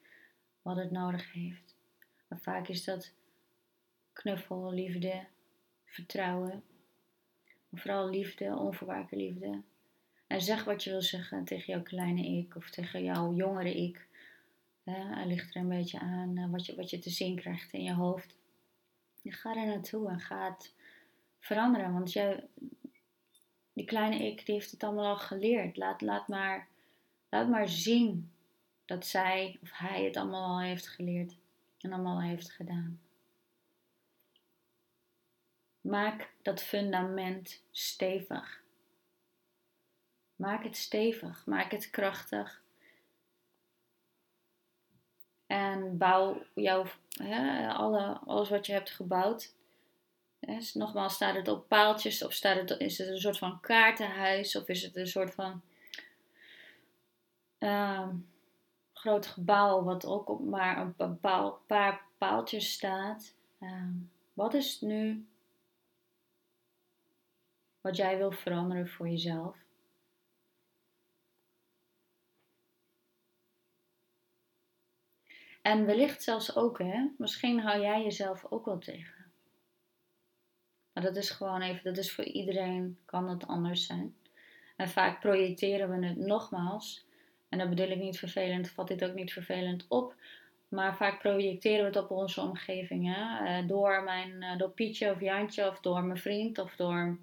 wat 0.62 0.78
het 0.78 0.92
nodig 0.92 1.34
heeft. 1.34 1.76
Maar 2.28 2.40
vaak 2.40 2.68
is 2.68 2.84
dat 2.84 3.14
knuffel, 4.14 4.74
liefde, 4.74 5.26
vertrouwen. 5.86 6.64
Vooral 7.74 8.10
liefde, 8.10 8.56
onvoorwaardelijke 8.56 9.16
liefde. 9.16 9.62
En 10.28 10.42
zeg 10.42 10.64
wat 10.64 10.84
je 10.84 10.90
wil 10.90 11.02
zeggen 11.02 11.44
tegen 11.44 11.74
jouw 11.74 11.84
kleine 11.84 12.26
ik 12.26 12.56
of 12.56 12.70
tegen 12.70 13.04
jouw 13.04 13.34
jongere 13.34 13.76
ik. 13.76 14.08
Hij 14.84 15.28
ligt 15.28 15.56
er 15.56 15.62
een 15.62 15.70
beetje 15.70 16.00
aan 16.00 16.38
eh, 16.38 16.50
wat, 16.52 16.66
je, 16.66 16.76
wat 16.76 16.90
je 16.90 17.00
te 17.00 17.10
zien 17.10 17.36
krijgt 17.36 17.74
in 17.74 17.84
je 17.84 17.94
hoofd. 17.94 18.36
Ga 19.24 19.56
er 19.56 19.66
naartoe 19.66 20.10
en 20.10 20.20
ga 20.20 20.54
het 20.54 20.74
veranderen. 21.40 21.94
Want 21.94 22.14
jij, 22.14 22.44
die 23.78 23.86
kleine 23.86 24.25
ik, 24.25 24.45
die 24.45 24.55
heeft 24.55 24.71
het 24.71 24.84
allemaal 24.84 25.05
al 25.05 25.17
geleerd. 25.17 25.78
Laat, 25.78 26.01
laat, 26.01 26.28
maar, 26.28 26.67
laat 27.30 27.49
maar 27.49 27.67
zien 27.67 28.32
dat 28.86 29.05
zij 29.05 29.59
of 29.61 29.69
hij 29.71 30.03
het 30.03 30.17
allemaal 30.17 30.47
al 30.47 30.61
heeft 30.61 30.88
geleerd 30.88 31.36
en 31.78 31.93
allemaal 31.93 32.21
heeft 32.21 32.51
gedaan. 32.51 33.01
Maak 35.82 36.30
dat 36.41 36.61
fundament 36.61 37.63
stevig. 37.71 38.61
Maak 40.36 40.63
het 40.63 40.78
stevig, 40.78 41.45
maak 41.45 41.71
het 41.71 41.89
krachtig. 41.89 42.61
En 45.47 45.97
bouw 45.97 46.43
jouw, 46.53 46.86
alle, 47.67 48.19
alles 48.25 48.49
wat 48.49 48.65
je 48.65 48.73
hebt 48.73 48.89
gebouwd. 48.89 49.53
Nogmaals, 50.74 51.14
staat 51.14 51.36
het 51.36 51.48
op 51.48 51.68
paaltjes 51.68 52.24
of 52.24 52.34
staat 52.34 52.70
het, 52.70 52.80
is 52.80 52.98
het 52.98 53.08
een 53.08 53.20
soort 53.20 53.38
van 53.38 53.60
kaartenhuis 53.60 54.56
of 54.56 54.68
is 54.68 54.84
het 54.84 54.95
een 54.95 55.08
soort 55.08 55.34
van 55.34 55.62
uh, 57.60 58.08
groot 58.93 59.26
gebouw 59.26 59.84
wat 59.84 60.06
ook 60.06 60.30
op 60.30 60.45
maar 60.45 60.78
een 60.78 60.93
bepaal, 60.98 61.60
paar 61.66 62.02
paaltjes 62.18 62.72
staat. 62.72 63.34
Uh, 63.60 63.89
wat 64.34 64.54
is 64.54 64.82
nu 64.82 65.28
wat 67.82 67.95
jij 67.95 68.18
wil 68.18 68.32
veranderen 68.32 68.88
voor 68.88 69.08
jezelf? 69.08 69.58
En 75.62 75.86
wellicht 75.86 76.24
zelfs 76.24 76.56
ook, 76.56 76.78
hè, 76.78 77.08
misschien 77.18 77.60
hou 77.60 77.82
jij 77.82 78.04
jezelf 78.04 78.45
ook 78.50 78.66
wel 78.66 78.78
tegen. 78.78 79.16
Maar 80.98 81.06
dat 81.06 81.16
is 81.16 81.30
gewoon 81.30 81.62
even, 81.62 81.84
dat 81.84 81.98
is 81.98 82.12
voor 82.12 82.24
iedereen, 82.24 82.98
kan 83.06 83.30
het 83.30 83.48
anders 83.48 83.86
zijn. 83.86 84.16
En 84.76 84.89
vaak 84.89 85.20
projecteren 85.20 86.00
we 86.00 86.06
het 86.06 86.18
nogmaals. 86.18 87.06
En 87.50 87.58
dat 87.58 87.70
bedoel 87.70 87.89
ik 87.89 88.00
niet 88.00 88.20
vervelend, 88.20 88.70
vat 88.70 88.88
dit 88.88 89.04
ook 89.04 89.14
niet 89.14 89.34
vervelend 89.34 89.86
op. 89.88 90.16
Maar 90.68 90.95
vaak 90.95 91.20
projecteren 91.20 91.80
we 91.80 91.86
het 91.86 92.04
op 92.04 92.12
onze 92.12 92.41
omgeving. 92.41 93.16
Hè? 93.16 93.45
Eh, 93.45 93.68
door, 93.68 94.04
mijn, 94.04 94.43
eh, 94.43 94.58
door 94.58 94.70
Pietje 94.70 95.12
of 95.12 95.20
Jantje 95.20 95.68
of 95.68 95.80
door 95.80 96.04
mijn 96.04 96.20
vriend 96.20 96.60
of 96.60 96.76
door 96.76 97.18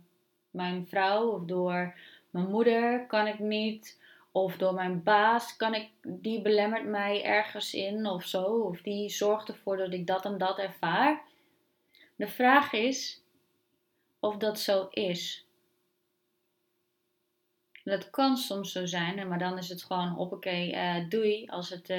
mijn 0.51 0.87
vrouw 0.87 1.31
of 1.31 1.45
door 1.45 1.95
mijn 2.31 2.49
moeder 2.49 3.07
kan 3.07 3.27
ik 3.27 3.39
niet. 3.39 4.01
Of 4.33 4.57
door 4.57 4.75
mijn 4.75 5.03
baas 5.03 5.57
kan 5.57 5.75
ik, 5.75 5.89
die 6.03 6.43
belemmert 6.43 6.87
mij 6.87 7.25
ergens 7.25 7.75
in 7.75 8.07
of 8.07 8.25
zo. 8.25 8.45
Of 8.45 8.83
die 8.83 9.09
zorgt 9.09 9.49
ervoor 9.49 9.77
dat 9.77 9.93
ik 9.93 10.07
dat 10.07 10.25
en 10.25 10.39
dat 10.39 10.59
ervaar. 10.59 11.23
De 12.17 12.29
vraag 12.29 12.73
is 12.73 13.23
of 14.25 14.37
dat 14.37 14.61
zo 14.61 14.89
is. 14.91 15.47
Dat 17.85 18.11
kan 18.11 18.37
soms 18.37 18.73
zo 18.73 18.87
zijn, 18.87 19.29
maar 19.29 19.39
dan 19.39 19.59
is 19.59 19.69
het 19.69 19.83
gewoon 19.83 20.09
hoppakee, 20.09 20.75
uh, 20.75 21.09
doei. 21.09 21.47
Als, 21.47 21.71
het, 21.71 21.91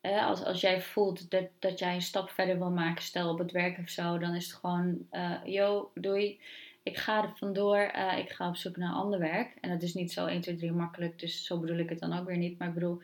uh, 0.00 0.26
als, 0.26 0.44
als 0.44 0.60
jij 0.60 0.80
voelt 0.80 1.30
dat, 1.30 1.48
dat 1.58 1.78
jij 1.78 1.94
een 1.94 2.02
stap 2.02 2.30
verder 2.30 2.58
wil 2.58 2.70
maken, 2.70 3.02
stel 3.02 3.30
op 3.30 3.38
het 3.38 3.52
werk 3.52 3.78
of 3.78 3.88
zo, 3.88 4.18
dan 4.18 4.34
is 4.34 4.46
het 4.46 4.54
gewoon, 4.54 5.08
yo, 5.44 5.90
doei 5.94 6.40
ik 6.84 6.98
ga 6.98 7.22
er 7.22 7.32
vandoor, 7.36 7.78
ik 8.18 8.30
ga 8.30 8.48
op 8.48 8.56
zoek 8.56 8.76
naar 8.76 8.92
ander 8.92 9.18
werk. 9.18 9.56
En 9.60 9.70
dat 9.70 9.82
is 9.82 9.94
niet 9.94 10.12
zo 10.12 10.26
1, 10.26 10.40
2, 10.40 10.56
3 10.56 10.72
makkelijk, 10.72 11.18
dus 11.18 11.44
zo 11.44 11.58
bedoel 11.58 11.78
ik 11.78 11.88
het 11.88 11.98
dan 11.98 12.18
ook 12.18 12.26
weer 12.26 12.36
niet. 12.36 12.58
Maar 12.58 12.68
ik 12.68 12.74
bedoel, 12.74 13.00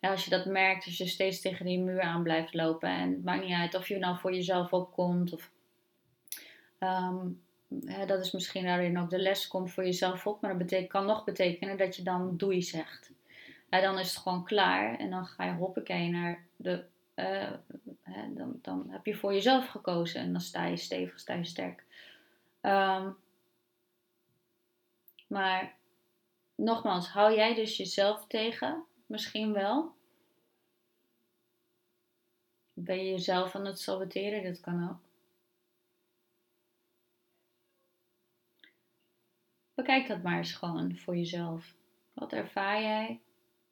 ja, 0.00 0.10
als 0.10 0.24
je 0.24 0.30
dat 0.30 0.46
merkt, 0.46 0.84
als 0.84 0.96
je 0.96 1.06
steeds 1.06 1.40
tegen 1.40 1.66
die 1.66 1.78
muur 1.78 2.00
aan 2.00 2.22
blijft 2.22 2.54
lopen. 2.54 2.88
En 2.88 3.10
het 3.10 3.24
maakt 3.24 3.44
niet 3.44 3.54
uit 3.54 3.74
of 3.74 3.88
je 3.88 3.98
nou 3.98 4.18
voor 4.18 4.34
jezelf 4.34 4.72
opkomt. 4.72 5.32
Of, 5.32 5.50
um, 6.78 7.40
hè, 7.84 8.06
dat 8.06 8.24
is 8.24 8.30
misschien 8.30 8.64
daarin 8.64 8.98
ook 8.98 9.10
de 9.10 9.18
les, 9.18 9.48
komt 9.48 9.72
voor 9.72 9.84
jezelf 9.84 10.26
op. 10.26 10.40
Maar 10.40 10.66
dat 10.66 10.86
kan 10.86 11.06
nog 11.06 11.24
betekenen 11.24 11.76
dat 11.76 11.96
je 11.96 12.02
dan 12.02 12.36
doei 12.36 12.62
zegt. 12.62 13.10
En 13.68 13.82
dan 13.82 13.98
is 13.98 14.10
het 14.10 14.22
gewoon 14.22 14.44
klaar. 14.44 14.98
En 14.98 15.10
dan 15.10 15.26
ga 15.26 15.44
je 15.44 15.52
hoppakee 15.52 16.08
naar 16.08 16.46
de... 16.56 16.84
Uh, 17.14 17.50
hè, 18.02 18.34
dan, 18.34 18.58
dan 18.62 18.86
heb 18.90 19.06
je 19.06 19.14
voor 19.14 19.32
jezelf 19.32 19.68
gekozen. 19.68 20.20
En 20.20 20.32
dan 20.32 20.40
sta 20.40 20.64
je 20.64 20.76
stevig, 20.76 21.20
sta 21.20 21.34
je 21.34 21.44
sterk. 21.44 21.84
Um, 22.60 23.16
maar 25.26 25.76
nogmaals, 26.54 27.08
hou 27.08 27.34
jij 27.34 27.54
dus 27.54 27.76
jezelf 27.76 28.26
tegen? 28.26 28.84
Misschien 29.06 29.52
wel. 29.52 29.94
Ben 32.72 32.96
je 32.96 33.10
jezelf 33.10 33.54
aan 33.54 33.64
het 33.64 33.80
saboteren? 33.80 34.44
Dat 34.44 34.60
kan 34.60 34.88
ook. 34.90 35.09
Bekijk 39.80 40.08
dat 40.08 40.22
maar 40.22 40.36
eens 40.36 40.52
gewoon 40.52 40.96
voor 40.96 41.16
jezelf. 41.16 41.74
Wat 42.12 42.32
ervaar 42.32 42.82
jij? 42.82 43.20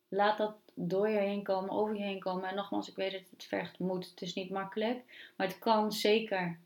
Laat 0.08 0.38
dat 0.38 0.54
door 0.74 1.08
je 1.08 1.18
heen 1.18 1.42
komen, 1.42 1.70
over 1.70 1.96
je 1.96 2.02
heen 2.02 2.20
komen. 2.20 2.48
En 2.48 2.54
nogmaals, 2.54 2.88
ik 2.88 2.96
weet 2.96 3.12
dat 3.12 3.30
het 3.30 3.44
vergt 3.44 3.78
moed. 3.78 4.10
Het 4.10 4.22
is 4.22 4.34
niet 4.34 4.50
makkelijk. 4.50 5.30
Maar 5.36 5.46
het 5.46 5.58
kan 5.58 5.92
zeker. 5.92 6.58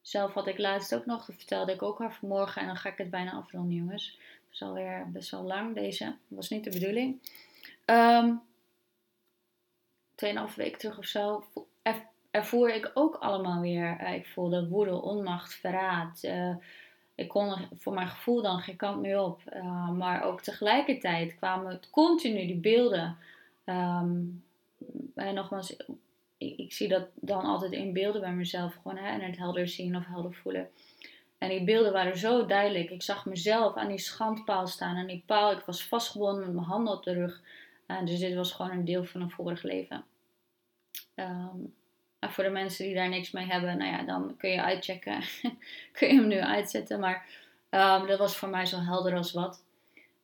Zelf 0.00 0.32
had 0.32 0.46
ik 0.46 0.58
laatst 0.58 0.94
ook 0.94 1.06
nog, 1.06 1.24
vertelde 1.24 1.72
ik 1.72 1.82
ook 1.82 2.00
al 2.00 2.10
vanmorgen. 2.10 2.60
En 2.60 2.66
dan 2.66 2.76
ga 2.76 2.88
ik 2.88 2.98
het 2.98 3.10
bijna 3.10 3.32
afronden, 3.32 3.76
jongens. 3.76 4.18
Het 4.20 4.52
is 4.54 4.62
alweer 4.62 5.10
best 5.12 5.30
wel 5.30 5.42
lang 5.42 5.74
deze. 5.74 6.16
Was 6.28 6.48
niet 6.48 6.64
de 6.64 6.70
bedoeling. 6.70 7.30
Um, 7.86 8.40
tweeënhalf 10.14 10.54
week 10.54 10.76
terug 10.76 10.98
of 10.98 11.04
zo 11.06 11.44
ervoer 12.30 12.74
ik 12.74 12.90
ook 12.94 13.14
allemaal 13.14 13.60
weer. 13.60 14.00
Uh, 14.00 14.14
ik 14.14 14.26
voelde 14.26 14.68
woede, 14.68 15.02
onmacht, 15.02 15.54
verraad. 15.54 16.22
Uh, 16.22 16.56
ik 17.14 17.28
kon 17.28 17.54
voor 17.78 17.94
mijn 17.94 18.08
gevoel 18.08 18.42
dan 18.42 18.60
geen 18.60 18.76
kant 18.76 19.00
meer 19.00 19.20
op. 19.20 19.40
Uh, 19.54 19.90
maar 19.90 20.24
ook 20.24 20.40
tegelijkertijd 20.40 21.36
kwamen 21.36 21.80
continu 21.90 22.46
die 22.46 22.60
beelden. 22.60 23.16
Um, 23.64 24.44
en 25.14 25.34
nogmaals, 25.34 25.76
ik, 26.38 26.72
zie 26.72 26.88
dat 26.88 27.08
dan 27.14 27.44
altijd 27.44 27.72
in 27.72 27.92
beelden 27.92 28.20
bij 28.20 28.32
mezelf. 28.32 28.74
Gewoon 28.82 28.96
hè, 28.96 29.08
en 29.08 29.20
het 29.20 29.36
helder 29.36 29.68
zien 29.68 29.96
of 29.96 30.06
helder 30.06 30.34
voelen. 30.34 30.68
En 31.38 31.48
die 31.48 31.64
beelden 31.64 31.92
waren 31.92 32.18
zo 32.18 32.46
duidelijk. 32.46 32.90
Ik 32.90 33.02
zag 33.02 33.26
mezelf 33.26 33.76
aan 33.76 33.88
die 33.88 33.98
schandpaal 33.98 34.66
staan. 34.66 34.96
En 34.96 35.06
die 35.06 35.22
paal, 35.26 35.52
ik 35.52 35.64
was 35.64 35.86
vastgebonden 35.86 36.44
met 36.44 36.54
mijn 36.54 36.66
handen 36.66 36.94
op 36.94 37.02
de 37.02 37.12
rug. 37.12 37.42
Uh, 37.86 38.04
dus 38.04 38.18
dit 38.18 38.34
was 38.34 38.52
gewoon 38.52 38.70
een 38.70 38.84
deel 38.84 39.04
van 39.04 39.20
een 39.20 39.30
vorig 39.30 39.62
leven. 39.62 40.04
Um, 41.14 41.74
voor 42.30 42.44
de 42.44 42.50
mensen 42.50 42.84
die 42.84 42.94
daar 42.94 43.08
niks 43.08 43.30
mee 43.30 43.46
hebben, 43.46 43.78
nou 43.78 43.90
ja, 43.90 44.02
dan 44.02 44.36
kun 44.36 44.50
je 44.50 44.62
uitchecken. 44.62 45.22
kun 45.92 46.08
je 46.08 46.14
hem 46.14 46.26
nu 46.26 46.40
uitzetten. 46.40 47.00
Maar 47.00 47.26
um, 47.70 48.06
dat 48.06 48.18
was 48.18 48.36
voor 48.36 48.48
mij 48.48 48.66
zo 48.66 48.78
helder 48.78 49.16
als 49.16 49.32
wat. 49.32 49.64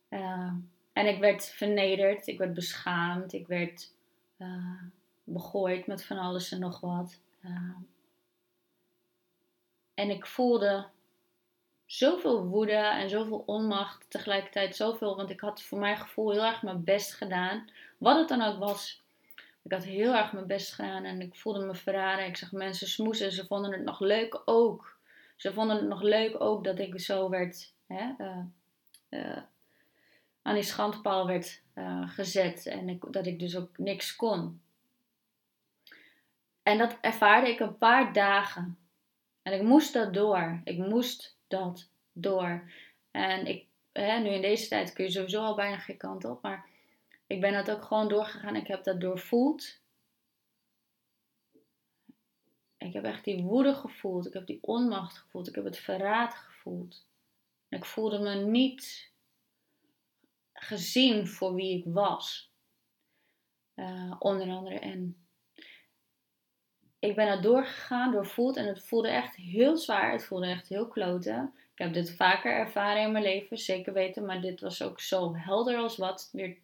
Uh, 0.09 0.53
en 0.93 1.07
ik 1.07 1.19
werd 1.19 1.45
vernederd, 1.45 2.27
ik 2.27 2.37
werd 2.37 2.53
beschaamd, 2.53 3.33
ik 3.33 3.47
werd 3.47 3.91
uh, 4.37 4.81
begooid 5.23 5.87
met 5.87 6.05
van 6.05 6.17
alles 6.17 6.51
en 6.51 6.59
nog 6.59 6.79
wat. 6.79 7.19
Uh, 7.45 7.75
en 9.93 10.09
ik 10.09 10.25
voelde 10.25 10.87
zoveel 11.85 12.45
woede 12.45 12.75
en 12.75 13.09
zoveel 13.09 13.43
onmacht. 13.45 14.05
Tegelijkertijd 14.09 14.75
zoveel, 14.75 15.15
want 15.15 15.29
ik 15.29 15.39
had 15.39 15.61
voor 15.61 15.79
mijn 15.79 15.97
gevoel 15.97 16.31
heel 16.31 16.45
erg 16.45 16.61
mijn 16.61 16.83
best 16.83 17.13
gedaan. 17.13 17.69
Wat 17.97 18.17
het 18.17 18.27
dan 18.27 18.41
ook 18.41 18.59
was. 18.59 19.01
Ik 19.69 19.75
had 19.75 19.83
heel 19.83 20.15
erg 20.15 20.33
mijn 20.33 20.47
best 20.47 20.73
gedaan 20.73 21.03
en 21.03 21.21
ik 21.21 21.35
voelde 21.35 21.65
me 21.65 21.75
verraden. 21.75 22.25
Ik 22.25 22.37
zag 22.37 22.51
mensen 22.51 22.87
smoesen. 22.87 23.31
Ze 23.31 23.45
vonden 23.45 23.71
het 23.71 23.83
nog 23.83 23.99
leuk 23.99 24.41
ook. 24.45 24.97
Ze 25.35 25.53
vonden 25.53 25.75
het 25.75 25.87
nog 25.87 26.01
leuk 26.01 26.41
ook 26.41 26.63
dat 26.63 26.79
ik 26.79 26.99
zo 26.99 27.29
werd. 27.29 27.73
Hè, 27.87 28.11
uh, 28.17 28.37
uh, 29.09 29.37
aan 30.41 30.53
die 30.53 30.63
schandpaal 30.63 31.27
werd 31.27 31.61
uh, 31.75 32.09
gezet. 32.09 32.65
En 32.65 32.89
ik, 32.89 33.13
dat 33.13 33.25
ik 33.25 33.39
dus 33.39 33.57
ook 33.57 33.77
niks 33.77 34.15
kon. 34.15 34.61
En 36.63 36.77
dat 36.77 36.97
ervaarde 37.01 37.49
ik 37.49 37.59
een 37.59 37.77
paar 37.77 38.13
dagen. 38.13 38.77
En 39.41 39.53
ik 39.53 39.61
moest 39.61 39.93
dat 39.93 40.13
door. 40.13 40.61
Ik 40.63 40.77
moest 40.77 41.37
dat 41.47 41.89
door. 42.11 42.71
En 43.11 43.45
ik, 43.45 43.65
hè, 43.91 44.19
nu 44.19 44.29
in 44.29 44.41
deze 44.41 44.67
tijd 44.67 44.93
kun 44.93 45.03
je 45.03 45.11
sowieso 45.11 45.43
al 45.43 45.55
bijna 45.55 45.77
geen 45.77 45.97
kant 45.97 46.25
op, 46.25 46.41
maar 46.41 46.65
ik 47.29 47.41
ben 47.41 47.53
dat 47.53 47.71
ook 47.71 47.83
gewoon 47.83 48.07
doorgegaan. 48.07 48.55
Ik 48.55 48.67
heb 48.67 48.83
dat 48.83 49.01
doorvoeld. 49.01 49.81
Ik 52.77 52.93
heb 52.93 53.03
echt 53.03 53.23
die 53.23 53.43
woede 53.43 53.73
gevoeld. 53.73 54.27
Ik 54.27 54.33
heb 54.33 54.47
die 54.47 54.59
onmacht 54.61 55.17
gevoeld. 55.17 55.47
Ik 55.47 55.55
heb 55.55 55.63
het 55.63 55.77
verraad 55.77 56.33
gevoeld. 56.33 57.05
ik 57.69 57.85
voelde 57.85 58.19
me 58.19 58.35
niet 58.35 59.11
gezien 60.53 61.27
voor 61.27 61.55
wie 61.55 61.77
ik 61.77 61.83
was. 61.93 62.51
Uh, 63.75 64.15
onder 64.19 64.49
andere. 64.49 64.79
En 64.79 65.27
ik 66.99 67.15
ben 67.15 67.27
er 67.27 67.41
doorgegaan, 67.41 68.11
doorvoeld 68.11 68.57
en 68.57 68.67
het 68.67 68.83
voelde 68.83 69.09
echt 69.09 69.35
heel 69.35 69.77
zwaar. 69.77 70.11
Het 70.11 70.25
voelde 70.25 70.47
echt 70.47 70.67
heel 70.67 70.87
kloten. 70.87 71.53
Ik 71.73 71.85
heb 71.85 71.93
dit 71.93 72.15
vaker 72.15 72.51
ervaren 72.51 73.01
in 73.01 73.11
mijn 73.11 73.23
leven, 73.23 73.57
zeker 73.57 73.93
weten, 73.93 74.25
maar 74.25 74.41
dit 74.41 74.61
was 74.61 74.81
ook 74.81 74.99
zo 74.99 75.35
helder 75.35 75.77
als 75.77 75.97
wat. 75.97 76.29
Weer, 76.31 76.57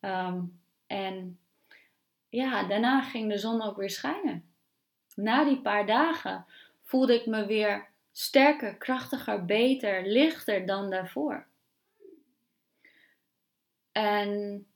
ehm, 0.00 0.40
en 0.86 1.38
ja, 2.28 2.62
daarna 2.62 3.02
ging 3.02 3.30
de 3.30 3.38
zon 3.38 3.62
ook 3.62 3.76
weer 3.76 3.90
schijnen. 3.90 4.44
Na 5.14 5.44
die 5.44 5.60
paar 5.60 5.86
dagen 5.86 6.46
voelde 6.82 7.14
ik 7.14 7.26
me 7.26 7.46
weer 7.46 7.88
sterker, 8.12 8.74
krachtiger, 8.74 9.44
beter, 9.44 10.06
lichter 10.06 10.66
dan 10.66 10.90
daarvoor. 10.90 11.46
En 13.92 14.66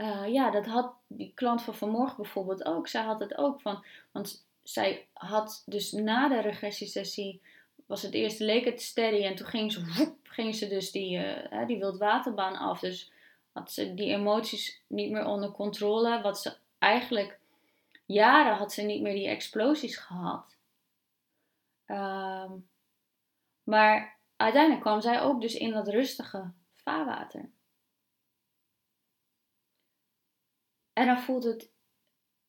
uh, 0.00 0.26
ja, 0.26 0.50
dat 0.50 0.66
had 0.66 0.94
die 1.06 1.32
klant 1.34 1.62
van 1.62 1.74
vanmorgen 1.74 2.16
bijvoorbeeld 2.16 2.64
ook. 2.64 2.88
Zij 2.88 3.02
had 3.02 3.20
het 3.20 3.36
ook 3.36 3.60
van, 3.60 3.84
want 4.12 4.46
zij 4.62 5.06
had 5.12 5.62
dus 5.66 5.92
na 5.92 6.28
de 6.28 6.40
regressiesessie, 6.40 7.40
was 7.86 8.02
het 8.02 8.14
eerst 8.14 8.40
leek 8.40 8.64
het 8.64 8.82
steady 8.82 9.24
en 9.24 9.34
toen 9.34 9.46
ging 9.46 9.72
ze, 9.72 9.84
woep, 9.96 10.16
ging 10.22 10.54
ze 10.54 10.68
dus 10.68 10.90
die, 10.90 11.18
uh, 11.18 11.66
die 11.66 11.78
wildwaterbaan 11.78 12.56
af. 12.56 12.80
Dus 12.80 13.12
had 13.58 13.72
ze 13.72 13.94
die 13.94 14.12
emoties 14.12 14.82
niet 14.86 15.10
meer 15.10 15.24
onder 15.24 15.50
controle. 15.50 16.20
Wat 16.20 16.40
ze 16.40 16.56
eigenlijk, 16.78 17.38
jaren 18.06 18.56
had 18.56 18.72
ze 18.72 18.82
niet 18.82 19.02
meer 19.02 19.14
die 19.14 19.28
explosies 19.28 19.96
gehad. 19.96 20.56
Um, 21.86 22.68
maar 23.62 24.16
uiteindelijk 24.36 24.82
kwam 24.82 25.00
zij 25.00 25.20
ook 25.20 25.40
dus 25.40 25.54
in 25.54 25.70
dat 25.70 25.88
rustige 25.88 26.50
vaarwater. 26.76 27.50
En 30.92 31.06
dan 31.06 31.18
voelt 31.18 31.44
het, 31.44 31.70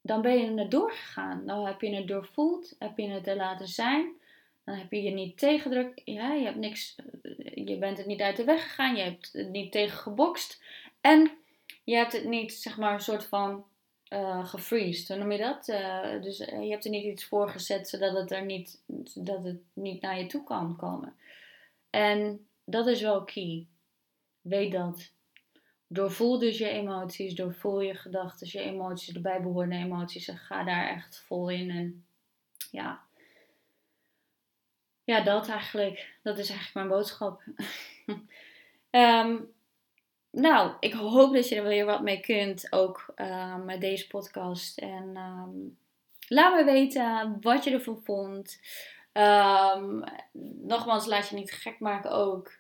dan 0.02 0.22
ben 0.22 0.38
je 0.38 0.62
er 0.62 0.70
doorgegaan. 0.70 1.46
Dan 1.46 1.66
heb 1.66 1.82
je 1.82 1.96
het 1.96 2.08
doorvoeld, 2.08 2.76
heb 2.80 2.98
je 2.98 3.10
het 3.10 3.28
er 3.28 3.36
laten 3.36 3.68
zijn. 3.68 4.18
Dan 4.64 4.76
heb 4.76 4.92
je 4.92 5.02
je 5.02 5.12
niet 5.12 5.38
tegendrukt. 5.38 6.02
Ja, 6.06 6.34
je, 6.34 6.46
hebt 6.46 6.58
niks, 6.58 6.96
je 7.54 7.78
bent 7.80 7.98
het 7.98 8.06
niet 8.06 8.22
uit 8.22 8.38
de 8.38 8.44
weg 8.44 8.64
gegaan. 8.64 8.96
Je 8.96 9.04
hebt 9.04 9.34
het 9.34 9.50
niet 9.50 9.72
tegen 9.72 9.98
gebokst. 9.98 10.64
En 11.02 11.32
je 11.84 11.96
hebt 11.96 12.14
het 12.14 12.26
niet, 12.26 12.54
zeg 12.54 12.78
maar, 12.78 12.94
een 12.94 13.00
soort 13.00 13.26
van 13.26 13.66
uh, 14.10 14.46
gefreezed. 14.46 15.08
Hoe 15.08 15.18
noem 15.18 15.32
je 15.32 15.38
dat? 15.38 15.68
Uh, 15.68 16.22
dus 16.22 16.40
eh, 16.40 16.64
je 16.64 16.70
hebt 16.70 16.86
er 16.86 16.92
niet 16.92 17.06
iets 17.06 17.26
voor 17.26 17.50
gezet 17.50 17.90
zodat 17.90 18.16
het 18.16 18.32
er 18.32 18.46
niet, 18.46 18.82
dat 19.16 19.44
het 19.44 19.62
niet 19.74 20.02
naar 20.02 20.20
je 20.20 20.26
toe 20.26 20.44
kan 20.44 20.76
komen. 20.76 21.16
En 21.90 22.48
dat 22.64 22.88
is 22.88 23.02
wel 23.02 23.24
key. 23.24 23.68
Weet 24.42 24.72
dat. 24.72 25.12
Doorvoel 25.88 26.40
dus 26.40 26.58
je 26.58 26.70
emoties, 26.70 27.36
doorvoel 27.36 27.82
je 27.82 27.96
gedachten, 27.96 28.48
je 28.52 28.60
emoties, 28.60 29.14
de 29.14 29.22
bijbehorende 29.22 29.76
emoties. 29.76 30.28
En 30.28 30.38
ga 30.38 30.64
daar 30.64 30.88
echt 30.88 31.24
vol 31.28 31.50
in. 31.50 31.70
En 31.70 32.06
ja, 32.72 33.02
ja 35.04 35.22
dat 35.22 35.50
eigenlijk. 35.50 36.14
Dat 36.24 36.38
is 36.38 36.50
eigenlijk 36.50 36.74
mijn 36.74 36.88
boodschap. 36.88 37.44
um, 38.92 39.54
nou, 40.32 40.74
ik 40.80 40.94
hoop 40.94 41.34
dat 41.34 41.50
je 41.50 41.56
er 41.56 41.64
weer 41.64 41.86
wat 41.86 42.02
mee 42.02 42.20
kunt, 42.20 42.72
ook 42.72 43.14
uh, 43.16 43.56
met 43.56 43.82
deze 43.82 44.08
podcast. 44.08 44.78
En 44.78 45.18
um, 45.18 45.78
laat 46.28 46.56
me 46.56 46.64
weten 46.64 47.38
wat 47.42 47.64
je 47.64 47.72
ervan 47.72 48.02
vond. 48.04 48.60
Um, 49.14 50.04
nogmaals, 50.62 51.06
laat 51.06 51.30
je 51.30 51.36
niet 51.36 51.52
gek 51.52 51.80
maken 51.80 52.12
ook. 52.12 52.58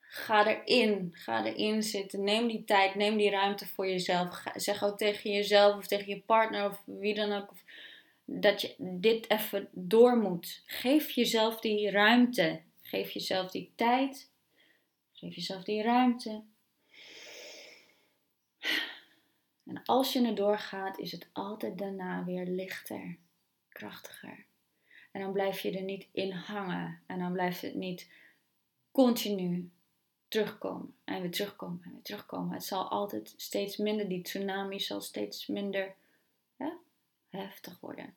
Ga 0.00 0.46
erin, 0.46 1.10
ga 1.12 1.44
erin 1.44 1.82
zitten. 1.82 2.24
Neem 2.24 2.48
die 2.48 2.64
tijd, 2.64 2.94
neem 2.94 3.16
die 3.16 3.30
ruimte 3.30 3.66
voor 3.66 3.86
jezelf. 3.86 4.42
zeg 4.54 4.84
ook 4.84 4.98
tegen 4.98 5.30
jezelf 5.30 5.76
of 5.76 5.86
tegen 5.86 6.08
je 6.08 6.20
partner 6.20 6.68
of 6.68 6.82
wie 6.84 7.14
dan 7.14 7.32
ook. 7.32 7.50
Of, 7.50 7.64
dat 8.24 8.60
je 8.60 8.74
dit 8.78 9.30
even 9.30 9.68
door 9.70 10.16
moet. 10.16 10.62
Geef 10.66 11.10
jezelf 11.10 11.60
die 11.60 11.90
ruimte. 11.90 12.60
Geef 12.82 13.10
jezelf 13.10 13.50
die 13.50 13.72
tijd. 13.74 14.30
Geef 15.12 15.34
jezelf 15.34 15.64
die 15.64 15.82
ruimte. 15.82 16.42
En 19.72 19.82
als 19.84 20.12
je 20.12 20.26
er 20.26 20.34
doorgaat, 20.34 20.98
is 20.98 21.12
het 21.12 21.28
altijd 21.32 21.78
daarna 21.78 22.24
weer 22.24 22.46
lichter, 22.46 23.16
krachtiger. 23.68 24.44
En 25.10 25.20
dan 25.20 25.32
blijf 25.32 25.60
je 25.60 25.76
er 25.76 25.82
niet 25.82 26.08
in 26.12 26.30
hangen. 26.30 27.00
En 27.06 27.18
dan 27.18 27.32
blijft 27.32 27.60
het 27.60 27.74
niet 27.74 28.10
continu 28.90 29.70
terugkomen. 30.28 30.94
En 31.04 31.20
weer 31.20 31.30
terugkomen 31.30 31.80
en 31.84 31.92
weer 31.92 32.02
terugkomen. 32.02 32.54
Het 32.54 32.64
zal 32.64 32.88
altijd 32.88 33.34
steeds 33.36 33.76
minder, 33.76 34.08
die 34.08 34.22
tsunami 34.22 34.80
zal 34.80 35.00
steeds 35.00 35.46
minder 35.46 35.94
heftig 37.28 37.80
worden. 37.80 38.14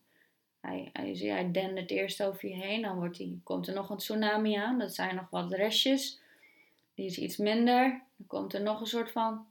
Hij, 0.59 0.89
hij, 0.93 1.11
hij 1.11 1.51
dendert 1.51 1.91
eerst 1.91 2.23
over 2.23 2.49
je 2.49 2.55
heen, 2.55 2.81
dan 2.81 2.95
wordt 2.95 3.17
die, 3.17 3.41
komt 3.43 3.67
er 3.67 3.73
nog 3.73 3.89
een 3.89 3.97
tsunami 3.97 4.55
aan. 4.55 4.79
Dat 4.79 4.95
zijn 4.95 5.15
nog 5.15 5.29
wat 5.29 5.51
restjes. 5.51 6.19
Die 6.93 7.05
is 7.05 7.17
iets 7.17 7.37
minder. 7.37 8.01
Dan 8.15 8.27
komt 8.27 8.53
er 8.53 8.61
nog 8.61 8.79
een 8.79 8.87
soort 8.87 9.11
van 9.11 9.45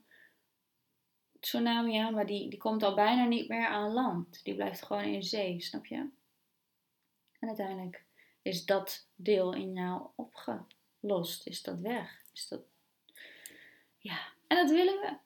tsunami 1.44 1.96
aan, 1.96 2.14
maar 2.14 2.26
die, 2.26 2.48
die 2.48 2.58
komt 2.58 2.82
al 2.82 2.94
bijna 2.94 3.24
niet 3.24 3.48
meer 3.48 3.66
aan 3.66 3.92
land. 3.92 4.44
Die 4.44 4.54
blijft 4.54 4.82
gewoon 4.82 5.04
in 5.04 5.22
zee, 5.22 5.60
snap 5.60 5.86
je? 5.86 5.96
En 7.38 7.48
uiteindelijk 7.48 8.04
is 8.42 8.64
dat 8.64 9.08
deel 9.14 9.54
in 9.54 9.72
jou 9.72 10.06
opgelost. 10.14 11.46
Is 11.46 11.62
dat 11.62 11.78
weg? 11.78 12.22
Is 12.32 12.48
dat... 12.48 12.60
Ja, 13.98 14.18
en 14.46 14.56
dat 14.56 14.70
willen 14.70 15.00
we. 15.00 15.16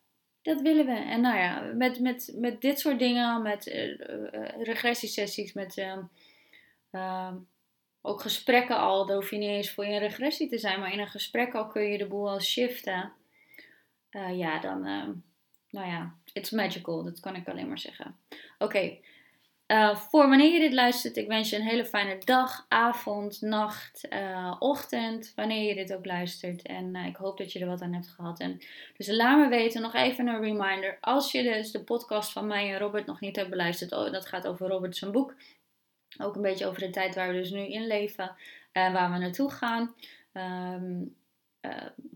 Dat 0.42 0.60
willen 0.60 0.86
we. 0.86 0.92
En 0.92 1.20
nou 1.20 1.38
ja, 1.38 1.60
met, 1.60 2.00
met, 2.00 2.32
met 2.36 2.60
dit 2.60 2.78
soort 2.78 2.98
dingen, 2.98 3.42
met 3.42 3.66
uh, 3.66 3.98
regressiesessies, 4.62 5.52
met 5.52 5.76
uh, 6.90 7.34
ook 8.00 8.20
gesprekken 8.20 8.78
al, 8.78 9.06
daar 9.06 9.16
hoef 9.16 9.30
je 9.30 9.36
niet 9.36 9.48
eens 9.48 9.70
voor 9.70 9.86
je 9.86 9.98
regressie 9.98 10.48
te 10.48 10.58
zijn, 10.58 10.80
maar 10.80 10.92
in 10.92 10.98
een 10.98 11.06
gesprek 11.06 11.54
al 11.54 11.68
kun 11.68 11.82
je 11.82 11.98
de 11.98 12.06
boel 12.06 12.30
al 12.30 12.40
shiften. 12.40 13.12
Uh, 14.10 14.38
ja, 14.38 14.60
dan, 14.60 14.86
ehm, 14.86 15.12
nou 15.70 15.86
ja, 15.86 16.14
it's 16.32 16.50
magical. 16.50 17.04
Dat 17.04 17.20
kan 17.20 17.36
ik 17.36 17.48
alleen 17.48 17.68
maar 17.68 17.78
zeggen. 17.78 18.16
Oké. 18.58 18.98
Eh, 19.66 19.96
voor 19.96 20.28
wanneer 20.28 20.52
je 20.52 20.60
dit 20.60 20.72
luistert, 20.72 21.16
ik 21.16 21.26
wens 21.26 21.50
je 21.50 21.56
een 21.56 21.62
hele 21.62 21.84
fijne 21.84 22.18
dag, 22.24 22.66
avond, 22.68 23.40
nacht, 23.40 24.06
uh, 24.10 24.56
ochtend, 24.58 25.32
wanneer 25.36 25.68
je 25.68 25.74
dit 25.74 25.94
ook 25.94 26.06
luistert. 26.06 26.62
En 26.62 26.94
uh, 26.94 27.06
ik 27.06 27.16
hoop 27.16 27.38
dat 27.38 27.52
je 27.52 27.58
er 27.58 27.66
wat 27.66 27.82
aan 27.82 27.92
hebt 27.92 28.08
gehad. 28.08 28.40
En 28.40 28.60
dus 28.96 29.08
laat 29.08 29.38
me 29.38 29.48
weten, 29.48 29.82
nog 29.82 29.94
even 29.94 30.26
een 30.26 30.40
reminder. 30.40 30.98
Als 31.00 31.32
je 31.32 31.42
dus 31.42 31.70
de 31.70 31.84
podcast 31.84 32.32
van 32.32 32.46
mij 32.46 32.72
en 32.72 32.78
Robert 32.78 33.06
nog 33.06 33.20
niet 33.20 33.36
hebt 33.36 33.50
beluisterd, 33.50 33.92
oh, 33.92 34.12
dat 34.12 34.26
gaat 34.26 34.46
over 34.46 34.68
Robert 34.68 34.96
zijn 34.96 35.12
boek. 35.12 35.34
Ook 36.18 36.36
een 36.36 36.42
beetje 36.42 36.66
over 36.66 36.80
de 36.80 36.90
tijd 36.90 37.14
waar 37.14 37.28
we 37.28 37.34
dus 37.34 37.50
nu 37.50 37.66
in 37.66 37.86
leven 37.86 38.36
en 38.72 38.92
waar 38.92 39.12
we 39.12 39.18
naartoe 39.18 39.50
gaan. 39.50 39.94
Um, 40.32 41.16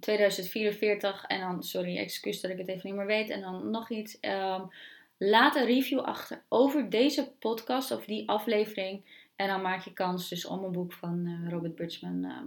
2044 0.01 1.25
en 1.25 1.41
dan, 1.41 1.63
sorry, 1.63 1.99
excuus 1.99 2.41
dat 2.41 2.51
ik 2.51 2.59
het 2.59 2.69
even 2.69 2.87
niet 2.89 2.95
meer 2.95 3.07
weet. 3.07 3.31
En 3.31 3.41
dan 3.41 3.71
nog 3.71 3.91
iets. 3.91 4.19
Um, 4.21 4.71
laat 5.19 5.57
een 5.57 5.65
review 5.65 6.01
achter 6.01 6.43
over 6.49 6.91
deze 6.91 7.33
podcast, 7.39 7.93
over 7.93 8.07
die 8.07 8.29
aflevering. 8.29 9.05
En 9.37 9.49
dan 9.49 9.63
maak 9.63 9.85
je 9.85 9.93
kans 9.93 10.29
dus 10.29 10.47
om 10.47 10.65
een 10.65 10.73
boek 10.73 10.93
van 10.93 11.27
uh, 11.27 11.51
Robert 11.51 11.75
Birchman 11.75 12.25
uh, 12.25 12.39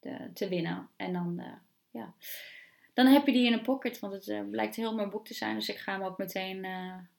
de, 0.00 0.30
te 0.34 0.48
winnen. 0.48 0.88
En 0.96 1.12
dan, 1.12 1.34
uh, 1.38 1.46
ja, 1.90 2.14
dan 2.94 3.06
heb 3.06 3.26
je 3.26 3.32
die 3.32 3.46
in 3.46 3.52
een 3.52 3.62
pocket, 3.62 3.98
want 3.98 4.12
het 4.12 4.50
blijkt 4.50 4.76
heel 4.76 4.94
mooi 4.94 5.08
boek 5.08 5.26
te 5.26 5.34
zijn. 5.34 5.54
Dus 5.54 5.68
ik 5.68 5.78
ga 5.78 5.92
hem 5.92 6.02
ook 6.02 6.18
meteen 6.18 6.66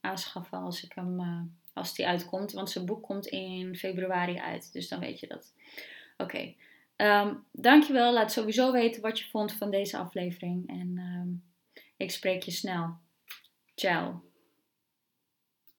aanschaffen 0.02 0.58
als, 0.58 0.84
ik 0.84 0.92
hem, 0.94 1.22
als 1.74 1.96
die 1.96 2.08
uitkomt. 2.08 2.52
Want 2.52 2.70
zijn 2.70 2.86
boek 2.86 3.04
komt 3.04 3.26
in 3.26 3.76
februari 3.76 4.38
uit, 4.38 4.74
dus 4.74 4.88
dan 4.88 5.00
weet 5.00 5.20
je 5.20 5.28
dat. 5.28 5.54
Oké. 6.18 6.54
Um, 6.98 7.46
dankjewel. 7.52 8.14
Laat 8.14 8.32
sowieso 8.32 8.72
weten 8.72 9.02
wat 9.02 9.20
je 9.20 9.26
vond 9.26 9.54
van 9.54 9.72
deze 9.72 9.98
aflevering. 9.98 10.68
En 10.68 10.98
um, 10.98 11.44
ik 11.98 12.12
spreek 12.12 12.44
je 12.44 12.52
snel. 12.52 12.98
Ciao. 13.76 14.24